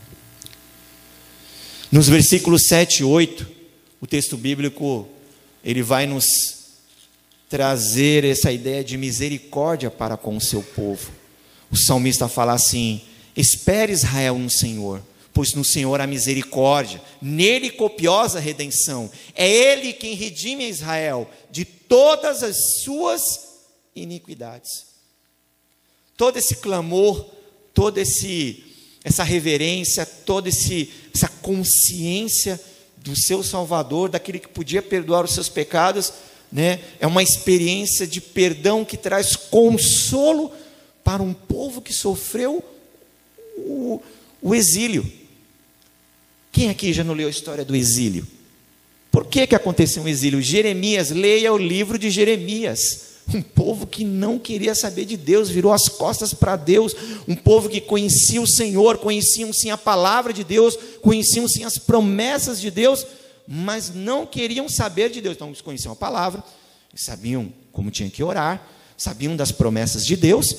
Nos 1.95 2.09
versículos 2.09 2.67
7 2.67 3.03
e 3.03 3.05
8, 3.05 3.47
o 4.01 4.07
texto 4.09 4.37
bíblico 4.37 5.09
ele 5.63 5.81
vai 5.81 6.09
nos 6.09 6.25
trazer 7.49 8.25
essa 8.25 8.51
ideia 8.51 8.83
de 8.83 8.97
misericórdia 8.97 9.93
para 9.93 10.17
com 10.17 10.37
o 10.37 10.41
seu 10.41 10.61
povo. 10.61 11.13
O 11.71 11.77
salmista 11.77 12.27
fala 12.27 12.53
assim: 12.53 13.01
Espere 13.37 13.93
Israel 13.93 14.37
no 14.37 14.51
Senhor, 14.51 15.01
pois 15.33 15.55
no 15.55 15.65
Senhor 15.65 16.01
há 16.01 16.07
misericórdia, 16.09 17.01
nele 17.23 17.71
copiosa 17.71 18.41
redenção. 18.41 19.09
É 19.33 19.49
ele 19.49 19.93
quem 19.93 20.17
redime 20.17 20.69
Israel 20.69 21.31
de 21.49 21.65
todas 21.65 22.43
as 22.43 22.81
suas 22.83 23.23
iniquidades. 23.95 24.87
Todo 26.17 26.39
esse 26.39 26.57
clamor, 26.57 27.25
todo 27.73 27.99
esse 27.99 28.74
essa 29.05 29.23
reverência, 29.23 30.07
toda 30.07 30.49
essa 30.49 31.29
consciência 31.43 32.59
do 32.97 33.15
seu 33.15 33.43
Salvador, 33.43 34.09
daquele 34.09 34.39
que 34.39 34.49
podia 34.49 34.81
perdoar 34.81 35.27
os 35.27 35.35
seus 35.35 35.51
pecados, 35.51 36.11
né? 36.51 36.81
é 36.99 37.07
uma 37.07 37.23
experiência 37.23 38.07
de 38.07 38.21
perdão 38.21 38.83
que 38.83 38.97
traz 38.97 39.37
consolo 39.37 40.51
para 41.05 41.23
um 41.23 41.35
povo 41.35 41.83
que 41.83 41.93
sofreu 41.93 42.65
o, 43.59 44.01
o 44.41 44.55
exílio. 44.55 45.07
Quem 46.51 46.71
aqui 46.71 46.93
já 46.93 47.05
não 47.05 47.13
leu 47.13 47.27
a 47.27 47.31
história 47.31 47.65
do 47.65 47.77
exílio? 47.77 48.27
Por 49.11 49.27
que, 49.27 49.47
que 49.47 49.55
aconteceu 49.55 50.03
um 50.03 50.09
exílio? 50.09 50.41
Jeremias, 50.41 51.11
leia 51.11 51.53
o 51.53 51.59
livro 51.59 51.99
de 51.99 52.11
Jeremias. 52.11 53.14
Um 53.33 53.41
povo 53.41 53.87
que 53.87 54.05
não 54.05 54.39
queria 54.39 54.75
saber 54.75 55.07
de 55.07 55.17
Deus, 55.17 55.49
virou 55.49 55.73
as 55.73 55.89
costas 55.89 56.35
para 56.35 56.57
Deus. 56.57 56.95
Um 57.27 57.35
povo 57.35 57.69
que 57.69 57.81
conhecia 57.81 58.41
o 58.41 58.47
Senhor, 58.47 58.99
conheciam 58.99 59.53
sim 59.53 59.71
a 59.71 59.79
palavra 59.79 60.33
de 60.33 60.45
Deus, 60.45 60.77
conheciam 61.01 61.49
sim 61.49 61.65
as 61.65 61.79
promessas 61.79 62.61
de 62.61 62.71
Deus, 62.71 63.07
mas 63.49 63.95
não 63.95 64.27
queriam 64.27 64.69
saber 64.69 65.11
de 65.11 65.21
Deus. 65.21 65.37
Então, 65.37 65.49
eles 65.49 65.63
conheciam 65.63 65.93
a 65.93 65.97
palavra, 65.97 66.45
sabiam 66.95 67.53
como 67.73 67.91
tinha 67.91 68.11
que 68.11 68.23
orar, 68.23 68.67
sabiam 68.97 69.35
das 69.35 69.51
promessas 69.51 70.05
de 70.05 70.17
Deus. 70.17 70.55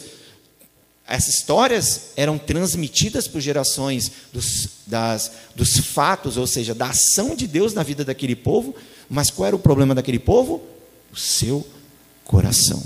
Essas 1.07 1.35
histórias 1.35 2.11
eram 2.17 2.37
transmitidas 2.37 3.27
por 3.27 3.39
gerações 3.39 4.11
dos, 4.33 4.69
das, 4.87 5.31
dos 5.55 5.77
fatos, 5.77 6.35
ou 6.35 6.47
seja, 6.47 6.73
da 6.73 6.87
ação 6.87 7.35
de 7.35 7.45
Deus 7.45 7.75
na 7.75 7.83
vida 7.83 8.03
daquele 8.03 8.35
povo. 8.35 8.75
Mas 9.07 9.29
qual 9.29 9.45
era 9.47 9.55
o 9.55 9.59
problema 9.59 9.93
daquele 9.93 10.17
povo? 10.17 10.63
O 11.13 11.15
seu 11.15 11.65
coração. 12.25 12.83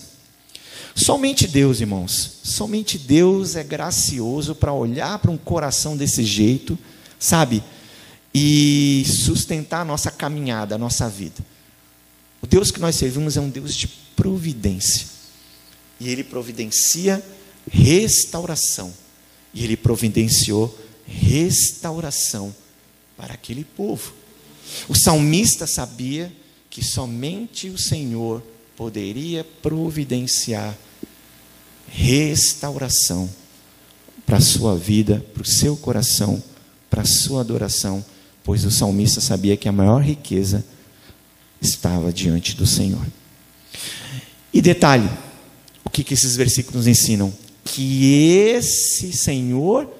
Somente 0.94 1.48
Deus, 1.48 1.80
irmãos, 1.80 2.40
somente 2.44 2.98
Deus 2.98 3.56
é 3.56 3.64
gracioso 3.64 4.54
para 4.54 4.74
olhar 4.74 5.18
para 5.18 5.32
um 5.32 5.38
coração 5.38 5.96
desse 5.96 6.24
jeito, 6.24 6.78
sabe? 7.18 7.64
E 8.34 9.04
sustentar 9.08 9.82
a 9.82 9.86
nossa 9.86 10.12
caminhada, 10.12 10.76
a 10.76 10.78
nossa 10.78 11.10
vida. 11.10 11.44
O 12.42 12.48
Deus 12.48 12.70
que 12.70 12.80
nós 12.80 12.96
servimos 12.96 13.38
é 13.38 13.42
um 13.42 13.50
Deus 13.50 13.74
de 13.74 13.88
providência. 14.16 15.08
E 16.00 16.10
Ele 16.10 16.24
providencia 16.24 17.24
restauração. 17.72 18.94
E 19.54 19.64
Ele 19.64 19.78
providenciou 19.78 20.78
restauração 21.08 22.54
para 23.18 23.34
aquele 23.34 23.64
povo. 23.64 24.14
O 24.88 24.96
salmista 24.96 25.66
sabia 25.66 26.32
que 26.70 26.84
somente 26.84 27.70
o 27.70 27.78
Senhor 27.78 28.44
poderia 28.80 29.44
providenciar 29.62 30.74
restauração 31.86 33.30
para 34.26 34.38
a 34.38 34.42
sua 34.42 34.78
vida, 34.78 35.22
para 35.34 35.44
o 35.44 35.46
seu 35.46 35.76
coração, 35.76 36.42
para 36.90 37.02
a 37.02 37.06
sua 37.06 37.42
adoração, 37.42 38.04
pois 38.42 38.64
o 38.64 38.72
salmista 38.72 39.20
sabia 39.20 39.58
que 39.58 39.68
a 39.68 39.72
maior 39.74 40.02
riqueza 40.02 40.64
estava 41.62 42.14
diante 42.14 42.56
do 42.56 42.66
Senhor. 42.66 43.06
E 44.54 44.62
detalhe, 44.62 45.10
o 45.84 45.90
que, 45.90 46.02
que 46.02 46.14
esses 46.14 46.38
versículos 46.38 46.88
ensinam? 46.88 47.34
Que 47.66 48.14
esse 48.54 49.12
Senhor 49.12 49.92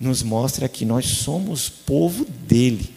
nos 0.00 0.22
mostra 0.22 0.66
que 0.66 0.86
nós 0.86 1.04
somos 1.04 1.68
povo 1.68 2.24
dele. 2.24 2.88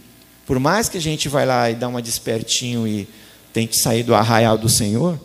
Por 0.46 0.58
mais 0.58 0.88
que 0.88 0.98
a 0.98 1.02
gente 1.02 1.28
vai 1.28 1.46
lá 1.46 1.70
e 1.70 1.76
dá 1.76 1.90
uma 1.90 2.02
despertinho 2.02 2.88
e 2.88 3.10
tem 3.54 3.68
que 3.68 3.78
sair 3.78 4.04
do 4.04 4.16
arraial 4.16 4.58
do 4.58 4.70
Senhor, 4.70 5.20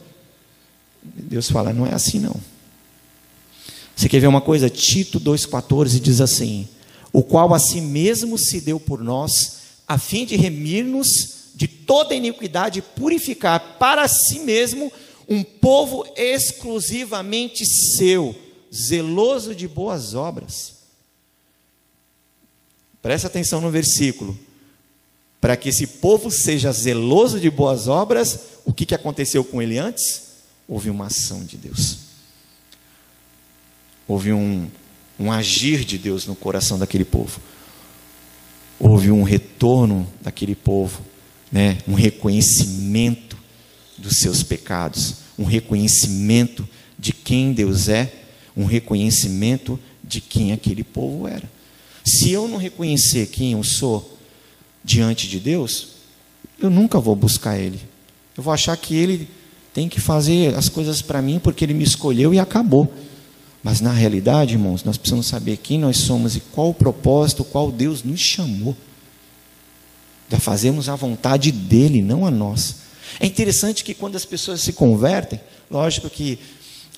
Deus 1.03 1.51
fala, 1.51 1.73
não 1.73 1.87
é 1.87 1.95
assim 1.95 2.19
não. 2.19 2.37
Você 3.95 4.09
quer 4.09 4.21
ver 4.21 4.27
uma 4.27 4.41
coisa? 4.41 4.69
Tito 4.69 5.21
2,14 5.21 6.01
diz 6.01 6.21
assim: 6.21 6.69
O 7.13 7.23
qual 7.23 7.55
a 7.55 7.59
si 7.59 7.81
mesmo 7.81 8.37
se 8.37 8.61
deu 8.61 8.79
por 8.79 9.03
nós, 9.03 9.59
a 9.89 9.97
fim 9.97 10.27
de 10.27 10.37
remir-nos 10.37 11.53
de 11.55 11.67
toda 11.67 12.15
iniquidade 12.15 12.81
e 12.81 12.83
purificar 12.83 13.79
para 13.79 14.07
si 14.07 14.41
mesmo 14.41 14.93
um 15.29 15.43
povo 15.43 16.07
exclusivamente 16.15 17.65
seu, 17.65 18.35
zeloso 18.75 19.55
de 19.55 19.67
boas 19.67 20.15
obras. 20.15 20.75
Presta 23.01 23.29
atenção 23.29 23.61
no 23.61 23.71
versículo 23.71 24.39
para 25.47 25.57
que 25.57 25.69
esse 25.69 25.87
povo 25.87 26.29
seja 26.29 26.73
zeloso 26.73 27.39
de 27.39 27.49
boas 27.49 27.87
obras, 27.87 28.41
o 28.65 28.73
que, 28.73 28.85
que 28.85 28.97
aconteceu 28.97 29.45
com 29.45 29.63
ele 29.63 29.79
antes? 29.79 30.23
Houve 30.67 30.91
uma 30.91 31.07
ação 31.07 31.45
de 31.45 31.57
Deus. 31.57 31.99
houve 34.09 34.33
um, 34.33 34.67
um 35.17 35.31
agir 35.31 35.85
de 35.85 35.99
Deus 35.99 36.27
no 36.27 36.35
coração 36.35 36.77
daquele 36.77 37.05
povo. 37.05 37.41
Houve 38.77 39.13
um 39.13 39.23
retorno 39.23 40.13
daquele 40.21 40.57
povo, 40.57 41.01
né? 41.53 41.79
um 41.87 41.95
reconhecimento 41.95 43.39
dos 43.97 44.19
seus 44.19 44.43
pecados, 44.43 45.19
um 45.39 45.45
reconhecimento 45.45 46.69
de 46.99 47.13
quem 47.13 47.53
Deus 47.53 47.89
é, 47.89 48.13
um 48.57 48.65
reconhecimento 48.65 49.79
de 50.03 50.21
quem 50.21 50.51
aquele 50.51 50.83
povo 50.83 51.29
era. 51.29 51.49
Se 52.05 52.33
eu 52.33 52.49
não 52.49 52.59
reconhecer 52.59 53.29
quem 53.29 53.53
eu 53.53 53.63
sou 53.63 54.16
diante 54.87 55.27
de 55.27 55.41
Deus, 55.41 55.89
eu 56.61 56.71
nunca 56.71 57.01
vou 57.01 57.17
buscar 57.17 57.59
Ele. 57.59 57.81
Eu 58.37 58.43
vou 58.43 58.55
achar 58.55 58.77
que 58.77 58.95
Ele 58.95 59.29
tem 59.75 59.89
que 59.89 60.01
fazer 60.01 60.55
as 60.55 60.69
coisas 60.69 61.03
para 61.03 61.21
mim 61.21 61.41
porque 61.41 61.65
Ele 61.65 61.75
me 61.75 61.83
escolheu 61.83 62.33
e 62.33 62.39
acabou. 62.39 62.91
Mas 63.65 63.81
na 63.81 63.93
realidade, 63.93 64.53
irmãos, 64.53 64.85
nós 64.85 64.97
precisamos 64.97 65.27
saber 65.27 65.57
quem 65.57 65.77
nós 65.77 65.97
somos 65.97 66.37
e 66.37 66.41
qual 66.41 66.71
o 66.71 66.75
propósito, 66.75 67.43
qual 67.43 67.73
Deus 67.73 68.05
nos 68.05 68.21
chamou. 68.21 68.77
De 70.29 70.39
fazermos 70.39 70.89
a 70.89 70.95
vontade 70.95 71.51
dEle, 71.51 72.01
não 72.01 72.25
a 72.25 72.31
nossa. 72.31 72.77
É 73.19 73.27
interessante 73.27 73.83
que 73.83 73.93
quando 73.93 74.15
as 74.15 74.25
pessoas 74.25 74.61
se 74.61 74.73
convertem, 74.73 75.41
lógico 75.69 76.09
que 76.09 76.39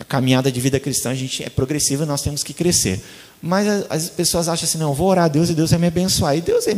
a 0.01 0.05
caminhada 0.05 0.51
de 0.51 0.61
vida 0.61 0.78
cristã 0.78 1.11
a 1.11 1.14
gente 1.14 1.42
é 1.42 1.49
progressiva, 1.49 2.07
nós 2.07 2.22
temos 2.22 2.44
que 2.44 2.53
crescer. 2.53 3.03
Mas 3.42 3.66
as 3.88 4.09
pessoas 4.09 4.49
acham 4.49 4.64
assim, 4.68 4.78
não, 4.78 4.94
vou 4.94 5.09
orar 5.09 5.24
a 5.24 5.28
Deus 5.28 5.51
e 5.51 5.55
Deus 5.55 5.70
vai 5.70 5.78
me 5.78 5.86
abençoar. 5.86 6.36
E 6.36 6.40
Deus 6.40 6.66
é 6.66 6.74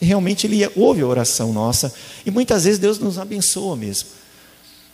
realmente 0.00 0.46
ele 0.46 0.66
ouve 0.74 1.02
a 1.02 1.06
oração 1.06 1.52
nossa 1.52 1.92
e 2.24 2.30
muitas 2.30 2.64
vezes 2.64 2.78
Deus 2.78 2.98
nos 2.98 3.18
abençoa 3.18 3.76
mesmo. 3.76 4.08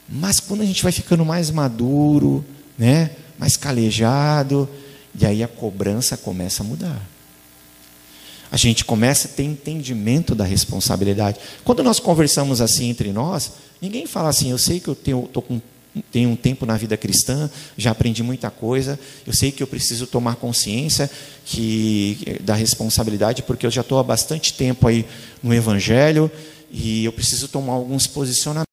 Mas 0.08 0.40
quando 0.40 0.62
a 0.62 0.64
gente 0.64 0.82
vai 0.82 0.90
ficando 0.90 1.24
mais 1.24 1.50
maduro, 1.50 2.44
né, 2.76 3.10
mais 3.38 3.56
calejado, 3.56 4.68
e 5.18 5.26
aí 5.26 5.42
a 5.42 5.48
cobrança 5.48 6.16
começa 6.16 6.62
a 6.62 6.66
mudar. 6.66 7.00
A 8.50 8.56
gente 8.56 8.84
começa 8.84 9.28
a 9.28 9.30
ter 9.30 9.42
entendimento 9.42 10.34
da 10.34 10.44
responsabilidade. 10.44 11.38
Quando 11.64 11.82
nós 11.82 12.00
conversamos 12.00 12.60
assim 12.60 12.88
entre 12.88 13.12
nós, 13.12 13.52
ninguém 13.80 14.06
fala 14.06 14.30
assim, 14.30 14.50
eu 14.50 14.58
sei 14.58 14.80
que 14.80 14.88
eu 14.88 14.94
tô 15.32 15.42
com, 15.42 15.60
tenho 16.10 16.30
um 16.30 16.36
tempo 16.36 16.64
na 16.64 16.76
vida 16.76 16.96
cristã, 16.96 17.50
já 17.76 17.90
aprendi 17.90 18.22
muita 18.22 18.50
coisa, 18.50 18.98
eu 19.26 19.32
sei 19.32 19.50
que 19.50 19.62
eu 19.62 19.66
preciso 19.66 20.06
tomar 20.06 20.36
consciência 20.36 21.10
que, 21.44 22.38
da 22.40 22.54
responsabilidade, 22.54 23.42
porque 23.42 23.66
eu 23.66 23.70
já 23.70 23.80
estou 23.80 23.98
há 23.98 24.02
bastante 24.02 24.54
tempo 24.54 24.86
aí 24.86 25.06
no 25.42 25.52
Evangelho 25.52 26.30
e 26.70 27.04
eu 27.04 27.12
preciso 27.12 27.48
tomar 27.48 27.72
alguns 27.72 28.06
posicionamentos. 28.06 28.68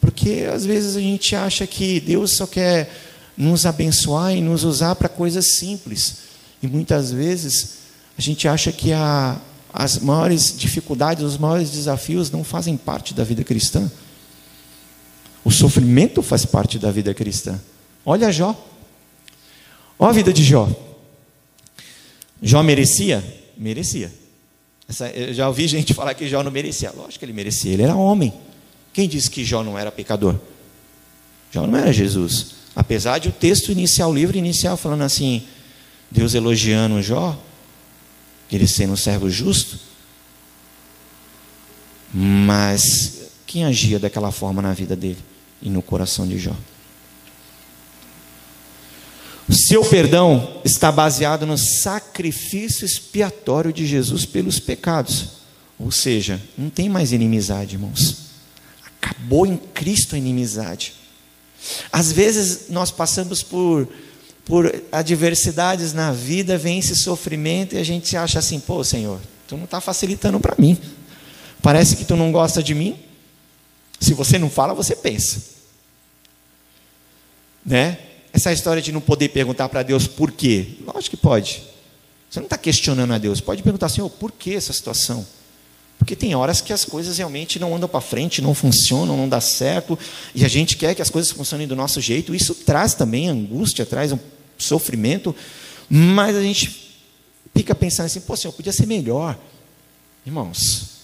Porque 0.00 0.46
às 0.52 0.64
vezes 0.64 0.96
a 0.96 1.00
gente 1.00 1.34
acha 1.34 1.66
que 1.66 2.00
Deus 2.00 2.36
só 2.36 2.46
quer 2.46 2.90
nos 3.36 3.66
abençoar 3.66 4.34
e 4.34 4.40
nos 4.40 4.64
usar 4.64 4.94
para 4.94 5.08
coisas 5.08 5.56
simples. 5.56 6.18
E 6.62 6.66
muitas 6.66 7.12
vezes 7.12 7.76
a 8.16 8.22
gente 8.22 8.48
acha 8.48 8.72
que 8.72 8.92
a, 8.92 9.36
as 9.72 9.98
maiores 9.98 10.56
dificuldades, 10.56 11.22
os 11.22 11.36
maiores 11.36 11.70
desafios 11.70 12.30
não 12.30 12.42
fazem 12.42 12.76
parte 12.76 13.12
da 13.12 13.24
vida 13.24 13.44
cristã. 13.44 13.90
O 15.46 15.50
sofrimento 15.52 16.22
faz 16.22 16.44
parte 16.44 16.76
da 16.76 16.90
vida 16.90 17.14
cristã. 17.14 17.56
Olha 18.04 18.32
Jó. 18.32 18.52
Olha 19.96 20.10
a 20.10 20.12
vida 20.12 20.32
de 20.32 20.42
Jó. 20.42 20.68
Jó 22.42 22.64
merecia? 22.64 23.22
Merecia. 23.56 24.12
Essa, 24.88 25.08
eu 25.10 25.32
já 25.32 25.46
ouvi 25.46 25.68
gente 25.68 25.94
falar 25.94 26.14
que 26.14 26.26
Jó 26.26 26.42
não 26.42 26.50
merecia. 26.50 26.90
Lógico 26.90 27.20
que 27.20 27.24
ele 27.24 27.32
merecia, 27.32 27.72
ele 27.72 27.84
era 27.84 27.94
homem. 27.94 28.32
Quem 28.92 29.08
disse 29.08 29.30
que 29.30 29.44
Jó 29.44 29.62
não 29.62 29.78
era 29.78 29.92
pecador? 29.92 30.34
Jó 31.52 31.64
não 31.64 31.78
era 31.78 31.92
Jesus. 31.92 32.56
Apesar 32.74 33.20
de 33.20 33.28
o 33.28 33.32
texto 33.32 33.70
inicial, 33.70 34.10
o 34.10 34.14
livro 34.14 34.36
inicial, 34.36 34.76
falando 34.76 35.02
assim, 35.02 35.46
Deus 36.10 36.34
elogiando 36.34 37.00
Jó, 37.00 37.40
ele 38.50 38.66
sendo 38.66 38.94
um 38.94 38.96
servo 38.96 39.30
justo, 39.30 39.78
mas 42.12 43.30
quem 43.46 43.64
agia 43.64 44.00
daquela 44.00 44.32
forma 44.32 44.60
na 44.60 44.72
vida 44.72 44.96
dele 44.96 45.35
e 45.60 45.70
no 45.70 45.82
coração 45.82 46.26
de 46.26 46.38
Jó? 46.38 46.54
O 49.48 49.54
seu 49.54 49.84
perdão 49.84 50.60
está 50.64 50.90
baseado 50.90 51.46
no 51.46 51.56
sacrifício 51.56 52.84
expiatório 52.84 53.72
de 53.72 53.86
Jesus 53.86 54.26
pelos 54.26 54.58
pecados. 54.58 55.28
Ou 55.78 55.90
seja, 55.92 56.42
não 56.58 56.68
tem 56.68 56.88
mais 56.88 57.12
inimizade, 57.12 57.76
irmãos. 57.76 58.16
Acabou 59.00 59.46
em 59.46 59.56
Cristo 59.56 60.14
a 60.14 60.18
inimizade. 60.18 60.94
Às 61.92 62.10
vezes 62.10 62.68
nós 62.70 62.90
passamos 62.90 63.42
por, 63.42 63.88
por 64.44 64.82
adversidades 64.90 65.92
na 65.92 66.12
vida, 66.12 66.58
vem 66.58 66.78
esse 66.78 66.96
sofrimento 66.96 67.74
e 67.74 67.78
a 67.78 67.84
gente 67.84 68.16
acha 68.16 68.40
assim: 68.40 68.58
pô, 68.58 68.82
Senhor, 68.82 69.20
tu 69.46 69.56
não 69.56 69.64
está 69.64 69.80
facilitando 69.80 70.40
para 70.40 70.56
mim. 70.58 70.76
Parece 71.62 71.96
que 71.96 72.04
tu 72.04 72.16
não 72.16 72.32
gosta 72.32 72.62
de 72.62 72.74
mim. 72.74 72.98
Se 74.00 74.14
você 74.14 74.38
não 74.38 74.50
fala, 74.50 74.74
você 74.74 74.94
pensa. 74.94 75.42
Né? 77.64 77.98
Essa 78.32 78.52
história 78.52 78.82
de 78.82 78.92
não 78.92 79.00
poder 79.00 79.30
perguntar 79.30 79.68
para 79.68 79.82
Deus 79.82 80.06
por 80.06 80.30
quê. 80.30 80.74
Lógico 80.84 81.16
que 81.16 81.22
pode. 81.22 81.62
Você 82.30 82.40
não 82.40 82.46
está 82.46 82.58
questionando 82.58 83.12
a 83.12 83.18
Deus. 83.18 83.40
Pode 83.40 83.62
perguntar, 83.62 83.88
Senhor, 83.88 84.10
por 84.10 84.30
que 84.30 84.54
essa 84.54 84.72
situação? 84.72 85.26
Porque 85.98 86.14
tem 86.14 86.34
horas 86.34 86.60
que 86.60 86.72
as 86.72 86.84
coisas 86.84 87.16
realmente 87.16 87.58
não 87.58 87.74
andam 87.74 87.88
para 87.88 88.00
frente, 88.00 88.42
não 88.42 88.54
funcionam, 88.54 89.16
não 89.16 89.28
dá 89.28 89.40
certo, 89.40 89.98
e 90.34 90.44
a 90.44 90.48
gente 90.48 90.76
quer 90.76 90.94
que 90.94 91.00
as 91.00 91.08
coisas 91.08 91.30
funcionem 91.30 91.66
do 91.66 91.74
nosso 91.74 92.00
jeito. 92.00 92.34
Isso 92.34 92.54
traz 92.54 92.94
também 92.94 93.28
angústia, 93.28 93.86
traz 93.86 94.12
um 94.12 94.18
sofrimento, 94.58 95.34
mas 95.88 96.36
a 96.36 96.42
gente 96.42 96.94
fica 97.54 97.74
pensando 97.74 98.06
assim: 98.06 98.20
pô, 98.20 98.36
Senhor, 98.36 98.52
podia 98.52 98.72
ser 98.72 98.86
melhor. 98.86 99.38
Irmãos, 100.26 100.95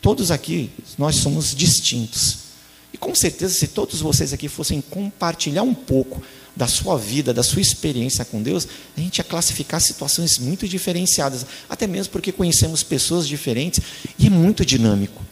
todos 0.00 0.30
aqui, 0.30 0.70
nós 0.96 1.16
somos 1.16 1.54
distintos. 1.54 2.48
E 2.92 2.98
com 2.98 3.14
certeza, 3.14 3.54
se 3.54 3.68
todos 3.68 4.00
vocês 4.00 4.32
aqui 4.32 4.48
fossem 4.48 4.80
compartilhar 4.80 5.62
um 5.62 5.74
pouco 5.74 6.22
da 6.56 6.66
sua 6.66 6.98
vida, 6.98 7.32
da 7.32 7.42
sua 7.42 7.62
experiência 7.62 8.24
com 8.24 8.42
Deus, 8.42 8.66
a 8.96 9.00
gente 9.00 9.18
ia 9.18 9.24
classificar 9.24 9.80
situações 9.80 10.38
muito 10.38 10.66
diferenciadas, 10.66 11.46
até 11.68 11.86
mesmo 11.86 12.10
porque 12.10 12.32
conhecemos 12.32 12.82
pessoas 12.82 13.28
diferentes 13.28 13.80
e 14.18 14.26
é 14.26 14.30
muito 14.30 14.64
dinâmico. 14.64 15.24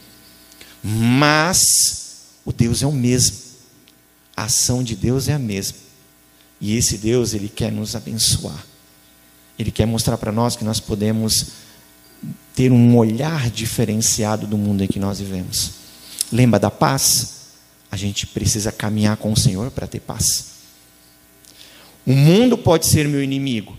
Mas 0.81 2.27
o 2.45 2.53
Deus 2.53 2.81
é 2.81 2.87
o 2.87 2.91
mesmo. 2.93 3.35
A 4.35 4.43
ação 4.43 4.83
de 4.83 4.95
Deus 4.95 5.27
é 5.27 5.33
a 5.33 5.39
mesma. 5.39 5.77
E 6.61 6.77
esse 6.77 6.97
Deus, 6.97 7.33
ele 7.33 7.49
quer 7.49 7.71
nos 7.71 7.95
abençoar. 7.95 8.65
Ele 9.59 9.71
quer 9.71 9.85
mostrar 9.85 10.17
para 10.17 10.31
nós 10.31 10.55
que 10.55 10.63
nós 10.63 10.79
podemos 10.79 11.47
ter 12.55 12.71
um 12.71 12.97
olhar 12.97 13.49
diferenciado 13.49 14.47
do 14.47 14.57
mundo 14.57 14.83
em 14.83 14.87
que 14.87 14.99
nós 14.99 15.19
vivemos. 15.19 15.71
Lembra 16.31 16.59
da 16.59 16.71
paz? 16.71 17.35
A 17.91 17.95
gente 17.95 18.27
precisa 18.27 18.71
caminhar 18.71 19.17
com 19.17 19.31
o 19.31 19.37
Senhor 19.37 19.71
para 19.71 19.87
ter 19.87 19.99
paz. 19.99 20.57
O 22.05 22.13
mundo 22.13 22.57
pode 22.57 22.85
ser 22.85 23.07
meu 23.07 23.21
inimigo, 23.21 23.77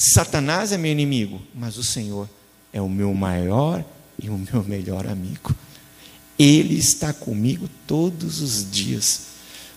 Satanás 0.00 0.70
é 0.70 0.78
meu 0.78 0.92
inimigo, 0.92 1.42
mas 1.52 1.76
o 1.76 1.82
Senhor 1.82 2.30
é 2.72 2.80
o 2.80 2.88
meu 2.88 3.12
maior 3.12 3.84
e 4.22 4.30
o 4.30 4.38
meu 4.38 4.62
melhor 4.62 5.08
amigo. 5.08 5.52
Ele 6.38 6.78
está 6.78 7.12
comigo 7.12 7.68
todos 7.84 8.40
os 8.40 8.70
dias. 8.70 9.22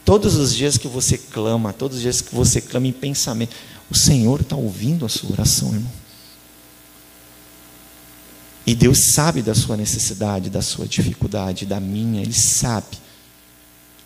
Todos 0.05 0.36
os 0.36 0.53
dias 0.53 0.78
que 0.78 0.88
você 0.88 1.18
clama, 1.18 1.74
todos 1.74 1.97
os 1.97 2.03
dias 2.03 2.22
que 2.22 2.36
você 2.36 2.62
clama 2.62 2.86
em 2.86 2.91
pensamento, 2.91 3.55
o 3.89 3.97
Senhor 3.97 4.41
está 4.41 4.55
ouvindo 4.55 5.07
a 5.07 5.09
sua 5.09 5.32
oração, 5.32 5.74
irmão. 5.74 5.91
E 8.66 8.76
Deus 8.76 9.14
sabe 9.14 9.41
da 9.41 9.55
sua 9.55 9.76
necessidade, 9.76 10.49
da 10.49 10.62
sua 10.62 10.86
dificuldade, 10.88 11.66
da 11.66 11.80
minha, 11.80 12.22
Ele 12.22 12.34
sabe. 12.34 12.97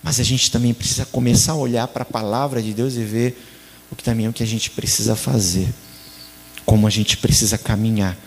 Mas 0.02 0.20
a 0.20 0.24
gente 0.24 0.52
também 0.52 0.74
precisa 0.74 1.06
começar 1.06 1.54
a 1.54 1.56
olhar 1.56 1.88
para 1.88 2.04
a 2.04 2.06
palavra 2.06 2.62
de 2.62 2.74
Deus 2.74 2.96
e 2.96 3.04
ver 3.04 3.38
o 3.92 3.96
que 3.96 4.04
também 4.04 4.26
é 4.28 4.30
o 4.30 4.34
que 4.34 4.44
a 4.44 4.48
gente 4.48 4.70
precisa 4.70 5.16
fazer, 5.16 5.68
como 6.66 6.88
a 6.88 6.90
gente 6.90 7.18
precisa 7.18 7.58
caminhar, 7.58 8.18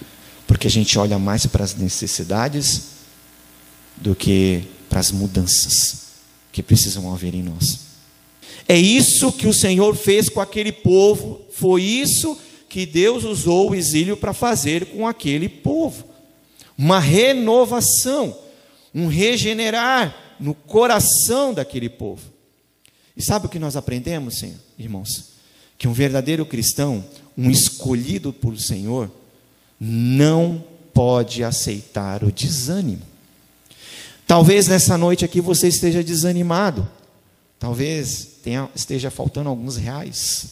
porque 0.47 0.67
a 0.67 0.71
gente 0.71 0.99
olha 0.99 1.19
mais 1.19 1.47
para 1.47 1.65
as 1.65 1.75
necessidades 1.75 2.83
do 3.97 4.15
que 4.15 4.65
para 4.89 5.01
as 5.01 5.11
mudanças 5.11 6.09
que 6.53 6.63
precisam 6.63 7.13
haver 7.13 7.35
em 7.35 7.43
nós. 7.43 7.81
É 8.67 8.77
isso 8.77 9.33
que 9.33 9.47
o 9.47 9.55
Senhor 9.55 9.95
fez 9.97 10.29
com 10.29 10.41
aquele 10.41 10.73
povo, 10.73 11.41
foi 11.53 11.83
isso 11.83 12.39
que 12.69 12.85
Deus 12.85 13.25
usou 13.25 13.71
o 13.71 13.75
exílio 13.75 14.17
para 14.17 14.35
fazer 14.35 14.87
com 14.87 15.07
aquele 15.07 15.49
povo. 15.49 16.05
Uma 16.79 17.01
renovação, 17.01 18.39
um 18.95 19.09
regenerar 19.09 20.37
no 20.39 20.55
coração 20.55 21.53
daquele 21.53 21.89
povo. 21.89 22.23
E 23.17 23.23
sabe 23.23 23.47
o 23.47 23.49
que 23.49 23.59
nós 23.59 23.75
aprendemos, 23.75 24.39
Senhor, 24.39 24.57
irmãos? 24.79 25.39
que 25.79 25.87
um 25.87 25.93
verdadeiro 25.93 26.45
cristão, 26.45 27.05
um 27.37 27.49
escolhido 27.49 28.33
por 28.33 28.59
Senhor, 28.59 29.09
não 29.81 30.63
pode 30.93 31.45
aceitar 31.45 32.25
o 32.25 32.33
desânimo. 32.33 33.03
Talvez 34.27 34.67
nessa 34.67 34.99
noite 34.99 35.25
aqui 35.25 35.41
você 35.41 35.69
esteja 35.69 36.03
desanimado, 36.03 36.87
talvez 37.61 38.27
tenha, 38.43 38.69
esteja 38.75 39.09
faltando 39.09 39.49
alguns 39.49 39.77
reais, 39.77 40.49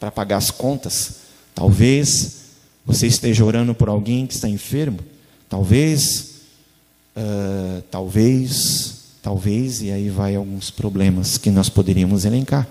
para 0.00 0.10
pagar 0.10 0.38
as 0.38 0.50
contas. 0.50 1.20
Talvez 1.54 2.38
você 2.84 3.06
esteja 3.06 3.44
orando 3.44 3.72
por 3.72 3.88
alguém 3.88 4.26
que 4.26 4.34
está 4.34 4.48
enfermo. 4.48 4.98
Talvez, 5.52 6.30
uh, 7.14 7.82
talvez, 7.90 8.94
talvez, 9.20 9.82
e 9.82 9.90
aí 9.90 10.08
vai 10.08 10.34
alguns 10.34 10.70
problemas 10.70 11.36
que 11.36 11.50
nós 11.50 11.68
poderíamos 11.68 12.24
elencar. 12.24 12.66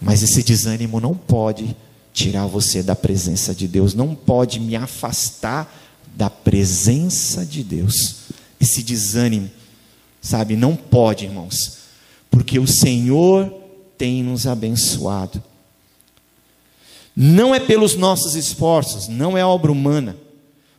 Mas 0.00 0.20
esse 0.20 0.42
desânimo 0.42 0.98
não 0.98 1.14
pode 1.14 1.76
tirar 2.12 2.48
você 2.48 2.82
da 2.82 2.96
presença 2.96 3.54
de 3.54 3.68
Deus, 3.68 3.94
não 3.94 4.12
pode 4.12 4.58
me 4.58 4.74
afastar 4.74 5.72
da 6.16 6.28
presença 6.28 7.46
de 7.46 7.62
Deus. 7.62 8.16
Esse 8.60 8.82
desânimo, 8.82 9.48
sabe, 10.20 10.56
não 10.56 10.74
pode, 10.74 11.26
irmãos, 11.26 11.78
porque 12.28 12.58
o 12.58 12.66
Senhor 12.66 13.54
tem 13.96 14.24
nos 14.24 14.48
abençoado. 14.48 15.40
Não 17.14 17.54
é 17.54 17.60
pelos 17.60 17.94
nossos 17.94 18.34
esforços, 18.34 19.06
não 19.06 19.38
é 19.38 19.44
obra 19.44 19.70
humana. 19.70 20.16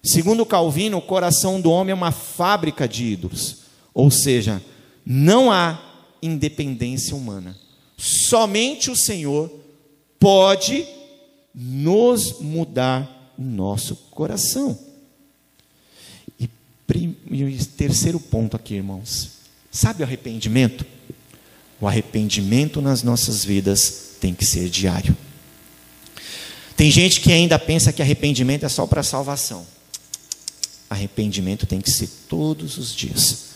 Segundo 0.03 0.45
Calvino, 0.45 0.97
o 0.97 1.01
coração 1.01 1.61
do 1.61 1.69
homem 1.69 1.91
é 1.91 1.95
uma 1.95 2.11
fábrica 2.11 2.87
de 2.87 3.05
ídolos, 3.05 3.57
ou 3.93 4.09
seja, 4.09 4.61
não 5.05 5.51
há 5.51 5.79
independência 6.21 7.15
humana. 7.15 7.55
Somente 7.97 8.89
o 8.89 8.95
Senhor 8.95 9.51
pode 10.19 10.85
nos 11.53 12.39
mudar 12.39 13.33
o 13.37 13.43
nosso 13.43 13.95
coração. 14.11 14.77
E, 16.39 16.49
e 17.29 17.65
terceiro 17.77 18.19
ponto 18.19 18.55
aqui, 18.55 18.75
irmãos. 18.75 19.31
Sabe 19.71 20.01
o 20.01 20.05
arrependimento? 20.05 20.85
O 21.79 21.87
arrependimento 21.87 22.81
nas 22.81 23.03
nossas 23.03 23.45
vidas 23.45 24.15
tem 24.19 24.33
que 24.33 24.45
ser 24.45 24.69
diário. 24.69 25.15
Tem 26.75 26.89
gente 26.89 27.21
que 27.21 27.31
ainda 27.31 27.59
pensa 27.59 27.93
que 27.93 28.01
arrependimento 28.01 28.65
é 28.65 28.69
só 28.69 28.87
para 28.87 29.03
salvação. 29.03 29.65
Arrependimento 30.91 31.65
tem 31.65 31.79
que 31.79 31.89
ser 31.89 32.09
todos 32.27 32.77
os 32.77 32.93
dias. 32.93 33.51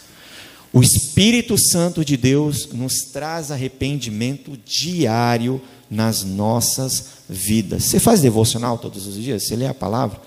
O 0.71 0.81
Espírito 0.81 1.57
Santo 1.57 2.05
de 2.05 2.15
Deus 2.15 2.69
nos 2.71 3.01
traz 3.11 3.51
arrependimento 3.51 4.57
diário 4.65 5.61
nas 5.89 6.23
nossas 6.23 7.07
vidas. 7.27 7.83
Você 7.83 7.99
faz 7.99 8.21
devocional 8.21 8.77
todos 8.77 9.05
os 9.05 9.15
dias? 9.15 9.43
Você 9.43 9.57
lê 9.57 9.67
a 9.67 9.73
palavra? 9.73 10.21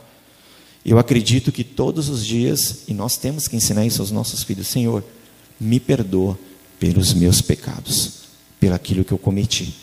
Eu 0.85 0.99
acredito 0.99 1.51
que 1.51 1.65
todos 1.65 2.11
os 2.11 2.27
dias, 2.27 2.81
e 2.87 2.93
nós 2.93 3.17
temos 3.17 3.49
que 3.49 3.57
ensinar 3.57 3.87
isso 3.87 4.03
aos 4.03 4.11
nossos 4.11 4.43
filhos: 4.43 4.67
Senhor, 4.67 5.03
me 5.59 5.81
perdoa 5.81 6.39
pelos 6.79 7.15
meus 7.15 7.41
pecados, 7.41 8.25
pelaquilo 8.61 9.03
que 9.03 9.13
eu 9.13 9.19
cometi. 9.19 9.75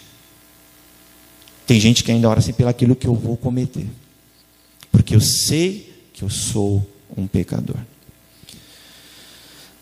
Tem 1.66 1.80
gente 1.80 2.04
que 2.04 2.12
ainda 2.12 2.30
ora 2.30 2.40
assim 2.40 2.54
pelaquilo 2.54 2.96
que 2.96 3.08
eu 3.08 3.16
vou 3.16 3.36
cometer, 3.36 3.88
porque 4.92 5.16
eu 5.16 5.22
sei 5.22 5.92
que 6.14 6.22
eu 6.22 6.30
sou 6.30 6.86
um 7.18 7.28
pecador. 7.28 7.78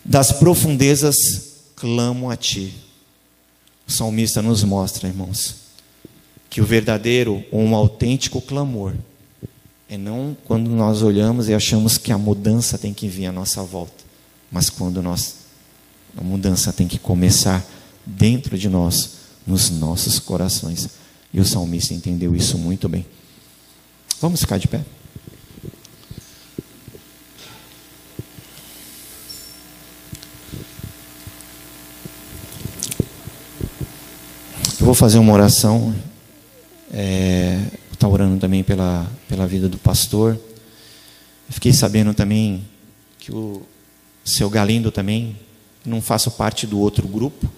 Das 0.04 0.32
profundezas 0.32 1.54
clamo 1.76 2.30
a 2.30 2.36
ti. 2.36 2.74
O 3.86 3.92
salmista 3.92 4.40
nos 4.40 4.62
mostra, 4.64 5.08
irmãos, 5.08 5.56
que 6.48 6.60
o 6.60 6.64
verdadeiro 6.64 7.44
ou 7.50 7.60
um 7.60 7.74
autêntico 7.74 8.40
clamor 8.40 8.94
é 9.88 9.98
não 9.98 10.36
quando 10.44 10.70
nós 10.70 11.02
olhamos 11.02 11.48
e 11.48 11.54
achamos 11.54 11.98
que 11.98 12.10
a 12.10 12.18
mudança 12.18 12.78
tem 12.78 12.94
que 12.94 13.08
vir 13.08 13.26
à 13.26 13.32
nossa 13.32 13.62
volta, 13.62 14.04
mas 14.50 14.70
quando 14.70 15.02
nós 15.02 15.44
a 16.16 16.22
mudança 16.22 16.72
tem 16.72 16.86
que 16.86 16.98
começar 16.98 17.64
dentro 18.06 18.56
de 18.56 18.68
nós, 18.68 19.16
nos 19.46 19.70
nossos 19.70 20.18
corações. 20.18 20.88
E 21.32 21.40
o 21.40 21.44
salmista 21.44 21.92
entendeu 21.92 22.36
isso 22.36 22.56
muito 22.56 22.88
bem. 22.88 23.04
Vamos 24.20 24.40
ficar 24.40 24.58
de 24.58 24.68
pé? 24.68 24.84
Vou 34.94 34.96
fazer 34.96 35.18
uma 35.18 35.32
oração. 35.32 35.92
É, 36.92 37.60
estou 37.92 38.12
orando 38.12 38.38
também 38.38 38.62
pela, 38.62 39.04
pela 39.28 39.44
vida 39.44 39.68
do 39.68 39.76
pastor. 39.76 40.38
Eu 41.48 41.52
fiquei 41.52 41.72
sabendo 41.72 42.14
também 42.14 42.64
que 43.18 43.32
o 43.32 43.60
seu 44.24 44.48
Galindo 44.48 44.92
também 44.92 45.36
não 45.84 46.00
faço 46.00 46.30
parte 46.30 46.64
do 46.64 46.78
outro 46.78 47.08
grupo. 47.08 47.50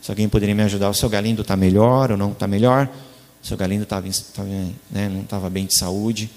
Se 0.00 0.12
alguém 0.12 0.28
poderia 0.28 0.54
me 0.54 0.62
ajudar, 0.62 0.88
o 0.88 0.94
seu 0.94 1.08
Galindo 1.08 1.42
está 1.42 1.56
melhor 1.56 2.12
ou 2.12 2.16
não 2.16 2.30
está 2.30 2.46
melhor? 2.46 2.88
O 3.42 3.46
seu 3.46 3.56
Galindo 3.56 3.84
tava, 3.84 4.08
tava, 4.32 4.48
né, 4.48 5.08
não 5.08 5.22
estava 5.22 5.50
bem 5.50 5.66
de 5.66 5.76
saúde. 5.76 6.30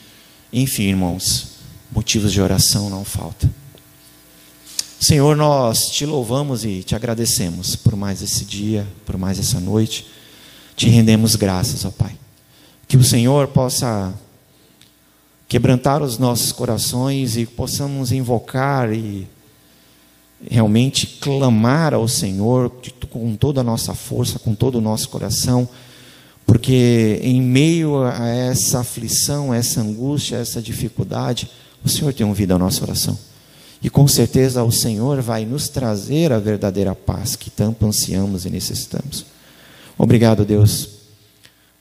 Enfim, 0.52 0.86
irmãos, 0.86 1.50
motivos 1.92 2.34
de 2.34 2.42
oração 2.42 2.90
não 2.90 3.06
faltam. 3.06 3.48
Senhor, 5.00 5.38
nós 5.38 5.92
te 5.92 6.04
louvamos 6.04 6.66
e 6.66 6.82
te 6.82 6.96
agradecemos 6.96 7.76
por 7.76 7.96
mais 7.96 8.24
esse 8.24 8.44
dia, 8.44 8.88
por 9.06 9.18
mais 9.20 9.38
essa 9.38 9.60
noite. 9.60 10.17
Te 10.78 10.88
rendemos 10.90 11.36
graças, 11.36 11.84
ó 11.86 11.90
Pai. 11.90 12.16
Que 12.88 12.98
o 12.98 13.04
Senhor 13.04 13.48
possa 13.48 14.14
quebrantar 15.48 16.04
os 16.04 16.20
nossos 16.20 16.52
corações 16.52 17.36
e 17.36 17.48
possamos 17.48 18.12
invocar 18.12 18.94
e 18.94 19.28
realmente 20.48 21.18
clamar 21.20 21.96
ao 21.96 22.08
Senhor 22.08 22.72
com 23.10 23.36
toda 23.36 23.62
a 23.62 23.64
nossa 23.64 23.96
força, 23.96 24.38
com 24.38 24.54
todo 24.54 24.76
o 24.76 24.82
nosso 24.82 25.10
coração, 25.10 25.68
porque 26.46 27.20
em 27.24 27.42
meio 27.42 28.04
a 28.04 28.28
essa 28.28 28.82
aflição, 28.82 29.52
essa 29.52 29.82
angústia, 29.82 30.36
essa 30.36 30.62
dificuldade, 30.62 31.50
o 31.84 31.90
Senhor 31.90 32.14
tem 32.14 32.24
ouvido 32.24 32.54
a 32.54 32.60
nossa 32.60 32.84
oração. 32.84 33.18
E 33.82 33.90
com 33.90 34.08
certeza 34.08 34.64
o 34.64 34.72
Senhor 34.72 35.22
vai 35.22 35.44
nos 35.44 35.70
trazer 35.70 36.32
a 36.32 36.38
verdadeira 36.38 36.94
paz 36.94 37.36
que 37.36 37.50
tanto 37.50 37.84
ansiamos 37.84 38.46
e 38.46 38.52
necessitamos. 38.52 39.37
Obrigado, 39.98 40.46
Deus, 40.46 40.90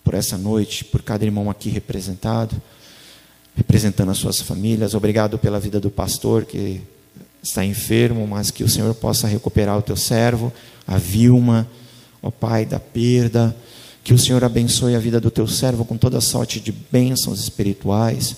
por 0.03 0.15
essa 0.15 0.39
noite, 0.39 0.83
por 0.87 1.03
cada 1.03 1.23
irmão 1.23 1.51
aqui 1.51 1.69
representado, 1.69 2.57
representando 3.55 4.11
as 4.11 4.17
suas 4.17 4.41
famílias. 4.41 4.95
Obrigado 4.95 5.37
pela 5.37 5.61
vida 5.61 5.79
do 5.79 5.91
pastor 5.91 6.47
que 6.47 6.81
está 7.43 7.63
enfermo, 7.63 8.27
mas 8.27 8.51
que 8.51 8.65
o 8.65 8.69
Senhor 8.71 8.95
possa 8.95 9.29
recuperar 9.29 9.77
o 9.77 9.83
teu 9.83 9.97
servo, 9.97 10.51
a 10.87 10.97
Vilma, 10.97 11.69
ó 12.23 12.31
Pai, 12.31 12.65
da 12.65 12.81
perda. 12.81 13.55
Que 14.03 14.15
o 14.15 14.19
Senhor 14.19 14.43
abençoe 14.43 14.95
a 14.95 14.99
vida 14.99 15.21
do 15.21 15.31
teu 15.31 15.47
servo 15.47 15.85
com 15.85 15.99
toda 15.99 16.19
sorte 16.21 16.59
de 16.59 16.73
bênçãos 16.73 17.39
espirituais. 17.39 18.37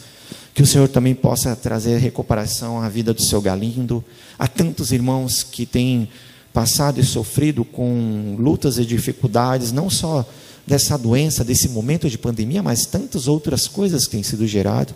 Que 0.54 0.62
o 0.62 0.66
Senhor 0.66 0.88
também 0.88 1.14
possa 1.14 1.54
trazer 1.54 1.98
recuperação 1.98 2.82
à 2.82 2.88
vida 2.88 3.14
do 3.14 3.22
seu 3.22 3.40
Galindo. 3.40 4.04
Há 4.36 4.48
tantos 4.48 4.90
irmãos 4.90 5.44
que 5.44 5.64
têm 5.64 6.08
passado 6.53 7.01
e 7.01 7.05
sofrido 7.05 7.64
com 7.64 8.36
lutas 8.38 8.78
e 8.78 8.84
dificuldades, 8.84 9.72
não 9.72 9.88
só 9.88 10.28
dessa 10.66 10.99
doença, 10.99 11.44
desse 11.44 11.68
momento 11.68 12.11
de 12.11 12.18
pandemia, 12.18 12.62
mas 12.62 12.84
tantas 12.84 13.26
outras 13.26 13.66
coisas 13.66 14.05
que 14.05 14.12
têm 14.12 14.22
sido 14.22 14.46
gerado. 14.46 14.94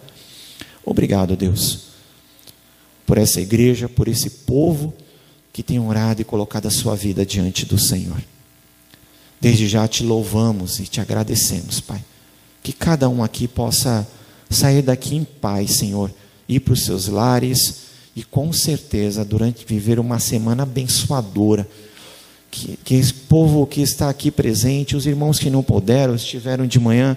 Obrigado, 0.84 1.36
Deus, 1.36 1.84
por 3.06 3.16
essa 3.16 3.40
igreja, 3.40 3.88
por 3.88 4.08
esse 4.08 4.28
povo 4.28 4.92
que 5.52 5.62
tem 5.62 5.78
orado 5.78 6.20
e 6.20 6.24
colocado 6.24 6.66
a 6.66 6.70
sua 6.70 6.96
vida 6.96 7.24
diante 7.24 7.64
do 7.64 7.78
Senhor. 7.78 8.22
Desde 9.40 9.66
já 9.68 9.86
te 9.88 10.02
louvamos 10.02 10.78
e 10.78 10.84
te 10.84 11.00
agradecemos, 11.00 11.80
Pai. 11.80 12.02
Que 12.62 12.72
cada 12.72 13.08
um 13.08 13.22
aqui 13.22 13.48
possa 13.48 14.06
sair 14.48 14.82
daqui 14.82 15.16
em 15.16 15.24
paz, 15.24 15.72
Senhor, 15.72 16.12
ir 16.48 16.60
para 16.60 16.74
os 16.74 16.84
seus 16.84 17.08
lares 17.08 17.91
e 18.14 18.22
com 18.22 18.52
certeza 18.52 19.24
durante 19.24 19.64
viver 19.64 19.98
uma 19.98 20.18
semana 20.18 20.62
abençoadora. 20.62 21.66
Que, 22.50 22.78
que 22.84 22.94
esse 22.94 23.14
povo 23.14 23.66
que 23.66 23.80
está 23.80 24.10
aqui 24.10 24.30
presente, 24.30 24.94
os 24.94 25.06
irmãos 25.06 25.38
que 25.38 25.48
não 25.48 25.62
puderam, 25.62 26.14
estiveram 26.14 26.66
de 26.66 26.78
manhã, 26.78 27.16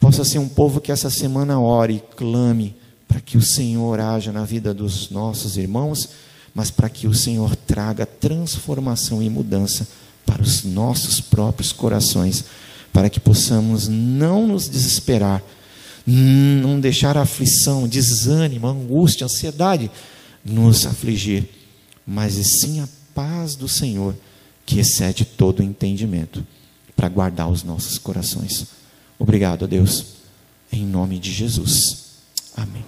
possa 0.00 0.24
ser 0.24 0.38
um 0.38 0.48
povo 0.48 0.80
que 0.80 0.90
essa 0.90 1.10
semana 1.10 1.60
ore 1.60 1.96
e 1.96 2.16
clame 2.16 2.74
para 3.06 3.20
que 3.20 3.36
o 3.36 3.42
Senhor 3.42 4.00
haja 4.00 4.32
na 4.32 4.44
vida 4.44 4.72
dos 4.72 5.10
nossos 5.10 5.58
irmãos, 5.58 6.08
mas 6.54 6.70
para 6.70 6.88
que 6.88 7.06
o 7.06 7.12
Senhor 7.12 7.54
traga 7.54 8.06
transformação 8.06 9.22
e 9.22 9.28
mudança 9.28 9.86
para 10.24 10.40
os 10.40 10.64
nossos 10.64 11.20
próprios 11.20 11.72
corações, 11.72 12.46
para 12.90 13.10
que 13.10 13.20
possamos 13.20 13.88
não 13.88 14.46
nos 14.46 14.68
desesperar, 14.68 15.42
não 16.06 16.80
deixar 16.80 17.18
a 17.18 17.22
aflição, 17.22 17.86
desânimo, 17.86 18.66
angústia, 18.66 19.26
ansiedade 19.26 19.90
nos 20.44 20.86
afligir, 20.86 21.48
mas 22.06 22.36
e 22.36 22.44
sim 22.44 22.80
a 22.80 22.88
paz 23.14 23.54
do 23.54 23.68
Senhor, 23.68 24.14
que 24.64 24.78
excede 24.78 25.24
todo 25.24 25.60
o 25.60 25.62
entendimento, 25.62 26.44
para 26.94 27.08
guardar 27.08 27.48
os 27.48 27.62
nossos 27.62 27.98
corações. 27.98 28.66
Obrigado, 29.18 29.66
Deus, 29.66 30.06
em 30.72 30.84
nome 30.84 31.18
de 31.18 31.32
Jesus. 31.32 32.12
Amém. 32.56 32.84